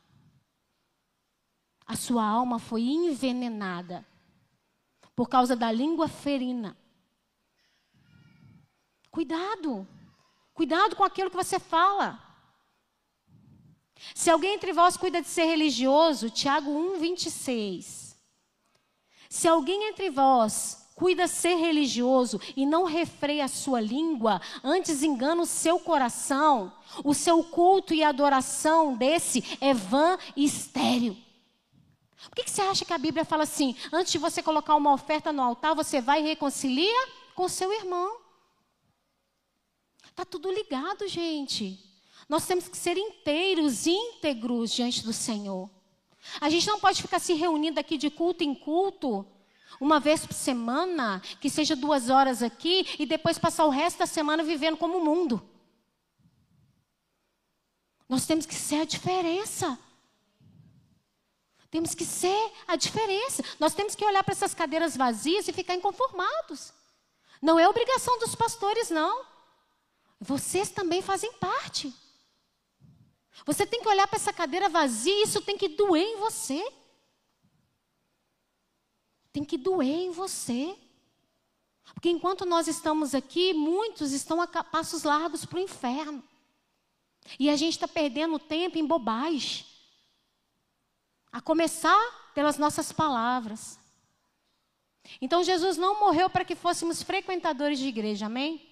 A 1.86 1.96
sua 1.96 2.24
alma 2.24 2.58
foi 2.58 2.82
envenenada 2.82 4.04
por 5.14 5.28
causa 5.28 5.54
da 5.54 5.70
língua 5.70 6.08
ferina. 6.08 6.76
Cuidado. 9.10 9.86
Cuidado 10.54 10.96
com 10.96 11.04
aquilo 11.04 11.30
que 11.30 11.36
você 11.36 11.58
fala. 11.58 12.18
Se 14.14 14.30
alguém 14.30 14.54
entre 14.54 14.72
vós 14.72 14.96
cuida 14.96 15.20
de 15.20 15.28
ser 15.28 15.44
religioso, 15.44 16.30
Tiago 16.30 16.70
1, 16.70 16.98
26. 16.98 18.03
Se 19.34 19.48
alguém 19.48 19.88
entre 19.88 20.10
vós 20.10 20.88
cuida 20.94 21.26
ser 21.26 21.56
religioso 21.56 22.40
e 22.56 22.64
não 22.64 22.84
refreia 22.84 23.46
a 23.46 23.48
sua 23.48 23.80
língua, 23.80 24.40
antes 24.62 25.02
engana 25.02 25.42
o 25.42 25.46
seu 25.46 25.80
coração, 25.80 26.72
o 27.02 27.12
seu 27.12 27.42
culto 27.42 27.92
e 27.92 28.04
adoração 28.04 28.94
desse 28.96 29.42
é 29.60 29.74
vã 29.74 30.16
e 30.36 30.44
estéril. 30.44 31.16
Por 32.28 32.36
que, 32.36 32.44
que 32.44 32.50
você 32.52 32.62
acha 32.62 32.84
que 32.84 32.92
a 32.92 32.96
Bíblia 32.98 33.24
fala 33.24 33.42
assim? 33.42 33.74
Antes 33.92 34.12
de 34.12 34.18
você 34.18 34.40
colocar 34.40 34.76
uma 34.76 34.92
oferta 34.92 35.32
no 35.32 35.42
altar, 35.42 35.74
você 35.74 36.00
vai 36.00 36.20
e 36.20 36.24
reconcilia 36.28 37.08
com 37.34 37.48
seu 37.48 37.72
irmão. 37.72 38.18
Está 40.10 40.24
tudo 40.24 40.48
ligado, 40.48 41.08
gente. 41.08 41.76
Nós 42.28 42.46
temos 42.46 42.68
que 42.68 42.76
ser 42.76 42.96
inteiros, 42.96 43.84
íntegros 43.84 44.70
diante 44.70 45.02
do 45.02 45.12
Senhor. 45.12 45.68
A 46.40 46.50
gente 46.50 46.66
não 46.66 46.80
pode 46.80 47.02
ficar 47.02 47.18
se 47.18 47.34
reunindo 47.34 47.78
aqui 47.78 47.96
de 47.96 48.10
culto 48.10 48.42
em 48.44 48.54
culto, 48.54 49.26
uma 49.80 49.98
vez 49.98 50.24
por 50.24 50.34
semana, 50.34 51.20
que 51.40 51.50
seja 51.50 51.74
duas 51.74 52.10
horas 52.10 52.42
aqui, 52.42 52.86
e 52.98 53.06
depois 53.06 53.38
passar 53.38 53.64
o 53.64 53.70
resto 53.70 53.98
da 53.98 54.06
semana 54.06 54.42
vivendo 54.42 54.76
como 54.76 54.98
o 54.98 55.04
mundo. 55.04 55.42
Nós 58.08 58.26
temos 58.26 58.46
que 58.46 58.54
ser 58.54 58.82
a 58.82 58.84
diferença. 58.84 59.78
Temos 61.70 61.94
que 61.94 62.04
ser 62.04 62.52
a 62.68 62.76
diferença. 62.76 63.42
Nós 63.58 63.74
temos 63.74 63.94
que 63.94 64.04
olhar 64.04 64.22
para 64.22 64.32
essas 64.32 64.54
cadeiras 64.54 64.96
vazias 64.96 65.48
e 65.48 65.52
ficar 65.52 65.74
inconformados. 65.74 66.72
Não 67.42 67.58
é 67.58 67.68
obrigação 67.68 68.18
dos 68.20 68.34
pastores, 68.34 68.90
não. 68.90 69.24
Vocês 70.20 70.70
também 70.70 71.02
fazem 71.02 71.32
parte. 71.34 71.92
Você 73.44 73.66
tem 73.66 73.80
que 73.80 73.88
olhar 73.88 74.06
para 74.06 74.16
essa 74.16 74.32
cadeira 74.32 74.68
vazia 74.68 75.12
e 75.12 75.22
isso 75.22 75.40
tem 75.40 75.58
que 75.58 75.68
doer 75.68 76.04
em 76.04 76.16
você. 76.16 76.62
Tem 79.32 79.44
que 79.44 79.58
doer 79.58 79.88
em 79.88 80.10
você. 80.10 80.76
Porque 81.92 82.08
enquanto 82.08 82.46
nós 82.46 82.68
estamos 82.68 83.14
aqui, 83.14 83.52
muitos 83.52 84.12
estão 84.12 84.40
a 84.40 84.46
passos 84.46 85.02
largos 85.02 85.44
para 85.44 85.58
o 85.58 85.62
inferno. 85.62 86.22
E 87.38 87.50
a 87.50 87.56
gente 87.56 87.74
está 87.74 87.88
perdendo 87.88 88.38
tempo 88.38 88.78
em 88.78 88.86
bobagem. 88.86 89.66
A 91.32 91.40
começar 91.40 92.30
pelas 92.34 92.56
nossas 92.58 92.92
palavras. 92.92 93.78
Então 95.20 95.42
Jesus 95.42 95.76
não 95.76 96.00
morreu 96.00 96.30
para 96.30 96.44
que 96.44 96.54
fôssemos 96.54 97.02
frequentadores 97.02 97.78
de 97.78 97.88
igreja, 97.88 98.26
amém? 98.26 98.66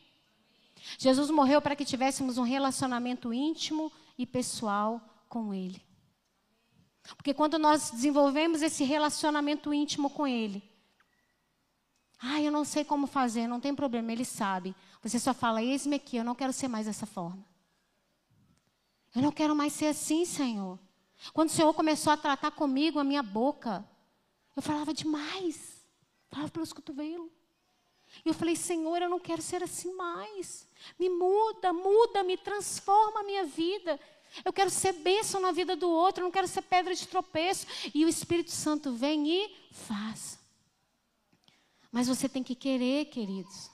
Jesus 0.99 1.31
morreu 1.31 1.61
para 1.61 1.77
que 1.77 1.85
tivéssemos 1.85 2.39
um 2.39 2.43
relacionamento 2.43 3.33
íntimo 3.33 3.93
e 4.17 4.27
pessoal 4.27 5.01
com 5.29 5.53
Ele. 5.53 5.83
Porque 7.17 7.35
quando 7.35 7.59
nós 7.59 7.91
desenvolvemos 7.91 8.63
esse 8.63 8.85
relacionamento 8.85 9.73
íntimo 9.75 10.11
com 10.11 10.27
Ele, 10.27 10.63
ah, 12.19 12.41
eu 12.41 12.53
não 12.53 12.65
sei 12.65 12.85
como 12.85 13.07
fazer, 13.07 13.49
não 13.49 13.61
tem 13.61 13.75
problema, 13.75 14.13
Ele 14.13 14.25
sabe. 14.25 14.75
Você 15.03 15.19
só 15.19 15.35
fala, 15.35 15.63
eis-me 15.63 15.97
aqui, 15.97 16.17
eu 16.17 16.25
não 16.25 16.35
quero 16.35 16.53
ser 16.53 16.69
mais 16.69 16.87
dessa 16.87 17.07
forma. 17.07 17.45
Eu 19.15 19.21
não 19.21 19.33
quero 19.33 19.55
mais 19.57 19.73
ser 19.73 19.87
assim, 19.87 20.25
Senhor. 20.25 20.79
Quando 21.33 21.49
o 21.49 21.53
Senhor 21.53 21.75
começou 21.75 22.13
a 22.13 22.17
tratar 22.17 22.53
comigo, 22.53 22.99
a 22.99 23.05
minha 23.05 23.23
boca, 23.23 23.85
eu 24.57 24.63
falava 24.63 24.95
demais. 24.95 25.85
Falava 26.31 26.51
pelos 26.51 26.73
cotovelos. 26.73 27.31
E 28.25 28.29
eu 28.29 28.35
falei, 28.35 28.57
Senhor, 28.57 29.01
eu 29.03 29.11
não 29.11 29.19
quero 29.19 29.43
ser 29.43 29.63
assim 29.63 29.95
mais. 29.95 30.69
Me 30.99 31.09
muda, 31.09 31.72
muda, 31.72 32.22
me 32.22 32.37
transforma 32.37 33.20
a 33.20 33.24
minha 33.24 33.45
vida. 33.45 33.99
Eu 34.45 34.53
quero 34.53 34.70
ser 34.70 34.93
bênção 34.93 35.41
na 35.41 35.53
vida 35.53 35.76
do 35.76 35.91
outro, 35.91 36.24
não 36.24 36.30
quero 36.30 36.49
ser 36.49 36.62
pedra 36.62 36.95
de 36.95 37.07
tropeço. 37.07 37.66
E 37.95 38.05
o 38.05 38.09
Espírito 38.09 38.51
Santo 38.51 38.93
vem 38.93 39.28
e 39.28 39.57
faz. 39.70 40.39
Mas 41.91 42.09
você 42.09 42.28
tem 42.28 42.43
que 42.43 42.55
querer, 42.55 43.07
queridos. 43.07 43.70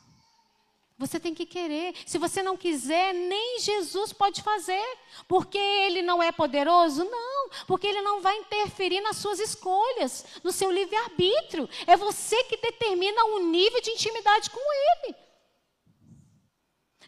Você 0.99 1.21
tem 1.21 1.33
que 1.33 1.47
querer. 1.47 1.95
Se 2.05 2.19
você 2.19 2.43
não 2.43 2.57
quiser, 2.57 3.15
nem 3.15 3.61
Jesus 3.61 4.13
pode 4.13 4.43
fazer. 4.43 4.85
Porque 5.29 5.57
ele 5.57 6.03
não 6.03 6.21
é 6.21 6.33
poderoso? 6.33 7.05
Não. 7.05 7.51
Porque 7.69 7.87
ele 7.87 8.03
não 8.03 8.21
vai 8.21 8.37
interferir 8.37 9.01
nas 9.01 9.19
suas 9.19 9.39
escolhas, 9.39 10.27
no 10.43 10.51
seu 10.51 10.73
livre-arbítrio. 10.73 11.69
É 11.87 11.97
você 11.97 12.43
que 12.45 12.57
determina 12.57 13.25
o 13.27 13.39
nível 13.39 13.81
de 13.81 13.91
intimidade 13.91 14.51
com 14.51 14.61
ele. 14.61 15.15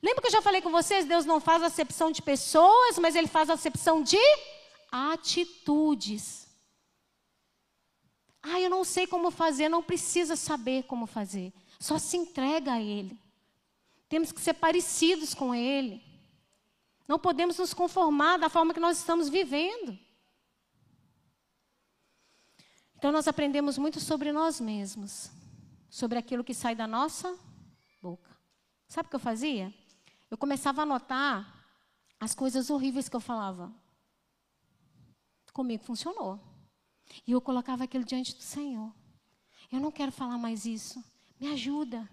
Lembra 0.03 0.22
que 0.22 0.28
eu 0.28 0.32
já 0.32 0.42
falei 0.42 0.62
com 0.62 0.70
vocês? 0.70 1.05
Deus 1.07 1.24
não 1.24 1.40
faz 1.40 1.62
acepção 1.62 2.11
de 2.11 2.22
pessoas, 2.22 2.98
mas 2.98 3.14
ele 3.14 3.28
faz 3.28 3.51
acepção 3.51 4.03
de 4.03 4.18
atitudes. 4.90 6.48
Ah, 8.42 8.61
eu 8.61 8.70
não 8.70 8.84
sei 8.84 9.07
como 9.07 9.30
fazer, 9.30 9.68
não 9.68 9.82
precisa 9.82 10.36
saber 10.36 10.84
como 10.84 11.07
fazer. 11.07 11.53
Só 11.78 11.98
se 11.98 12.16
entrega 12.16 12.72
a 12.72 12.80
ele. 12.80 13.18
Temos 14.11 14.32
que 14.32 14.40
ser 14.40 14.55
parecidos 14.55 15.34
com 15.34 15.55
Ele. 15.55 16.03
Não 17.07 17.16
podemos 17.16 17.59
nos 17.59 17.72
conformar 17.72 18.38
da 18.38 18.48
forma 18.48 18.74
que 18.74 18.80
nós 18.80 18.98
estamos 18.98 19.28
vivendo. 19.28 19.96
Então, 22.96 23.12
nós 23.12 23.28
aprendemos 23.28 23.78
muito 23.78 24.01
sobre 24.01 24.32
nós 24.32 24.61
mesmos, 24.61 25.30
sobre 25.88 26.18
aquilo 26.18 26.42
que 26.42 26.53
sai 26.53 26.74
da 26.74 26.88
nossa 26.88 27.38
boca. 28.03 28.36
Sabe 28.88 29.07
o 29.07 29.11
que 29.11 29.16
eu 29.16 29.20
fazia? 29.20 29.72
Eu 30.31 30.39
começava 30.39 30.81
a 30.81 30.85
anotar 30.85 31.61
as 32.18 32.35
coisas 32.35 32.70
horríveis 32.70 33.09
que 33.09 33.16
eu 33.16 33.20
falava. 33.20 33.72
Comigo 35.53 35.83
funcionou. 35.83 36.39
E 37.26 37.33
eu 37.33 37.41
colocava 37.41 37.85
aquilo 37.85 38.05
diante 38.05 38.37
do 38.37 38.43
Senhor. 38.43 38.95
Eu 39.70 39.81
não 39.81 39.91
quero 39.91 40.12
falar 40.12 40.39
mais 40.39 40.64
isso. 40.64 41.03
Me 41.41 41.49
ajuda. 41.49 42.09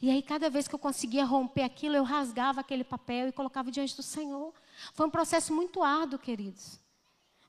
E 0.00 0.10
aí, 0.10 0.22
cada 0.22 0.50
vez 0.50 0.66
que 0.66 0.74
eu 0.74 0.78
conseguia 0.78 1.24
romper 1.24 1.62
aquilo, 1.62 1.96
eu 1.96 2.04
rasgava 2.04 2.60
aquele 2.60 2.84
papel 2.84 3.28
e 3.28 3.32
colocava 3.32 3.70
diante 3.70 3.96
do 3.96 4.02
Senhor. 4.02 4.52
Foi 4.94 5.06
um 5.06 5.10
processo 5.10 5.54
muito 5.54 5.82
árduo, 5.82 6.18
queridos. 6.18 6.78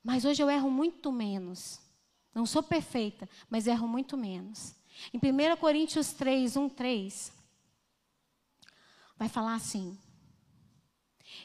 Mas 0.04 0.26
hoje 0.26 0.42
eu 0.42 0.50
erro 0.50 0.70
muito 0.70 1.12
menos. 1.12 1.80
Não 2.34 2.46
sou 2.46 2.64
perfeita, 2.64 3.30
mas 3.50 3.68
erro 3.68 3.88
muito 3.88 4.16
menos. 4.16 4.76
Em 5.14 5.18
1 5.18 5.58
Coríntios 5.58 6.12
3, 6.14 6.56
1, 6.56 6.70
3, 6.70 7.32
vai 9.18 9.28
falar 9.28 9.56
assim. 9.56 9.98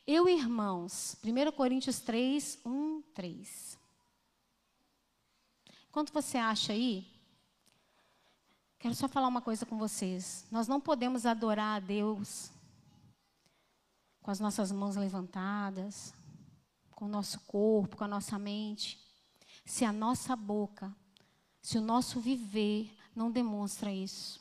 Eu, 0.06 0.28
irmãos, 0.28 1.16
1 1.24 1.52
Coríntios 1.52 2.00
3, 2.00 2.58
1, 2.64 3.02
3. 3.14 3.78
Enquanto 5.88 6.12
você 6.12 6.36
acha 6.38 6.72
aí, 6.72 7.14
Quero 8.84 8.94
só 8.94 9.08
falar 9.08 9.28
uma 9.28 9.40
coisa 9.40 9.64
com 9.64 9.78
vocês. 9.78 10.44
Nós 10.50 10.68
não 10.68 10.78
podemos 10.78 11.24
adorar 11.24 11.76
a 11.76 11.80
Deus 11.80 12.50
com 14.20 14.30
as 14.30 14.38
nossas 14.38 14.70
mãos 14.70 14.94
levantadas, 14.94 16.12
com 16.90 17.06
o 17.06 17.08
nosso 17.08 17.40
corpo, 17.46 17.96
com 17.96 18.04
a 18.04 18.08
nossa 18.08 18.38
mente, 18.38 19.02
se 19.64 19.86
a 19.86 19.90
nossa 19.90 20.36
boca, 20.36 20.94
se 21.62 21.78
o 21.78 21.80
nosso 21.80 22.20
viver 22.20 22.94
não 23.16 23.30
demonstra 23.30 23.90
isso. 23.90 24.38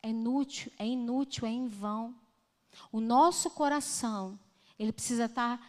É 0.00 0.10
inútil, 0.10 0.70
é 0.78 0.86
inútil, 0.86 1.44
é 1.44 1.50
em 1.50 1.66
vão. 1.66 2.14
O 2.90 3.00
nosso 3.00 3.50
coração, 3.50 4.38
ele 4.78 4.92
precisa 4.92 5.26
estar 5.26 5.60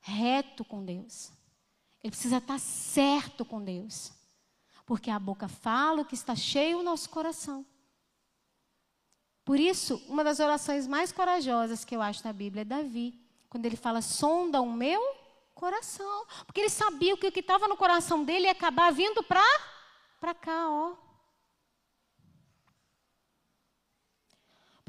reto 0.00 0.64
com 0.64 0.84
Deus. 0.84 1.32
Ele 2.02 2.10
precisa 2.10 2.38
estar 2.38 2.58
certo 2.58 3.44
com 3.44 3.62
Deus. 3.62 4.12
Porque 4.86 5.10
a 5.10 5.18
boca 5.18 5.48
fala 5.48 6.02
o 6.02 6.04
que 6.04 6.14
está 6.14 6.34
cheio 6.34 6.80
o 6.80 6.82
nosso 6.82 7.10
coração. 7.10 7.64
Por 9.44 9.58
isso, 9.58 10.02
uma 10.08 10.22
das 10.22 10.40
orações 10.40 10.86
mais 10.86 11.12
corajosas 11.12 11.84
que 11.84 11.94
eu 11.94 12.02
acho 12.02 12.24
na 12.24 12.32
Bíblia 12.32 12.62
é 12.62 12.64
Davi, 12.64 13.20
quando 13.48 13.66
ele 13.66 13.76
fala: 13.76 14.02
sonda 14.02 14.60
o 14.60 14.72
meu 14.72 15.00
coração. 15.54 16.26
Porque 16.46 16.60
ele 16.60 16.70
sabia 16.70 17.16
que 17.16 17.26
o 17.26 17.32
que 17.32 17.40
estava 17.40 17.68
no 17.68 17.76
coração 17.76 18.24
dele 18.24 18.46
ia 18.46 18.52
acabar 18.52 18.92
vindo 18.92 19.22
para 19.22 20.34
cá, 20.34 20.70
ó. 20.70 21.09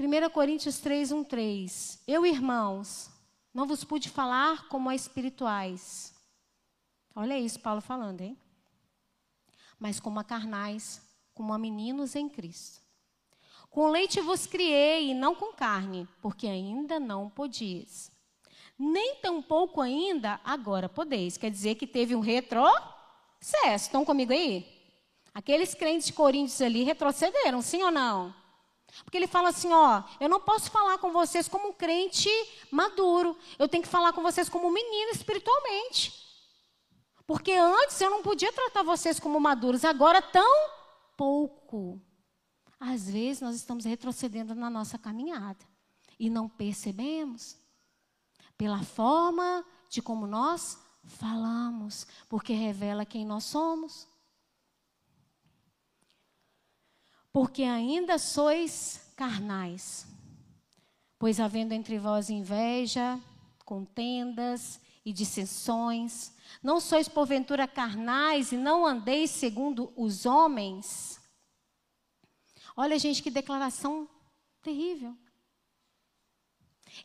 1 0.02 0.30
Coríntios 0.32 0.80
3, 0.80 1.12
1, 1.12 1.24
3. 1.24 2.04
Eu, 2.08 2.26
irmãos, 2.26 3.10
não 3.54 3.68
vos 3.68 3.84
pude 3.84 4.10
falar 4.10 4.68
como 4.68 4.90
a 4.90 4.96
espirituais. 4.96 6.14
Olha 7.16 7.38
isso, 7.38 7.60
Paulo 7.60 7.82
falando, 7.82 8.22
hein? 8.22 8.38
mas 9.82 10.00
como 10.00 10.20
a 10.20 10.24
carnais, 10.24 11.02
como 11.34 11.52
a 11.52 11.58
meninos 11.58 12.16
em 12.16 12.30
Cristo. 12.30 12.80
Com 13.72 13.90
leite 13.90 14.22
vos 14.22 14.46
criei, 14.46 15.10
e 15.10 15.14
não 15.16 15.34
com 15.34 15.52
carne, 15.54 16.08
porque 16.22 16.46
ainda 16.46 17.00
não 17.00 17.28
podias. 17.32 18.12
Nem 18.78 19.16
tampouco 19.16 19.82
ainda 19.82 20.40
agora 20.44 20.88
podeis. 20.88 21.36
Quer 21.36 21.50
dizer 21.50 21.76
que 21.76 21.88
teve 21.88 22.16
um 22.16 22.20
retrocesso. 22.20 22.92
Estão 23.86 24.06
comigo 24.06 24.32
aí? 24.32 24.68
Aqueles 25.34 25.74
crentes 25.74 26.08
de 26.08 26.14
Coríntios 26.14 26.62
ali 26.62 26.84
retrocederam, 26.84 27.62
sim 27.62 27.82
ou 27.82 27.90
não? 27.90 28.36
Porque 29.04 29.18
ele 29.18 29.28
fala 29.28 29.50
assim, 29.50 29.72
ó, 29.72 30.04
eu 30.20 30.28
não 30.28 30.40
posso 30.40 30.70
falar 30.70 30.98
com 30.98 31.12
vocês 31.12 31.48
como 31.48 31.70
um 31.70 31.74
crente 31.74 32.30
maduro. 32.70 33.38
Eu 33.58 33.68
tenho 33.68 33.84
que 33.84 33.90
falar 33.90 34.14
com 34.14 34.22
vocês 34.22 34.50
como 34.50 34.68
um 34.68 34.72
menino 34.72 35.12
espiritualmente. 35.12 36.14
Porque 37.26 37.54
antes 37.54 38.00
eu 38.02 38.10
não 38.10 38.22
podia 38.22 38.52
tratar 38.52 38.84
vocês 38.84 39.20
como 39.20 39.40
maduros, 39.40 39.86
agora 39.86 40.22
tão 40.22 40.70
pouco. 41.16 42.02
Às 42.80 43.10
vezes 43.10 43.42
nós 43.42 43.56
estamos 43.56 43.86
retrocedendo 43.86 44.54
na 44.54 44.70
nossa 44.70 44.98
caminhada 44.98 45.64
e 46.20 46.30
não 46.30 46.50
percebemos. 46.50 47.58
Pela 48.58 48.84
forma 48.84 49.66
de 49.90 50.02
como 50.02 50.28
nós 50.28 50.78
falamos, 51.04 52.06
porque 52.28 52.54
revela 52.54 53.06
quem 53.06 53.26
nós 53.26 53.44
somos. 53.46 54.08
Porque 57.34 57.64
ainda 57.64 58.18
sois 58.18 59.02
carnais, 59.16 60.06
pois 61.18 61.40
havendo 61.40 61.74
entre 61.74 61.98
vós 61.98 62.30
inveja, 62.30 63.20
contendas 63.64 64.80
e 65.06 65.14
dissensões, 65.14 66.34
não 66.62 66.80
sois 66.80 67.08
porventura 67.08 67.68
carnais 67.68 68.52
e 68.52 68.58
não 68.58 68.86
andeis 68.86 69.32
segundo 69.32 69.94
os 69.96 70.26
homens? 70.26 71.22
Olha, 72.76 73.00
gente, 73.00 73.24
que 73.24 73.32
declaração 73.32 74.10
terrível. 74.62 75.16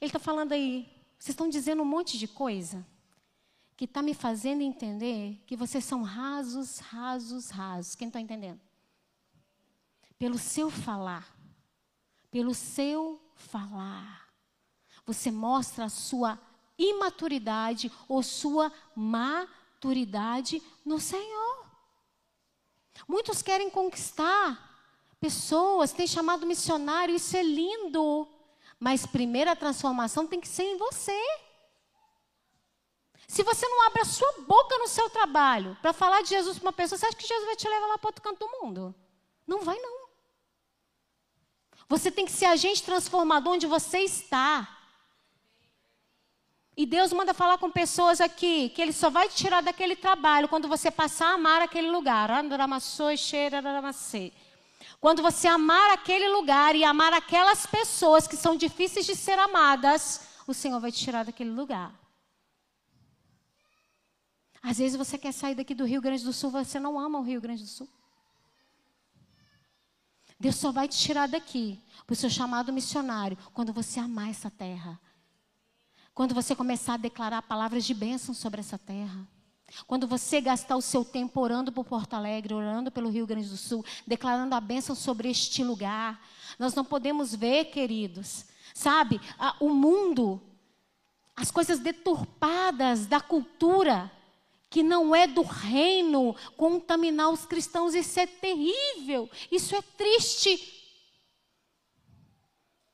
Ele 0.01 0.09
está 0.09 0.19
falando 0.19 0.53
aí, 0.53 0.89
vocês 1.19 1.35
estão 1.35 1.49
dizendo 1.49 1.83
um 1.83 1.87
monte 1.87 2.19
de 2.19 2.27
coisa 2.27 2.85
que 3.77 3.85
está 3.85 4.03
me 4.03 4.15
fazendo 4.15 4.63
entender 4.63 5.43
que 5.47 5.57
vocês 5.57 5.85
são 5.85 6.03
rasos, 6.03 6.79
rasos, 6.79 7.51
rasos. 7.51 7.95
Quem 7.95 8.09
está 8.09 8.21
entendendo? 8.21 8.61
Pelo 10.19 10.39
seu 10.39 10.71
falar. 10.71 11.35
pelo 12.31 12.55
seu 12.55 13.19
falar. 13.35 14.29
Você 15.07 15.31
mostra 15.31 15.87
a 15.87 15.89
sua 15.89 16.39
imaturidade 16.77 17.91
ou 18.07 18.23
sua 18.23 18.71
maturidade 18.95 20.63
no 20.85 20.99
Senhor. 21.01 21.67
Muitos 23.09 23.41
querem 23.41 23.71
conquistar 23.71 24.63
pessoas, 25.19 25.93
têm 25.93 26.07
chamado 26.07 26.45
missionário, 26.47 27.15
isso 27.15 27.37
é 27.37 27.43
lindo. 27.43 28.29
Mas 28.79 29.07
primeiro 29.07 29.51
a 29.51 29.57
transformação 29.57 30.27
tem 30.27 30.41
que 30.41 30.49
ser 30.49 30.65
em 30.65 30.77
você. 30.77 31.19
Se 33.27 33.43
você 33.43 33.67
não 33.67 33.87
abre 33.87 34.03
a 34.03 34.05
sua 34.05 34.31
boca 34.47 34.77
no 34.79 34.89
seu 34.89 35.09
trabalho 35.09 35.77
para 35.81 35.93
falar 35.93 36.23
de 36.23 36.29
Jesus 36.29 36.59
para 36.59 36.67
uma 36.67 36.73
pessoa, 36.73 36.99
você 36.99 37.07
acha 37.07 37.17
que 37.17 37.27
Jesus 37.27 37.47
vai 37.47 37.57
te 37.57 37.67
levar 37.67 37.87
lá 37.87 37.99
para 37.99 38.09
outro 38.09 38.23
canto 38.23 38.41
do 38.41 38.61
mundo? 38.61 38.95
Não 39.47 39.63
vai, 39.63 39.79
não. 39.79 39.96
Você 41.89 42.11
tem 42.11 42.25
que 42.25 42.33
ser 42.33 42.47
agente 42.47 42.83
transformador 42.83 43.55
onde 43.55 43.67
você 43.67 44.01
está. 44.01 44.77
E 46.77 46.85
Deus 46.85 47.13
manda 47.13 47.33
falar 47.33 47.57
com 47.59 47.71
pessoas 47.71 48.21
aqui 48.21 48.69
que 48.71 48.83
Ele 48.83 48.93
só 48.93 49.09
vai 49.09 49.29
te 49.29 49.37
tirar 49.37 49.63
daquele 49.63 49.97
trabalho 49.97 50.49
quando 50.49 50.69
você 50.69 50.91
passar 50.91 51.29
a 51.29 51.35
amar 51.35 51.63
aquele 51.63 51.91
lugar. 51.91 52.29
Quando 55.01 55.23
você 55.23 55.49
amar 55.49 55.93
aquele 55.93 56.29
lugar 56.29 56.75
e 56.77 56.85
amar 56.85 57.15
aquelas 57.15 57.67
pessoas 57.67 58.27
que 58.27 58.37
são 58.37 58.57
difíceis 58.57 59.07
de 59.07 59.15
ser 59.15 59.39
amadas, 59.39 60.29
o 60.47 60.53
Senhor 60.53 60.81
vai 60.81 60.93
te 60.93 61.03
tirar 61.03 61.25
daquele 61.25 61.51
lugar. 61.51 61.95
Às 64.63 64.79
vezes 64.79 64.97
você 64.97 65.17
quer 65.17 65.33
sair 65.33 65.55
daqui 65.55 65.75
do 65.75 65.85
Rio 65.85 66.03
Grande 66.03 66.25
do 66.25 66.33
Sul, 66.33 66.51
você 66.51 66.81
não 66.81 66.99
ama 66.99 67.21
o 67.21 67.23
Rio 67.23 67.41
Grande 67.41 67.63
do 67.63 67.69
Sul. 67.69 67.89
Deus 70.39 70.57
só 70.57 70.71
vai 70.71 70.87
te 70.87 70.99
tirar 70.99 71.27
daqui, 71.29 71.83
para 72.07 72.13
o 72.13 72.17
seu 72.17 72.29
chamado 72.29 72.73
missionário, 72.73 73.39
quando 73.53 73.73
você 73.73 73.99
amar 73.99 74.31
essa 74.31 74.51
terra. 74.51 75.01
Quando 76.15 76.35
você 76.35 76.55
começar 76.55 76.95
a 76.95 76.99
declarar 76.99 77.43
palavras 77.43 77.85
de 77.85 77.95
bênção 77.95 78.35
sobre 78.35 78.61
essa 78.61 78.79
terra. 78.79 79.27
Quando 79.87 80.07
você 80.07 80.41
gastar 80.41 80.77
o 80.77 80.83
seu 80.83 81.05
tempo 81.05 81.41
orando 81.41 81.73
por 81.73 81.85
Porto 81.85 82.15
Alegre, 82.15 82.55
orando 82.55 82.91
pelo 82.91 83.11
Rio 83.11 83.27
Grande 83.27 83.49
do 83.49 83.57
Sul, 83.57 83.85
declarando 84.07 84.55
a 84.55 84.61
bênção 84.61 84.95
sobre 84.95 85.29
este 85.29 85.65
lugar. 85.65 86.21
Nós 86.59 86.75
não 86.75 86.85
podemos 86.85 87.35
ver, 87.35 87.67
queridos, 87.67 88.47
sabe, 88.73 89.21
o 89.61 89.71
mundo, 89.71 90.41
as 91.35 91.51
coisas 91.51 91.81
deturpadas 91.81 93.07
da 93.07 93.21
cultura, 93.21 94.11
que 94.77 94.83
não 94.83 95.17
é 95.17 95.27
do 95.27 95.41
reino, 95.41 96.37
contaminar 96.55 97.31
os 97.31 97.47
cristãos. 97.47 97.95
Isso 97.95 98.21
é 98.21 98.27
terrível, 98.27 99.27
isso 99.51 99.75
é 99.75 99.81
triste. 99.81 100.53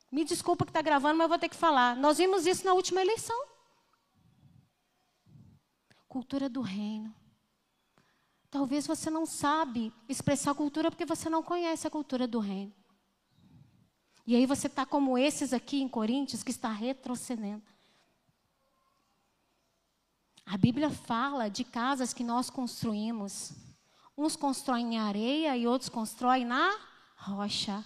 Me 0.09 0.23
desculpa 0.23 0.63
que 0.63 0.69
está 0.69 0.81
gravando, 0.81 1.17
mas 1.17 1.25
eu 1.25 1.29
vou 1.29 1.37
ter 1.37 1.49
que 1.49 1.57
falar. 1.57 1.97
Nós 1.97 2.19
vimos 2.19 2.47
isso 2.47 2.63
na 2.63 2.71
última 2.71 3.01
eleição. 3.01 3.37
Cultura 6.07 6.47
do 6.47 6.61
reino. 6.61 7.13
Talvez 8.49 8.87
você 8.87 9.09
não 9.09 9.25
sabe 9.25 9.91
expressar 10.07 10.55
cultura 10.55 10.89
porque 10.89 11.05
você 11.05 11.29
não 11.29 11.43
conhece 11.43 11.85
a 11.85 11.91
cultura 11.91 12.25
do 12.25 12.39
reino. 12.39 12.73
E 14.25 14.37
aí 14.37 14.45
você 14.45 14.67
está 14.67 14.85
como 14.85 15.17
esses 15.17 15.51
aqui 15.51 15.81
em 15.81 15.89
Coríntios, 15.89 16.43
que 16.43 16.51
está 16.51 16.71
retrocedendo. 16.71 17.72
A 20.45 20.57
Bíblia 20.57 20.89
fala 20.89 21.49
de 21.49 21.63
casas 21.63 22.13
que 22.13 22.23
nós 22.23 22.49
construímos. 22.49 23.53
Uns 24.17 24.35
constroem 24.35 24.95
em 24.95 24.99
areia 24.99 25.57
e 25.57 25.65
outros 25.65 25.89
constroem 25.89 26.45
na 26.45 26.79
rocha. 27.15 27.83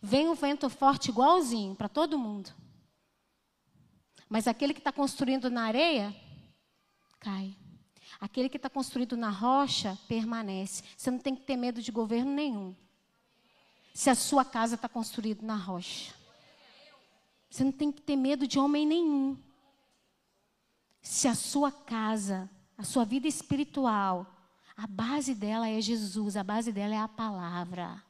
Vem 0.00 0.28
o 0.28 0.34
vento 0.34 0.68
forte 0.68 1.10
igualzinho 1.10 1.74
para 1.74 1.88
todo 1.88 2.18
mundo. 2.18 2.50
Mas 4.28 4.46
aquele 4.46 4.72
que 4.72 4.80
está 4.80 4.92
construindo 4.92 5.50
na 5.50 5.64
areia, 5.64 6.14
cai. 7.18 7.56
Aquele 8.20 8.48
que 8.48 8.56
está 8.56 8.70
construído 8.70 9.16
na 9.16 9.30
rocha, 9.30 9.98
permanece. 10.08 10.82
Você 10.96 11.10
não 11.10 11.18
tem 11.18 11.34
que 11.34 11.42
ter 11.42 11.56
medo 11.56 11.82
de 11.82 11.90
governo 11.90 12.32
nenhum. 12.32 12.74
Se 13.92 14.10
a 14.10 14.14
sua 14.14 14.44
casa 14.44 14.76
está 14.76 14.88
construída 14.88 15.44
na 15.44 15.56
rocha. 15.56 16.14
Você 17.50 17.64
não 17.64 17.72
tem 17.72 17.92
que 17.92 18.02
ter 18.02 18.16
medo 18.16 18.46
de 18.46 18.58
homem 18.58 18.86
nenhum. 18.86 19.36
Se 21.04 21.28
a 21.28 21.34
sua 21.34 21.70
casa, 21.70 22.50
a 22.78 22.82
sua 22.82 23.04
vida 23.04 23.28
espiritual, 23.28 24.26
a 24.74 24.86
base 24.86 25.34
dela 25.34 25.68
é 25.68 25.78
Jesus, 25.78 26.34
a 26.34 26.42
base 26.42 26.72
dela 26.72 26.94
é 26.94 26.98
a 26.98 27.06
palavra. 27.06 28.02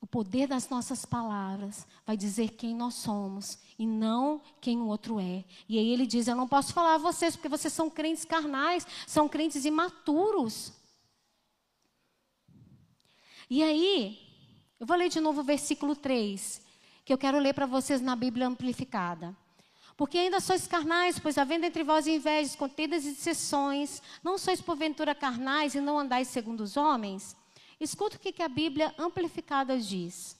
O 0.00 0.06
poder 0.06 0.46
das 0.46 0.68
nossas 0.68 1.04
palavras 1.04 1.84
vai 2.06 2.16
dizer 2.16 2.50
quem 2.50 2.72
nós 2.72 2.94
somos 2.94 3.58
e 3.76 3.84
não 3.84 4.40
quem 4.60 4.78
o 4.78 4.86
outro 4.86 5.18
é. 5.18 5.44
E 5.68 5.76
aí 5.76 5.88
ele 5.88 6.06
diz: 6.06 6.28
Eu 6.28 6.36
não 6.36 6.46
posso 6.46 6.72
falar 6.72 6.94
a 6.94 6.98
vocês 6.98 7.34
porque 7.34 7.48
vocês 7.48 7.74
são 7.74 7.90
crentes 7.90 8.24
carnais, 8.24 8.86
são 9.08 9.28
crentes 9.28 9.64
imaturos. 9.64 10.72
E 13.50 13.60
aí, 13.60 14.20
eu 14.78 14.86
vou 14.86 14.96
ler 14.96 15.08
de 15.08 15.18
novo 15.18 15.40
o 15.40 15.44
versículo 15.44 15.96
3, 15.96 16.62
que 17.04 17.12
eu 17.12 17.18
quero 17.18 17.40
ler 17.40 17.54
para 17.54 17.66
vocês 17.66 18.00
na 18.00 18.14
Bíblia 18.14 18.46
amplificada. 18.46 19.36
Porque 19.96 20.18
ainda 20.18 20.40
sois 20.40 20.66
carnais, 20.66 21.18
pois 21.18 21.38
havendo 21.38 21.64
entre 21.64 21.82
vós 21.82 22.06
invejas, 22.06 22.54
contendas 22.54 23.04
e 23.06 23.12
dissessões, 23.12 24.02
não 24.22 24.36
sois 24.36 24.60
porventura 24.60 25.14
carnais 25.14 25.74
e 25.74 25.80
não 25.80 25.98
andais 25.98 26.28
segundo 26.28 26.60
os 26.60 26.76
homens? 26.76 27.34
Escuta 27.80 28.16
o 28.16 28.18
que 28.18 28.42
a 28.42 28.48
Bíblia 28.48 28.94
amplificada 28.98 29.78
diz. 29.78 30.36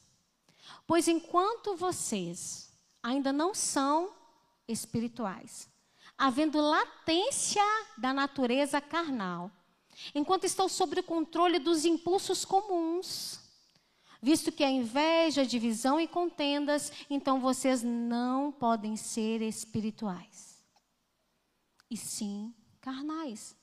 Pois 0.87 1.09
enquanto 1.09 1.75
vocês 1.75 2.71
ainda 3.03 3.33
não 3.33 3.55
são 3.55 4.11
espirituais, 4.69 5.69
havendo 6.19 6.61
latência 6.61 7.63
da 7.97 8.13
natureza 8.13 8.81
carnal, 8.81 9.51
enquanto 10.15 10.45
estão 10.45 10.69
sob 10.69 10.99
o 10.99 11.03
controle 11.03 11.59
dos 11.59 11.85
impulsos 11.85 12.45
comuns, 12.45 13.41
visto 14.23 14.53
que 14.53 14.65
a 14.65 14.71
inveja, 14.71 15.47
divisão 15.47 16.01
e 16.01 16.09
contendas, 16.09 16.93
então 17.09 17.41
vocês 17.41 17.83
não 17.83 18.51
podem 18.51 18.97
ser 18.97 19.43
espirituais, 19.43 20.65
e 21.91 21.97
sim 21.97 22.55
carnais. 22.81 23.57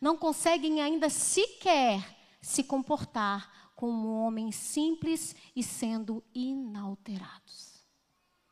Não 0.00 0.16
conseguem 0.16 0.80
ainda 0.80 1.10
sequer 1.10 2.16
se 2.40 2.64
comportar 2.64 3.72
como 3.74 4.24
homens 4.24 4.56
simples 4.56 5.34
e 5.54 5.62
sendo 5.62 6.22
inalterados. 6.34 7.84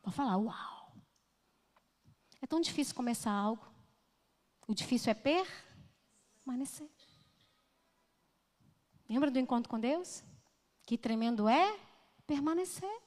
Vou 0.03 0.11
falar, 0.11 0.37
uau. 0.37 0.95
É 2.41 2.45
tão 2.45 2.59
difícil 2.59 2.93
começar 2.93 3.31
algo. 3.31 3.65
O 4.67 4.73
difícil 4.73 5.11
é 5.11 5.13
permanecer. 5.13 6.89
Lembra 9.09 9.31
do 9.31 9.39
encontro 9.39 9.69
com 9.69 9.79
Deus? 9.79 10.23
Que 10.93 10.97
tremendo 10.99 11.49
é 11.49 11.75
permanecer. 12.27 13.01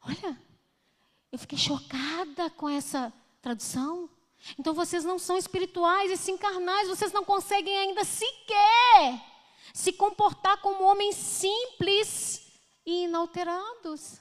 Olha, 0.00 0.40
eu 1.32 1.36
fiquei 1.36 1.58
chocada 1.58 2.48
com 2.50 2.68
essa 2.68 3.12
tradução. 3.42 4.08
Então 4.56 4.72
vocês 4.72 5.04
não 5.04 5.18
são 5.18 5.36
espirituais 5.36 6.08
e 6.08 6.16
sim 6.16 6.38
carnais, 6.38 6.86
vocês 6.86 7.10
não 7.10 7.24
conseguem 7.24 7.76
ainda 7.76 8.04
sequer 8.04 9.24
se 9.74 9.92
comportar 9.92 10.60
como 10.60 10.84
homens 10.84 11.16
simples 11.16 12.48
e 12.86 13.06
inalterados. 13.06 14.20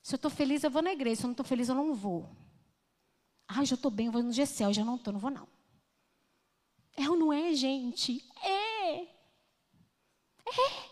Se 0.00 0.14
eu 0.14 0.16
estou 0.16 0.30
feliz, 0.30 0.64
eu 0.64 0.70
vou 0.70 0.80
na 0.80 0.94
igreja. 0.94 1.16
Se 1.16 1.22
eu 1.24 1.28
não 1.28 1.32
estou 1.32 1.44
feliz, 1.44 1.68
eu 1.68 1.74
não 1.74 1.94
vou. 1.94 2.34
Ah, 3.46 3.62
já 3.62 3.74
estou 3.74 3.90
bem, 3.90 4.06
eu 4.06 4.12
vou 4.12 4.22
no 4.22 4.32
GCL. 4.32 4.72
Já 4.72 4.86
não 4.86 4.96
estou, 4.96 5.12
não 5.12 5.20
vou 5.20 5.30
não. 5.30 5.46
É 6.96 7.10
ou 7.10 7.14
não 7.14 7.30
é, 7.30 7.52
gente? 7.52 8.26
É. 8.42 9.02
É. 9.02 10.91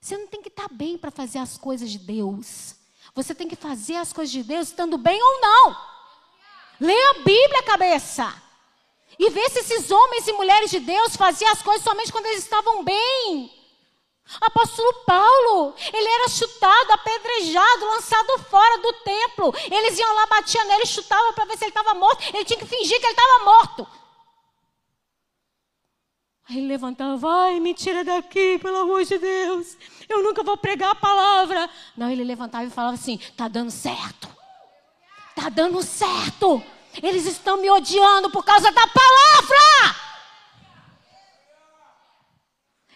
Você 0.00 0.16
não 0.16 0.26
tem 0.26 0.40
que 0.40 0.48
estar 0.48 0.68
tá 0.68 0.74
bem 0.74 0.96
para 0.96 1.10
fazer 1.10 1.38
as 1.38 1.58
coisas 1.58 1.90
de 1.90 1.98
Deus. 1.98 2.74
Você 3.14 3.34
tem 3.34 3.48
que 3.48 3.56
fazer 3.56 3.96
as 3.96 4.12
coisas 4.12 4.32
de 4.32 4.42
Deus 4.42 4.68
estando 4.68 4.96
bem 4.96 5.20
ou 5.22 5.40
não. 5.40 5.76
Leia 6.80 7.10
a 7.10 7.14
Bíblia, 7.14 7.62
cabeça. 7.64 8.34
E 9.18 9.28
ver 9.28 9.50
se 9.50 9.58
esses 9.58 9.90
homens 9.90 10.26
e 10.26 10.32
mulheres 10.32 10.70
de 10.70 10.80
Deus 10.80 11.16
faziam 11.16 11.50
as 11.50 11.62
coisas 11.62 11.84
somente 11.84 12.10
quando 12.10 12.26
eles 12.26 12.42
estavam 12.42 12.82
bem. 12.82 13.52
Apóstolo 14.40 14.92
Paulo, 15.04 15.74
ele 15.92 16.08
era 16.08 16.28
chutado, 16.28 16.92
apedrejado, 16.92 17.86
lançado 17.86 18.38
fora 18.48 18.78
do 18.78 18.92
templo. 19.04 19.52
Eles 19.70 19.98
iam 19.98 20.14
lá, 20.14 20.26
batiam 20.26 20.64
nele, 20.66 20.86
chutavam 20.86 21.34
para 21.34 21.44
ver 21.46 21.58
se 21.58 21.64
ele 21.64 21.70
estava 21.70 21.94
morto. 21.94 22.22
Ele 22.32 22.44
tinha 22.44 22.58
que 22.58 22.66
fingir 22.66 22.98
que 22.98 23.06
ele 23.06 23.12
estava 23.12 23.44
morto. 23.44 23.99
Aí 26.50 26.58
ele 26.58 26.66
levantava, 26.66 27.16
vai, 27.16 27.60
me 27.60 27.72
tira 27.72 28.02
daqui, 28.02 28.58
pelo 28.58 28.78
amor 28.78 29.04
de 29.04 29.16
Deus. 29.16 29.76
Eu 30.08 30.20
nunca 30.20 30.42
vou 30.42 30.56
pregar 30.56 30.90
a 30.90 30.96
palavra. 30.96 31.70
Não, 31.96 32.10
ele 32.10 32.24
levantava 32.24 32.64
e 32.64 32.70
falava 32.70 32.94
assim: 32.94 33.20
tá 33.36 33.46
dando 33.46 33.70
certo. 33.70 34.28
Tá 35.36 35.48
dando 35.48 35.80
certo. 35.80 36.60
Eles 37.00 37.24
estão 37.24 37.58
me 37.58 37.70
odiando 37.70 38.30
por 38.30 38.44
causa 38.44 38.72
da 38.72 38.84
palavra. 38.88 39.96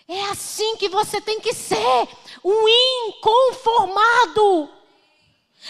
É 0.09 0.25
assim 0.31 0.77
que 0.77 0.89
você 0.89 1.21
tem 1.21 1.39
que 1.39 1.55
ser, 1.55 2.09
um 2.45 2.69
inconformado, 3.09 4.69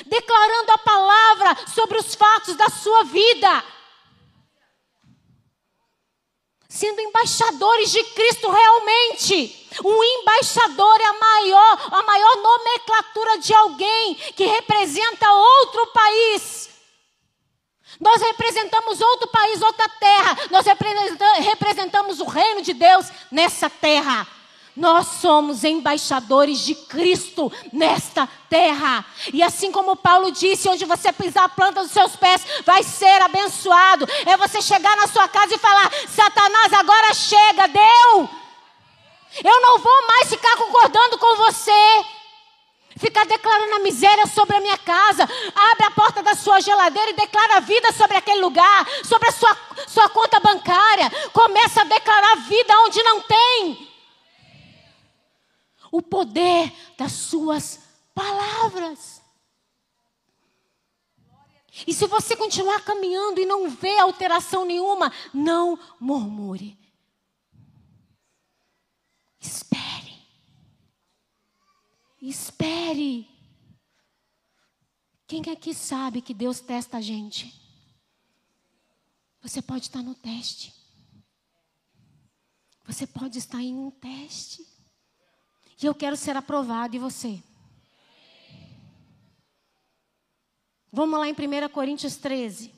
declarando 0.07 0.72
a 0.72 0.78
palavra 0.78 1.57
sobre 1.68 1.99
os 1.99 2.14
fatos 2.14 2.57
da 2.57 2.70
sua 2.70 3.05
vida 3.05 3.62
sendo 6.75 7.01
embaixadores 7.01 7.93
de 7.93 8.03
Cristo 8.03 8.51
realmente. 8.51 9.68
O 9.83 10.05
embaixador 10.05 11.01
é 11.01 11.05
a 11.05 11.12
maior, 11.12 11.89
a 11.93 12.03
maior 12.03 12.37
nomenclatura 12.37 13.39
de 13.39 13.55
alguém 13.55 14.14
que 14.35 14.45
representa 14.45 15.33
outro 15.33 15.87
país. 15.89 16.68
Nós 18.01 18.20
representamos 18.20 19.01
outro 19.01 19.29
país, 19.29 19.62
outra 19.62 19.89
terra. 19.89 20.37
Nós 20.51 20.66
representamos 21.45 22.18
o 22.18 22.25
reino 22.25 22.61
de 22.61 22.75
Deus 22.75 23.07
nessa 23.31 23.70
terra. 23.70 24.27
Nós 24.77 25.07
somos 25.20 25.62
embaixadores 25.62 26.59
de 26.59 26.75
Cristo 26.75 27.53
nesta 27.72 28.29
terra. 28.51 29.05
E 29.33 29.41
assim 29.41 29.70
como 29.70 29.95
Paulo 29.95 30.33
disse, 30.33 30.68
onde 30.68 30.85
você 30.85 31.12
pisar 31.12 31.45
a 31.45 31.49
planta 31.49 31.83
dos 31.83 31.93
seus 31.93 32.16
pés, 32.16 32.45
vai 32.66 32.83
ser 32.83 33.22
abençoado. 33.22 34.05
É 34.27 34.37
você 34.37 34.61
chegar 34.61 34.97
na 34.97 35.07
sua 35.07 35.29
casa 35.29 35.55
e 35.55 35.59
falar: 35.59 35.93
Satanás, 36.09 36.72
agora 36.72 37.14
chega, 37.14 37.68
deu. 37.68 38.29
Eu 39.45 39.61
não 39.61 39.79
vou 39.79 40.07
mais 40.09 40.29
ficar 40.29 40.57
concordando 40.57 41.18
com 41.18 41.37
você. 41.37 42.05
Ficar 42.97 43.27
declarando 43.27 43.75
a 43.75 43.81
miséria 43.81 44.27
sobre 44.27 44.57
a 44.57 44.61
minha 44.61 44.79
casa. 44.79 45.22
Abre 45.72 45.87
a 45.87 45.91
porta 45.93 46.22
da 46.22 46.35
sua 46.35 46.61
geladeira 46.61 47.11
e 47.11 47.14
declara 47.14 47.57
a 47.57 47.61
vida 47.61 47.93
sobre 47.93 48.16
aquele 48.16 48.41
lugar, 48.41 48.87
sobre 49.05 49.29
a 49.29 49.33
sua, 49.33 49.57
sua 49.87 50.09
conta 50.09 50.41
bancária. 50.41 51.11
Começa 51.33 51.81
a 51.81 51.85
declarar 51.85 52.37
vida 52.37 52.75
onde 52.87 53.03
não 53.03 53.20
tem 53.20 53.94
o 55.95 56.03
poder 56.03 56.73
das 56.99 57.13
suas 57.13 57.79
palavras. 58.13 59.23
E 61.87 61.95
se 61.95 62.05
você 62.09 62.37
continuar 62.37 62.83
caminhando 62.85 63.41
e 63.41 63.47
não 63.47 63.71
vê 63.71 63.97
alteração 64.01 64.65
nenhuma, 64.65 65.13
não 65.33 65.79
murmure. 66.01 66.77
Espere. 69.39 70.19
Espere. 72.21 73.29
Quem 75.29 75.43
aqui 75.53 75.73
sabe 75.73 76.21
que 76.21 76.35
Deus 76.35 76.59
testa 76.59 76.97
a 76.97 77.01
gente? 77.01 77.55
Você 79.41 79.63
pode 79.63 79.85
estar 79.85 80.03
no 80.03 80.17
teste. 80.17 80.75
Você 82.85 83.07
pode 83.07 83.39
estar 83.39 83.63
em 83.63 83.77
um 83.77 83.93
teste. 83.93 84.74
E 85.85 85.87
eu 85.87 85.95
quero 85.95 86.16
ser 86.16 86.35
aprovado, 86.35 86.97
e 86.97 86.99
você? 86.99 87.43
Vamos 90.91 91.20
lá 91.20 91.28
em 91.28 91.35
1 91.35 91.68
Coríntios 91.68 92.16
13. 92.16 92.74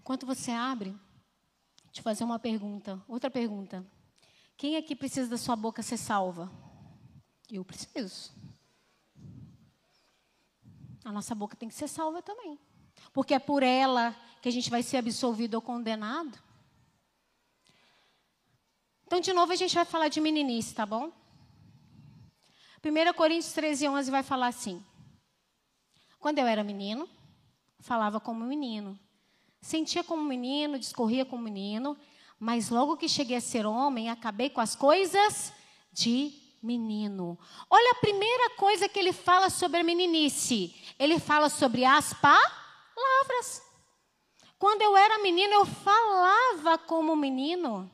Enquanto 0.00 0.26
você 0.26 0.50
abre, 0.50 0.98
eu 1.92 2.02
fazer 2.02 2.24
uma 2.24 2.40
pergunta. 2.40 3.00
Outra 3.06 3.30
pergunta. 3.30 3.86
Quem 4.56 4.74
aqui 4.74 4.96
precisa 4.96 5.30
da 5.30 5.38
sua 5.38 5.54
boca 5.54 5.84
ser 5.84 5.98
salva? 5.98 6.50
Eu 7.48 7.64
preciso. 7.64 8.34
A 11.04 11.12
nossa 11.12 11.32
boca 11.32 11.54
tem 11.54 11.68
que 11.68 11.74
ser 11.76 11.86
salva 11.86 12.20
também 12.20 12.58
porque 13.12 13.34
é 13.34 13.38
por 13.38 13.62
ela 13.62 14.14
que 14.42 14.48
a 14.48 14.52
gente 14.52 14.68
vai 14.68 14.82
ser 14.82 14.98
absolvido 14.98 15.54
ou 15.54 15.62
condenado. 15.62 16.38
Então, 19.06 19.20
de 19.20 19.32
novo, 19.32 19.52
a 19.52 19.56
gente 19.56 19.74
vai 19.74 19.84
falar 19.84 20.08
de 20.08 20.20
meninice, 20.20 20.74
tá 20.74 20.84
bom? 20.84 21.12
1 22.84 23.14
Coríntios 23.14 23.52
13, 23.52 23.88
11 23.88 24.10
vai 24.10 24.22
falar 24.22 24.48
assim: 24.48 24.84
Quando 26.18 26.38
eu 26.38 26.46
era 26.46 26.62
menino, 26.64 27.08
falava 27.80 28.20
como 28.20 28.44
menino, 28.44 28.98
sentia 29.60 30.04
como 30.04 30.22
menino, 30.22 30.78
discorria 30.78 31.24
como 31.24 31.42
menino, 31.42 31.96
mas 32.38 32.68
logo 32.68 32.96
que 32.96 33.08
cheguei 33.08 33.36
a 33.36 33.40
ser 33.40 33.64
homem, 33.64 34.10
acabei 34.10 34.50
com 34.50 34.60
as 34.60 34.76
coisas 34.76 35.52
de 35.92 36.32
menino. 36.62 37.38
Olha 37.70 37.92
a 37.92 38.00
primeira 38.00 38.50
coisa 38.56 38.88
que 38.88 38.98
ele 38.98 39.12
fala 39.12 39.48
sobre 39.48 39.80
a 39.80 39.84
meninice. 39.84 40.74
Ele 40.98 41.18
fala 41.18 41.48
sobre 41.48 41.84
as 41.84 42.12
palavras 42.14 42.63
palavras. 42.94 43.62
Quando 44.58 44.82
eu 44.82 44.96
era 44.96 45.18
menino, 45.18 45.52
eu 45.52 45.66
falava 45.66 46.78
como 46.78 47.16
menino. 47.16 47.90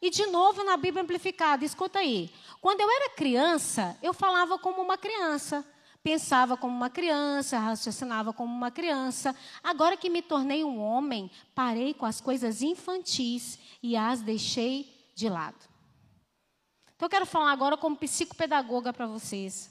E 0.00 0.10
de 0.10 0.26
novo 0.26 0.62
na 0.62 0.76
Bíblia 0.76 1.02
amplificada, 1.02 1.64
escuta 1.64 1.98
aí. 1.98 2.30
Quando 2.60 2.80
eu 2.80 2.90
era 2.90 3.10
criança, 3.10 3.98
eu 4.02 4.12
falava 4.12 4.58
como 4.58 4.82
uma 4.82 4.98
criança, 4.98 5.66
pensava 6.02 6.56
como 6.56 6.76
uma 6.76 6.90
criança, 6.90 7.58
raciocinava 7.58 8.32
como 8.32 8.54
uma 8.54 8.70
criança. 8.70 9.34
Agora 9.62 9.96
que 9.96 10.10
me 10.10 10.20
tornei 10.20 10.62
um 10.62 10.78
homem, 10.78 11.30
parei 11.54 11.94
com 11.94 12.04
as 12.04 12.20
coisas 12.20 12.60
infantis 12.60 13.58
e 13.82 13.96
as 13.96 14.20
deixei 14.20 15.10
de 15.14 15.28
lado. 15.28 15.58
Então 16.94 17.06
eu 17.06 17.10
quero 17.10 17.26
falar 17.26 17.52
agora 17.52 17.76
como 17.76 17.96
psicopedagoga 17.96 18.92
para 18.92 19.06
vocês 19.06 19.70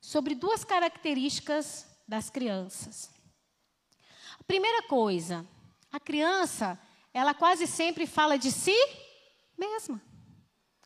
sobre 0.00 0.34
duas 0.34 0.62
características 0.62 1.86
das 2.06 2.28
crianças. 2.28 3.13
Primeira 4.46 4.82
coisa, 4.88 5.46
a 5.90 5.98
criança, 5.98 6.78
ela 7.12 7.34
quase 7.34 7.66
sempre 7.66 8.06
fala 8.06 8.38
de 8.38 8.50
si 8.50 8.76
mesma. 9.56 10.00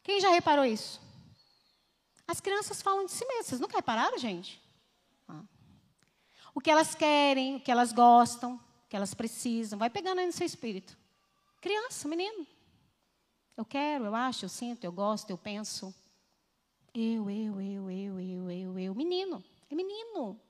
Quem 0.02 0.20
já 0.20 0.30
reparou 0.30 0.64
isso? 0.64 1.00
As 2.26 2.40
crianças 2.40 2.82
falam 2.82 3.06
de 3.06 3.12
si 3.12 3.24
mesmas. 3.26 3.46
Vocês 3.46 3.60
nunca 3.60 3.76
repararam, 3.76 4.18
gente? 4.18 4.62
O 6.54 6.60
que 6.60 6.70
elas 6.70 6.94
querem, 6.94 7.56
o 7.56 7.60
que 7.60 7.70
elas 7.70 7.92
gostam, 7.92 8.56
o 8.56 8.88
que 8.88 8.96
elas 8.96 9.14
precisam. 9.14 9.78
Vai 9.78 9.88
pegando 9.88 10.18
aí 10.18 10.26
no 10.26 10.32
seu 10.32 10.46
espírito. 10.46 10.96
Criança, 11.60 12.08
menino. 12.08 12.46
Eu 13.56 13.64
quero, 13.64 14.04
eu 14.04 14.14
acho, 14.14 14.44
eu 14.44 14.48
sinto, 14.48 14.84
eu 14.84 14.92
gosto, 14.92 15.30
eu 15.30 15.38
penso. 15.38 15.94
Eu, 16.94 17.30
eu, 17.30 17.60
eu, 17.60 17.90
eu, 17.90 18.20
eu, 18.20 18.50
eu, 18.50 18.78
eu. 18.78 18.94
Menino. 18.94 19.44
É 19.70 19.74
menino. 19.74 20.40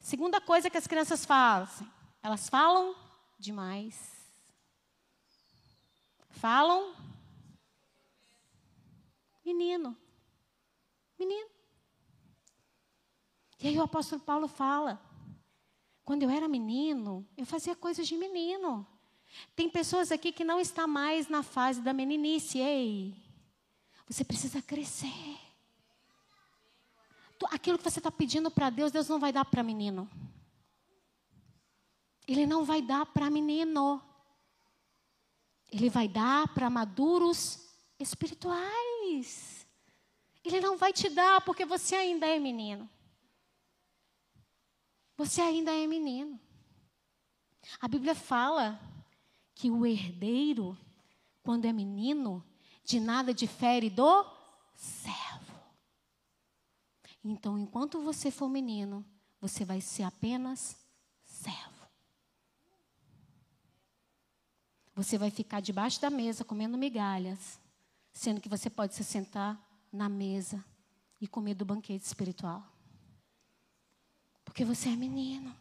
Segunda 0.00 0.40
coisa 0.40 0.70
que 0.70 0.78
as 0.78 0.86
crianças 0.86 1.26
fazem, 1.26 1.86
elas 2.22 2.48
falam 2.48 2.96
demais. 3.38 4.10
Falam. 6.30 6.94
Menino. 9.44 9.96
Menino. 11.18 11.50
E 13.60 13.68
aí 13.68 13.78
o 13.78 13.82
apóstolo 13.82 14.22
Paulo 14.22 14.48
fala: 14.48 14.98
quando 16.02 16.22
eu 16.22 16.30
era 16.30 16.48
menino, 16.48 17.28
eu 17.36 17.44
fazia 17.44 17.76
coisas 17.76 18.08
de 18.08 18.16
menino. 18.16 18.86
Tem 19.54 19.68
pessoas 19.68 20.10
aqui 20.10 20.32
que 20.32 20.44
não 20.44 20.58
estão 20.58 20.88
mais 20.88 21.28
na 21.28 21.42
fase 21.42 21.82
da 21.82 21.92
meninice. 21.92 22.58
Ei, 22.58 23.14
você 24.08 24.24
precisa 24.24 24.62
crescer 24.62 25.38
aquilo 27.50 27.78
que 27.78 27.84
você 27.84 27.98
está 27.98 28.10
pedindo 28.10 28.50
para 28.50 28.70
Deus, 28.70 28.92
Deus 28.92 29.08
não 29.08 29.18
vai 29.18 29.32
dar 29.32 29.44
para 29.44 29.62
menino. 29.62 30.08
Ele 32.26 32.46
não 32.46 32.64
vai 32.64 32.82
dar 32.82 33.06
para 33.06 33.30
menino. 33.30 34.02
Ele 35.70 35.88
vai 35.88 36.08
dar 36.08 36.48
para 36.54 36.70
maduros 36.70 37.68
espirituais. 37.98 39.66
Ele 40.44 40.60
não 40.60 40.76
vai 40.76 40.92
te 40.92 41.08
dar 41.08 41.40
porque 41.42 41.64
você 41.64 41.94
ainda 41.94 42.26
é 42.26 42.38
menino. 42.38 42.88
Você 45.16 45.40
ainda 45.40 45.70
é 45.70 45.86
menino. 45.86 46.40
A 47.80 47.86
Bíblia 47.86 48.14
fala 48.14 48.80
que 49.54 49.70
o 49.70 49.84
herdeiro, 49.84 50.76
quando 51.42 51.66
é 51.66 51.72
menino, 51.72 52.44
de 52.84 52.98
nada 52.98 53.34
difere 53.34 53.90
do 53.90 54.24
servo. 54.74 55.49
Então, 57.22 57.58
enquanto 57.58 58.02
você 58.02 58.30
for 58.30 58.48
menino, 58.48 59.04
você 59.40 59.64
vai 59.64 59.80
ser 59.80 60.04
apenas 60.04 60.76
servo. 61.24 61.86
Você 64.94 65.16
vai 65.16 65.30
ficar 65.30 65.60
debaixo 65.60 66.00
da 66.00 66.10
mesa 66.10 66.44
comendo 66.44 66.76
migalhas, 66.76 67.60
sendo 68.12 68.40
que 68.40 68.48
você 68.48 68.68
pode 68.68 68.94
se 68.94 69.04
sentar 69.04 69.58
na 69.92 70.08
mesa 70.08 70.64
e 71.20 71.26
comer 71.26 71.54
do 71.54 71.64
banquete 71.64 72.04
espiritual. 72.04 72.62
Porque 74.44 74.64
você 74.64 74.88
é 74.88 74.96
menino. 74.96 75.54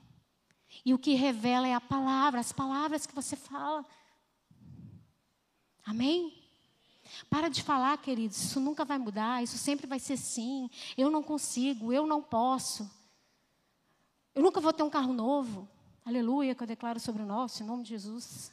E 0.85 0.93
o 0.93 0.99
que 0.99 1.13
revela 1.13 1.67
é 1.67 1.73
a 1.73 1.81
palavra, 1.81 2.39
as 2.39 2.51
palavras 2.51 3.05
que 3.05 3.13
você 3.13 3.35
fala. 3.35 3.85
Amém? 5.85 6.38
Para 7.29 7.49
de 7.49 7.63
falar, 7.63 7.97
queridos, 7.97 8.37
isso 8.41 8.59
nunca 8.59 8.85
vai 8.85 8.97
mudar, 8.97 9.43
isso 9.43 9.57
sempre 9.57 9.87
vai 9.87 9.99
ser 9.99 10.17
sim. 10.17 10.69
Eu 10.97 11.09
não 11.09 11.23
consigo, 11.23 11.91
eu 11.93 12.05
não 12.05 12.21
posso. 12.21 12.89
Eu 14.35 14.43
nunca 14.43 14.61
vou 14.61 14.73
ter 14.73 14.83
um 14.83 14.89
carro 14.89 15.13
novo. 15.13 15.67
Aleluia, 16.05 16.55
que 16.55 16.63
eu 16.63 16.67
declaro 16.67 16.99
sobre 16.99 17.21
o 17.21 17.25
nosso, 17.25 17.61
em 17.61 17.65
nome 17.65 17.83
de 17.83 17.89
Jesus. 17.89 18.51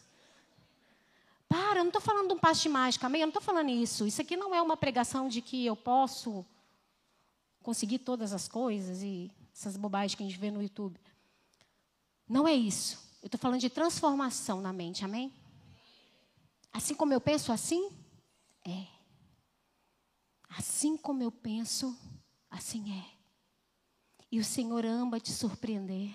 Para, 1.48 1.80
eu 1.80 1.84
não 1.84 1.88
estou 1.88 2.02
falando 2.02 2.28
de 2.28 2.34
um 2.34 2.38
passe 2.38 2.62
de 2.62 2.68
mágica, 2.68 3.06
amém? 3.06 3.22
Eu 3.22 3.26
não 3.26 3.30
estou 3.30 3.42
falando 3.42 3.70
isso. 3.70 4.06
Isso 4.06 4.20
aqui 4.20 4.36
não 4.36 4.54
é 4.54 4.60
uma 4.60 4.76
pregação 4.76 5.28
de 5.28 5.40
que 5.40 5.64
eu 5.64 5.76
posso 5.76 6.44
conseguir 7.62 7.98
todas 7.98 8.32
as 8.32 8.48
coisas 8.48 9.02
e 9.02 9.30
essas 9.52 9.76
bobagens 9.76 10.14
que 10.14 10.22
a 10.22 10.26
gente 10.26 10.38
vê 10.38 10.50
no 10.50 10.62
YouTube. 10.62 11.00
Não 12.28 12.46
é 12.46 12.52
isso. 12.52 12.98
Eu 13.22 13.26
estou 13.26 13.38
falando 13.38 13.60
de 13.60 13.70
transformação 13.70 14.60
na 14.60 14.72
mente, 14.72 15.04
amém? 15.04 15.32
Assim 16.72 16.94
como 16.94 17.12
eu 17.12 17.20
penso 17.20 17.50
assim, 17.52 17.90
é. 18.70 18.86
Assim 20.48 20.96
como 20.96 21.22
eu 21.22 21.30
penso, 21.30 21.96
assim 22.50 22.92
é. 22.98 23.16
E 24.30 24.38
o 24.38 24.44
Senhor 24.44 24.84
ama 24.84 25.20
te 25.20 25.32
surpreender. 25.32 26.14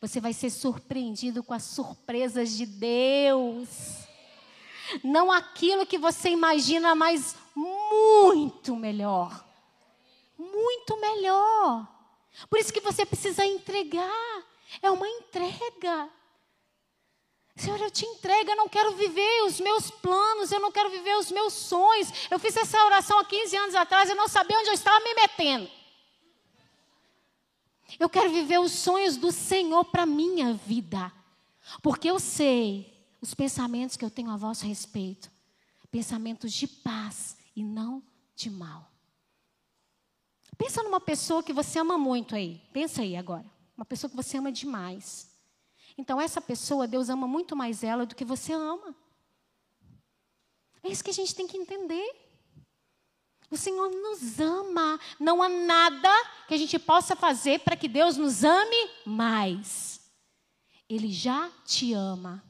Você 0.00 0.20
vai 0.20 0.32
ser 0.32 0.50
surpreendido 0.50 1.42
com 1.42 1.52
as 1.52 1.64
surpresas 1.64 2.56
de 2.56 2.66
Deus. 2.66 3.68
Não 5.02 5.30
aquilo 5.30 5.86
que 5.86 5.98
você 5.98 6.30
imagina, 6.30 6.94
mas 6.94 7.36
muito 7.54 8.76
melhor. 8.76 9.44
Muito 10.38 11.00
melhor. 11.00 11.88
Por 12.48 12.58
isso 12.58 12.72
que 12.72 12.80
você 12.80 13.04
precisa 13.04 13.44
entregar. 13.44 14.44
É 14.80 14.90
uma 14.90 15.08
entrega. 15.08 16.08
Senhor, 17.60 17.78
eu 17.78 17.90
te 17.90 18.06
entrego, 18.06 18.50
eu 18.50 18.56
não 18.56 18.70
quero 18.70 18.94
viver 18.94 19.44
os 19.44 19.60
meus 19.60 19.90
planos, 19.90 20.50
eu 20.50 20.58
não 20.60 20.72
quero 20.72 20.88
viver 20.88 21.14
os 21.18 21.30
meus 21.30 21.52
sonhos. 21.52 22.08
Eu 22.30 22.38
fiz 22.38 22.56
essa 22.56 22.82
oração 22.86 23.18
há 23.18 23.24
15 23.24 23.54
anos 23.54 23.74
atrás, 23.74 24.08
eu 24.08 24.16
não 24.16 24.28
sabia 24.28 24.58
onde 24.58 24.70
eu 24.70 24.74
estava 24.74 24.98
me 25.04 25.12
metendo. 25.12 25.70
Eu 27.98 28.08
quero 28.08 28.30
viver 28.30 28.58
os 28.58 28.72
sonhos 28.72 29.18
do 29.18 29.30
Senhor 29.30 29.84
para 29.84 30.06
minha 30.06 30.54
vida. 30.54 31.12
Porque 31.82 32.08
eu 32.08 32.18
sei 32.18 33.06
os 33.20 33.34
pensamentos 33.34 33.94
que 33.94 34.04
eu 34.04 34.10
tenho 34.10 34.30
a 34.30 34.38
vosso 34.38 34.66
respeito. 34.66 35.30
Pensamentos 35.90 36.52
de 36.52 36.66
paz 36.66 37.36
e 37.54 37.62
não 37.62 38.02
de 38.34 38.48
mal. 38.48 38.90
Pensa 40.56 40.82
numa 40.82 41.00
pessoa 41.00 41.42
que 41.42 41.52
você 41.52 41.78
ama 41.78 41.98
muito 41.98 42.34
aí. 42.34 42.62
Pensa 42.72 43.02
aí 43.02 43.16
agora. 43.16 43.44
Uma 43.76 43.84
pessoa 43.84 44.08
que 44.08 44.16
você 44.16 44.38
ama 44.38 44.50
demais. 44.50 45.29
Então, 45.96 46.20
essa 46.20 46.40
pessoa, 46.40 46.86
Deus 46.86 47.08
ama 47.08 47.26
muito 47.26 47.54
mais 47.54 47.82
ela 47.82 48.06
do 48.06 48.14
que 48.14 48.24
você 48.24 48.52
ama. 48.52 48.94
É 50.82 50.88
isso 50.88 51.04
que 51.04 51.10
a 51.10 51.14
gente 51.14 51.34
tem 51.34 51.46
que 51.46 51.56
entender. 51.56 52.14
O 53.50 53.56
Senhor 53.56 53.90
nos 53.90 54.38
ama. 54.38 54.98
Não 55.18 55.42
há 55.42 55.48
nada 55.48 56.08
que 56.46 56.54
a 56.54 56.56
gente 56.56 56.78
possa 56.78 57.16
fazer 57.16 57.60
para 57.60 57.76
que 57.76 57.88
Deus 57.88 58.16
nos 58.16 58.44
ame 58.44 58.90
mais. 59.04 60.00
Ele 60.88 61.12
já 61.12 61.50
te 61.64 61.92
ama. 61.92 62.42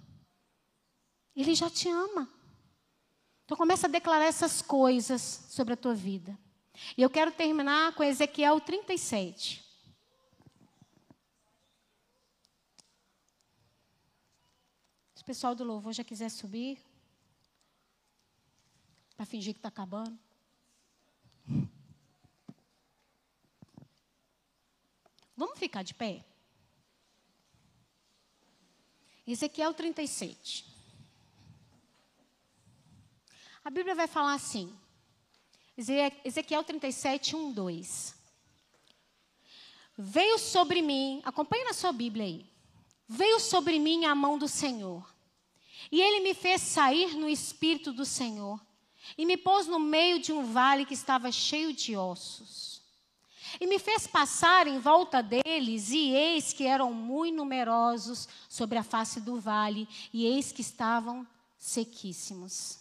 Ele 1.34 1.54
já 1.54 1.70
te 1.70 1.88
ama. 1.88 2.28
Então 3.44 3.56
começa 3.56 3.86
a 3.86 3.90
declarar 3.90 4.26
essas 4.26 4.62
coisas 4.62 5.46
sobre 5.48 5.74
a 5.74 5.76
tua 5.76 5.94
vida. 5.94 6.38
E 6.96 7.02
eu 7.02 7.10
quero 7.10 7.32
terminar 7.32 7.94
com 7.94 8.04
Ezequiel 8.04 8.60
37. 8.60 9.64
Se 15.14 15.19
o 15.19 15.19
pessoal 15.30 15.54
do 15.54 15.62
louvor 15.62 15.92
já 15.92 16.02
quiser 16.02 16.28
subir, 16.28 16.76
para 19.16 19.24
fingir 19.24 19.54
que 19.54 19.60
está 19.60 19.68
acabando. 19.68 20.18
Vamos 25.36 25.56
ficar 25.56 25.84
de 25.84 25.94
pé? 25.94 26.24
Ezequiel 29.24 29.72
37. 29.72 30.66
A 33.62 33.70
Bíblia 33.70 33.94
vai 33.94 34.08
falar 34.08 34.34
assim. 34.34 34.76
Ezequiel 36.24 36.64
37, 36.64 37.36
1, 37.36 37.52
2. 37.52 38.16
Veio 39.96 40.40
sobre 40.40 40.82
mim, 40.82 41.22
acompanhe 41.24 41.62
na 41.62 41.72
sua 41.72 41.92
Bíblia 41.92 42.24
aí. 42.24 42.44
Veio 43.06 43.38
sobre 43.38 43.78
mim 43.78 44.06
a 44.06 44.14
mão 44.16 44.36
do 44.36 44.48
Senhor. 44.48 45.19
E 45.90 46.00
ele 46.00 46.20
me 46.20 46.34
fez 46.34 46.60
sair 46.60 47.16
no 47.16 47.28
espírito 47.28 47.92
do 47.92 48.04
Senhor. 48.04 48.60
E 49.16 49.26
me 49.26 49.36
pôs 49.36 49.66
no 49.66 49.78
meio 49.78 50.20
de 50.20 50.32
um 50.32 50.52
vale 50.52 50.84
que 50.84 50.94
estava 50.94 51.32
cheio 51.32 51.72
de 51.72 51.96
ossos. 51.96 52.82
E 53.60 53.66
me 53.66 53.78
fez 53.78 54.06
passar 54.06 54.66
em 54.68 54.78
volta 54.78 55.22
deles, 55.22 55.90
e 55.90 56.10
eis 56.10 56.52
que 56.52 56.64
eram 56.64 56.92
muito 56.92 57.36
numerosos 57.36 58.28
sobre 58.48 58.78
a 58.78 58.84
face 58.84 59.20
do 59.20 59.40
vale, 59.40 59.88
e 60.12 60.24
eis 60.24 60.52
que 60.52 60.60
estavam 60.60 61.26
sequíssimos. 61.58 62.78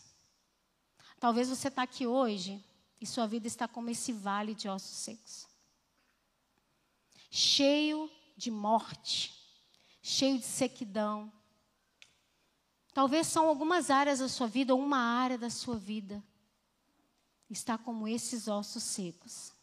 Talvez 1.19 1.49
você 1.49 1.69
está 1.69 1.81
aqui 1.81 2.05
hoje 2.05 2.63
e 3.01 3.05
sua 3.05 3.25
vida 3.25 3.47
está 3.47 3.67
como 3.67 3.89
esse 3.89 4.13
vale 4.13 4.53
de 4.53 4.69
ossos 4.69 4.97
secos 4.97 5.49
cheio 7.29 8.09
de 8.35 8.49
morte, 8.49 9.33
cheio 10.01 10.39
de 10.39 10.45
sequidão. 10.45 11.31
Talvez 12.93 13.27
são 13.27 13.47
algumas 13.47 13.89
áreas 13.89 14.19
da 14.19 14.27
sua 14.27 14.47
vida, 14.47 14.73
ou 14.73 14.81
uma 14.81 14.97
área 14.97 15.37
da 15.37 15.49
sua 15.49 15.77
vida, 15.77 16.23
está 17.49 17.77
como 17.77 18.07
esses 18.07 18.47
ossos 18.47 18.83
secos. 18.83 19.53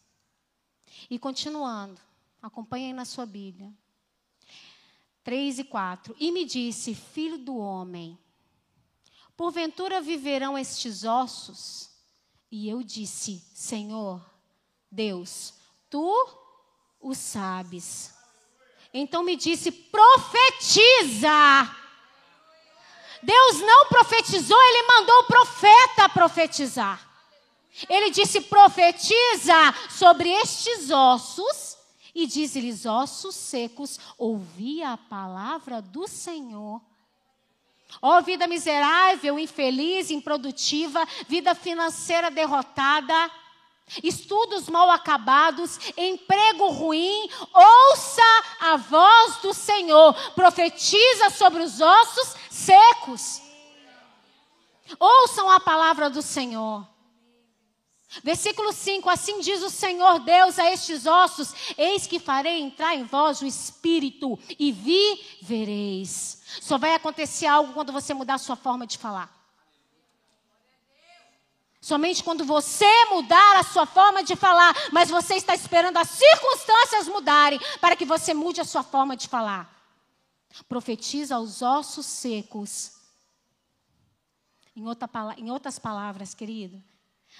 E 1.10 1.18
continuando, 1.18 2.00
acompanhem 2.40 2.92
na 2.92 3.04
sua 3.04 3.26
Bíblia. 3.26 3.72
3 5.24 5.58
e 5.58 5.64
4. 5.64 6.14
E 6.18 6.30
me 6.30 6.44
disse, 6.44 6.94
filho 6.94 7.38
do 7.38 7.56
homem, 7.56 8.16
porventura 9.36 10.00
viverão 10.00 10.56
estes 10.56 11.04
ossos? 11.04 11.90
E 12.50 12.68
eu 12.68 12.82
disse, 12.82 13.44
Senhor, 13.52 14.24
Deus, 14.90 15.54
tu 15.90 16.12
o 17.00 17.12
sabes. 17.12 18.14
Então 18.94 19.22
me 19.22 19.36
disse, 19.36 19.70
profetiza. 19.72 21.28
Deus 23.26 23.60
não 23.60 23.86
profetizou, 23.86 24.56
ele 24.56 24.86
mandou 24.86 25.18
o 25.18 25.24
profeta 25.24 26.08
profetizar. 26.08 27.04
Ele 27.88 28.10
disse: 28.10 28.40
profetiza 28.42 29.74
sobre 29.90 30.30
estes 30.30 30.92
ossos, 30.92 31.76
e 32.14 32.24
diz-lhes: 32.24 32.86
ossos 32.86 33.34
secos, 33.34 33.98
ouvi 34.16 34.80
a 34.80 34.96
palavra 34.96 35.82
do 35.82 36.06
Senhor. 36.06 36.80
Ó 38.00 38.18
oh, 38.18 38.22
vida 38.22 38.46
miserável, 38.46 39.40
infeliz, 39.40 40.10
improdutiva, 40.10 41.04
vida 41.26 41.52
financeira 41.52 42.30
derrotada, 42.30 43.30
estudos 44.02 44.68
mal 44.68 44.90
acabados, 44.90 45.80
emprego 45.96 46.68
ruim, 46.68 47.28
ouça 47.52 48.44
a 48.60 48.76
voz 48.76 49.36
do 49.38 49.54
Senhor, 49.54 50.14
profetiza 50.32 51.30
sobre 51.30 51.62
os 51.62 51.80
ossos 51.80 52.36
secos. 52.56 53.42
Ouçam 54.98 55.50
a 55.50 55.60
palavra 55.60 56.08
do 56.08 56.22
Senhor. 56.22 56.86
Versículo 58.22 58.72
5: 58.72 59.10
Assim 59.10 59.40
diz 59.40 59.62
o 59.62 59.70
Senhor 59.70 60.20
Deus 60.20 60.58
a 60.58 60.72
estes 60.72 61.06
ossos: 61.06 61.52
Eis 61.76 62.06
que 62.06 62.18
farei 62.18 62.60
entrar 62.60 62.94
em 62.94 63.04
vós 63.04 63.42
o 63.42 63.46
espírito 63.46 64.38
e 64.58 64.72
vivereis. 64.72 66.42
Só 66.60 66.78
vai 66.78 66.94
acontecer 66.94 67.46
algo 67.46 67.74
quando 67.74 67.92
você 67.92 68.14
mudar 68.14 68.34
a 68.34 68.38
sua 68.38 68.56
forma 68.56 68.86
de 68.86 68.96
falar. 68.96 69.34
Somente 71.80 72.24
quando 72.24 72.44
você 72.44 72.90
mudar 73.10 73.58
a 73.58 73.62
sua 73.62 73.86
forma 73.86 74.24
de 74.24 74.34
falar, 74.34 74.74
mas 74.90 75.08
você 75.08 75.34
está 75.34 75.54
esperando 75.54 75.96
as 75.98 76.08
circunstâncias 76.08 77.06
mudarem 77.06 77.60
para 77.80 77.94
que 77.94 78.04
você 78.04 78.34
mude 78.34 78.60
a 78.60 78.64
sua 78.64 78.82
forma 78.82 79.16
de 79.16 79.28
falar. 79.28 79.75
Profetiza 80.68 81.36
aos 81.36 81.62
ossos 81.62 82.06
secos. 82.06 82.92
Em, 84.74 84.86
outra, 84.86 85.08
em 85.36 85.50
outras 85.50 85.78
palavras, 85.78 86.34
querido, 86.34 86.82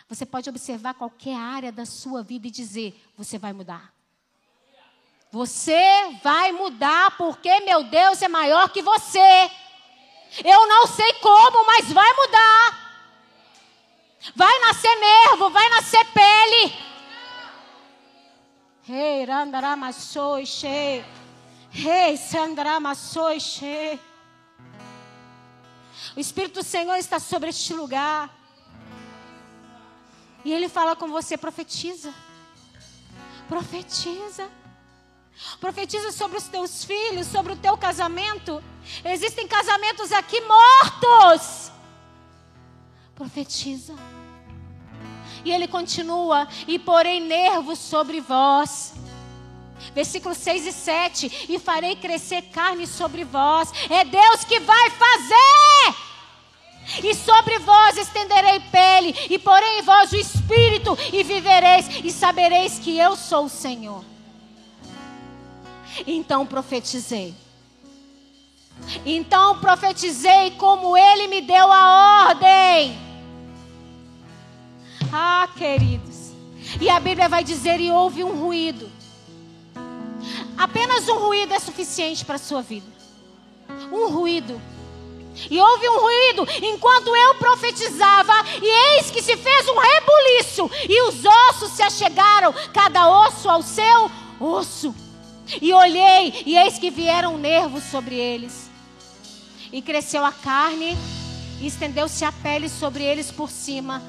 você 0.08 0.24
pode 0.24 0.48
observar 0.48 0.94
qualquer 0.94 1.36
área 1.36 1.72
da 1.72 1.84
sua 1.84 2.22
vida 2.22 2.46
e 2.46 2.50
dizer: 2.50 3.02
você 3.16 3.38
vai 3.38 3.52
mudar. 3.52 3.92
Você 5.30 6.18
vai 6.22 6.52
mudar 6.52 7.16
porque 7.16 7.60
meu 7.60 7.84
Deus 7.84 8.22
é 8.22 8.28
maior 8.28 8.70
que 8.70 8.82
você. 8.82 9.50
Eu 10.44 10.66
não 10.66 10.86
sei 10.86 11.12
como, 11.14 11.66
mas 11.66 11.92
vai 11.92 12.12
mudar. 12.14 12.86
Vai 14.34 14.58
nascer 14.60 14.94
nervo, 14.96 15.50
vai 15.50 15.68
nascer 15.68 16.04
pele. 16.06 16.86
Rei, 18.82 19.24
randaramassoi, 19.24 20.46
che. 20.46 21.04
Rei, 21.77 22.16
sandaramassoi, 22.16 23.39
che. 23.39 24.01
O 26.16 26.20
Espírito 26.20 26.61
do 26.61 26.64
Senhor 26.64 26.97
está 26.97 27.20
sobre 27.20 27.51
este 27.51 27.74
lugar. 27.74 28.35
E 30.43 30.55
ele 30.55 30.70
fala 30.70 30.97
com 30.97 31.09
você, 31.09 31.37
profetiza. 31.37 32.14
Profetiza. 33.47 34.49
Profetiza 35.61 36.12
sobre 36.12 36.39
os 36.39 36.45
teus 36.45 36.83
filhos, 36.83 37.27
sobre 37.27 37.53
o 37.53 37.57
teu 37.57 37.77
casamento. 37.77 38.64
Existem 39.05 39.47
casamentos 39.47 40.11
aqui 40.12 40.41
mortos. 40.41 41.70
Profetiza. 43.14 43.95
E 45.45 45.53
ele 45.53 45.68
continua: 45.68 46.49
E 46.66 46.79
porei 46.79 47.20
nervos 47.20 47.79
sobre 47.79 48.18
vós. 48.22 48.95
Versículos 49.95 50.39
6 50.39 50.66
e 50.66 50.72
7. 50.72 51.47
E 51.49 51.59
farei 51.59 51.97
crescer 51.97 52.43
carne 52.43 52.87
sobre 52.87 53.24
vós. 53.24 53.72
É 53.91 54.05
Deus 54.05 54.45
que 54.45 54.61
vai 54.61 54.91
fazer. 54.91 56.07
E 57.03 57.14
sobre 57.14 57.59
vós 57.59 57.97
estenderei 57.97 58.61
pele, 58.70 59.14
e 59.29 59.39
porei 59.39 59.81
em 59.81 59.83
vós 59.83 60.12
o 60.12 60.16
espírito, 60.16 60.97
e 61.12 61.24
vivereis, 61.24 61.89
e 62.05 62.12
sabereis 62.12 62.79
que 62.79 62.97
eu 62.97 63.16
sou 63.16 63.47
o 63.47 63.51
Senhor. 63.51 64.05
Então 66.07 66.47
profetizei. 66.47 67.35
Então 69.05 69.59
profetizei 69.59 70.53
como 70.53 70.97
ele 70.97 71.27
me 71.29 71.41
deu 71.41 71.72
a 71.72 72.29
ordem. 72.29 72.99
Ah, 75.12 75.49
queridos. 75.57 76.33
E 76.81 76.89
a 76.91 77.01
Bíblia 77.01 77.29
vai 77.29 77.43
dizer: 77.43 77.81
e 77.81 77.91
houve 77.91 78.22
um 78.22 78.39
ruído. 78.39 78.91
Apenas 80.57 81.09
um 81.09 81.18
ruído 81.18 81.52
é 81.52 81.59
suficiente 81.59 82.24
para 82.24 82.36
a 82.36 82.38
sua 82.38 82.62
vida. 82.62 82.86
Um 83.92 84.09
ruído. 84.09 84.61
E 85.50 85.61
houve 85.61 85.88
um 85.88 86.00
ruído 86.00 86.46
enquanto 86.62 87.14
eu 87.14 87.34
profetizava, 87.34 88.32
e 88.62 88.96
eis 88.96 89.11
que 89.11 89.20
se 89.20 89.36
fez 89.36 89.68
um 89.68 89.78
rebuliço, 89.78 90.70
e 90.88 91.02
os 91.09 91.22
ossos 91.24 91.72
se 91.72 91.82
achegaram, 91.82 92.54
cada 92.72 93.09
osso 93.26 93.48
ao 93.48 93.62
seu 93.62 94.11
osso. 94.40 94.94
E 95.61 95.72
olhei, 95.72 96.42
e 96.46 96.57
eis 96.57 96.78
que 96.78 96.90
vieram 96.90 97.36
nervos 97.36 97.84
sobre 97.84 98.14
eles. 98.14 98.70
E 99.70 99.82
cresceu 99.82 100.24
a 100.24 100.32
carne, 100.32 100.96
e 101.61 101.66
estendeu-se 101.66 102.24
a 102.24 102.32
pele 102.32 102.68
sobre 102.68 103.04
eles 103.04 103.30
por 103.30 103.50
cima, 103.50 104.02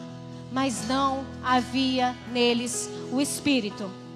mas 0.51 0.87
não 0.87 1.25
havia 1.43 2.15
neles 2.31 2.89
o 3.11 3.19
espírito. 3.19 4.06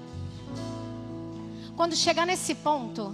Quando 1.81 1.95
chegar 1.95 2.27
nesse 2.27 2.53
ponto, 2.53 3.11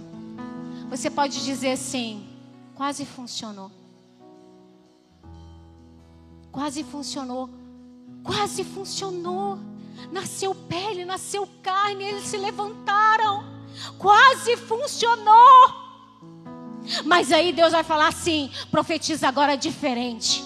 você 0.90 1.08
pode 1.08 1.42
dizer 1.42 1.70
assim: 1.70 2.28
quase 2.74 3.06
funcionou. 3.06 3.72
Quase 6.52 6.84
funcionou. 6.84 7.48
Quase 8.22 8.64
funcionou. 8.64 9.58
Nasceu 10.12 10.54
pele, 10.54 11.06
nasceu 11.06 11.48
carne, 11.62 12.04
eles 12.04 12.24
se 12.24 12.36
levantaram. 12.36 13.42
Quase 13.96 14.54
funcionou. 14.58 15.72
Mas 17.06 17.32
aí 17.32 17.54
Deus 17.54 17.72
vai 17.72 17.82
falar 17.82 18.08
assim: 18.08 18.50
profetiza 18.70 19.28
agora 19.28 19.56
diferente. 19.56 20.44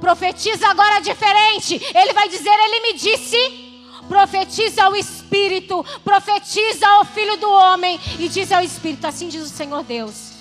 Profetiza 0.00 0.66
agora 0.66 0.98
diferente. 0.98 1.80
Ele 1.94 2.12
vai 2.12 2.28
dizer: 2.28 2.50
Ele 2.50 2.80
me 2.80 2.94
disse. 2.94 3.67
Profetiza 4.08 4.84
ao 4.84 4.96
Espírito, 4.96 5.84
profetiza 6.02 6.88
ao 6.88 7.04
Filho 7.04 7.36
do 7.36 7.50
Homem 7.50 8.00
e 8.18 8.28
diz 8.28 8.50
ao 8.50 8.62
Espírito: 8.62 9.06
Assim 9.06 9.28
diz 9.28 9.42
o 9.42 9.48
Senhor 9.48 9.84
Deus. 9.84 10.32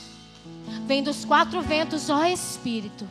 Vem 0.86 1.03
dos 1.03 1.26
quatro 1.26 1.61
ventos, 1.61 2.09
ó 2.09 2.24
Espírito, 2.24 3.07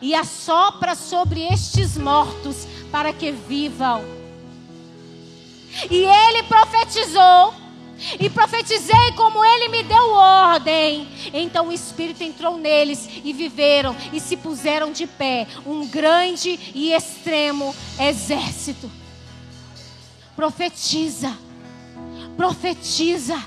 e 0.00 0.14
assopra 0.14 0.94
sobre 0.94 1.42
estes 1.46 1.96
mortos 1.96 2.66
para 2.92 3.14
que 3.14 3.32
vivam. 3.32 4.04
E 5.90 6.04
ele 6.04 6.42
profetizou, 6.44 7.54
e 8.20 8.28
profetizei 8.28 9.12
como 9.16 9.42
ele 9.42 9.68
me 9.68 9.82
deu 9.84 10.10
ordem. 10.10 11.08
Então 11.32 11.68
o 11.68 11.72
Espírito 11.72 12.22
entrou 12.22 12.58
neles 12.58 13.08
e 13.24 13.32
viveram 13.32 13.96
e 14.12 14.20
se 14.20 14.36
puseram 14.36 14.92
de 14.92 15.06
pé, 15.06 15.46
um 15.64 15.86
grande 15.86 16.60
e 16.74 16.92
extremo 16.92 17.74
exército. 17.98 19.03
Profetiza, 20.44 21.34
profetiza, 22.36 23.42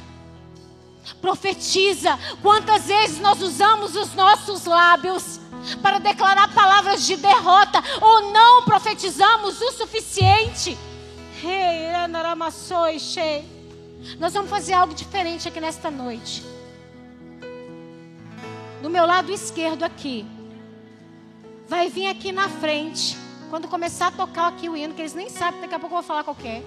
profetiza. 1.22 2.18
Quantas 2.42 2.86
vezes 2.88 3.20
nós 3.20 3.40
usamos 3.40 3.96
os 3.96 4.16
nossos 4.16 4.66
lábios? 4.66 5.40
para 5.82 6.00
declarar 6.00 6.54
palavras 6.54 7.06
de 7.06 7.18
derrota 7.18 7.84
ou 8.02 8.32
não 8.32 8.64
profetizamos 8.64 9.62
o 9.62 9.72
suficiente. 9.74 10.78
Nós 14.18 14.34
vamos 14.34 14.50
fazer 14.50 14.74
algo 14.74 14.94
diferente 14.94 15.48
aqui 15.48 15.60
nesta 15.60 15.92
noite. 15.92 16.44
Do 18.82 18.90
meu 18.90 19.06
lado 19.06 19.32
esquerdo 19.32 19.84
aqui, 19.84 20.26
vai 21.68 21.90
vir 21.90 22.08
aqui 22.08 22.32
na 22.32 22.48
frente, 22.48 23.18
quando 23.50 23.68
começar 23.68 24.08
a 24.08 24.12
tocar 24.12 24.48
aqui 24.48 24.70
o 24.70 24.76
hino, 24.76 24.94
que 24.96 25.02
eles 25.02 25.14
nem 25.14 25.30
sabem, 25.30 25.62
daqui 25.62 25.76
a 25.76 25.80
pouco 25.80 25.94
eu 25.96 26.02
vou 26.02 26.08
falar 26.08 26.24
qualquer. 26.24 26.64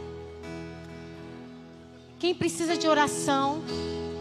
Quem 2.21 2.35
precisa 2.35 2.77
de 2.77 2.87
oração, 2.87 3.63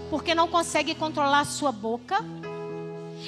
porque 0.09 0.33
não 0.33 0.47
consegue 0.47 0.95
controlar 0.95 1.41
a 1.41 1.45
sua 1.45 1.69
boca 1.69 2.23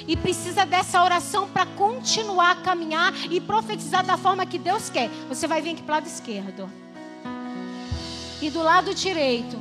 e 0.08 0.16
precisa 0.16 0.66
dessa 0.66 1.04
oração 1.04 1.50
para 1.50 1.66
continuar 1.66 2.52
a 2.52 2.56
caminhar 2.56 3.14
e 3.30 3.42
profetizar 3.42 4.06
da 4.06 4.18
forma 4.18 4.46
que 4.46 4.58
Deus 4.58 4.90
quer. 4.90 5.10
Você 5.28 5.46
vai 5.46 5.62
vir 5.62 5.72
aqui 5.72 5.84
para 5.84 5.92
o 5.92 5.96
lado 5.96 6.08
esquerdo. 6.08 6.72
E 8.42 8.50
do 8.50 8.64
lado 8.64 8.96
direito 8.96 9.60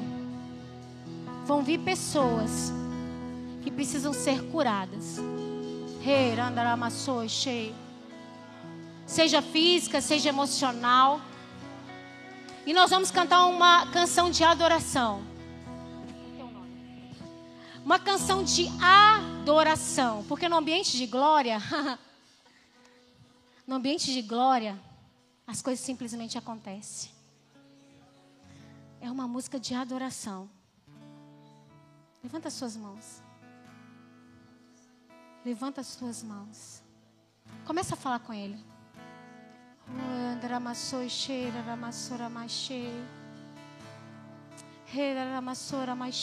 vão 1.44 1.64
vir 1.64 1.80
pessoas 1.80 2.72
que 3.62 3.70
precisam 3.72 4.12
ser 4.12 4.40
curadas. 4.44 5.16
Seja 9.04 9.42
física, 9.42 10.00
seja 10.00 10.28
emocional. 10.28 11.20
E 12.66 12.72
nós 12.72 12.90
vamos 12.90 13.11
cantar 13.11 13.46
uma 13.46 13.90
canção 13.90 14.30
de 14.30 14.44
adoração. 14.44 15.22
Uma 17.84 17.98
canção 17.98 18.44
de 18.44 18.68
adoração. 18.80 20.24
Porque 20.28 20.48
no 20.48 20.56
ambiente 20.56 20.96
de 20.96 21.06
glória, 21.06 21.58
no 23.66 23.76
ambiente 23.76 24.12
de 24.12 24.20
glória, 24.20 24.78
as 25.46 25.62
coisas 25.62 25.84
simplesmente 25.84 26.36
acontecem. 26.36 27.11
É 29.00 29.11
uma 29.11 29.26
música 29.26 29.58
de 29.58 29.74
adoração. 29.74 30.48
Levanta 32.22 32.48
as 32.48 32.54
suas 32.54 32.76
mãos. 32.76 33.22
Levanta 35.44 35.80
as 35.80 35.86
suas 35.86 36.22
mãos. 36.22 36.82
Começa 37.64 37.94
a 37.94 37.96
falar 37.96 38.20
com 38.20 38.32
ele. 38.34 38.69
Andramassoi 39.99 41.09
cheira, 41.09 41.61
ramassora 41.62 42.28
mais 42.28 42.51
cheia. 42.51 43.05
Rera 44.86 45.34
ramassora 45.34 45.95
mais 45.95 46.14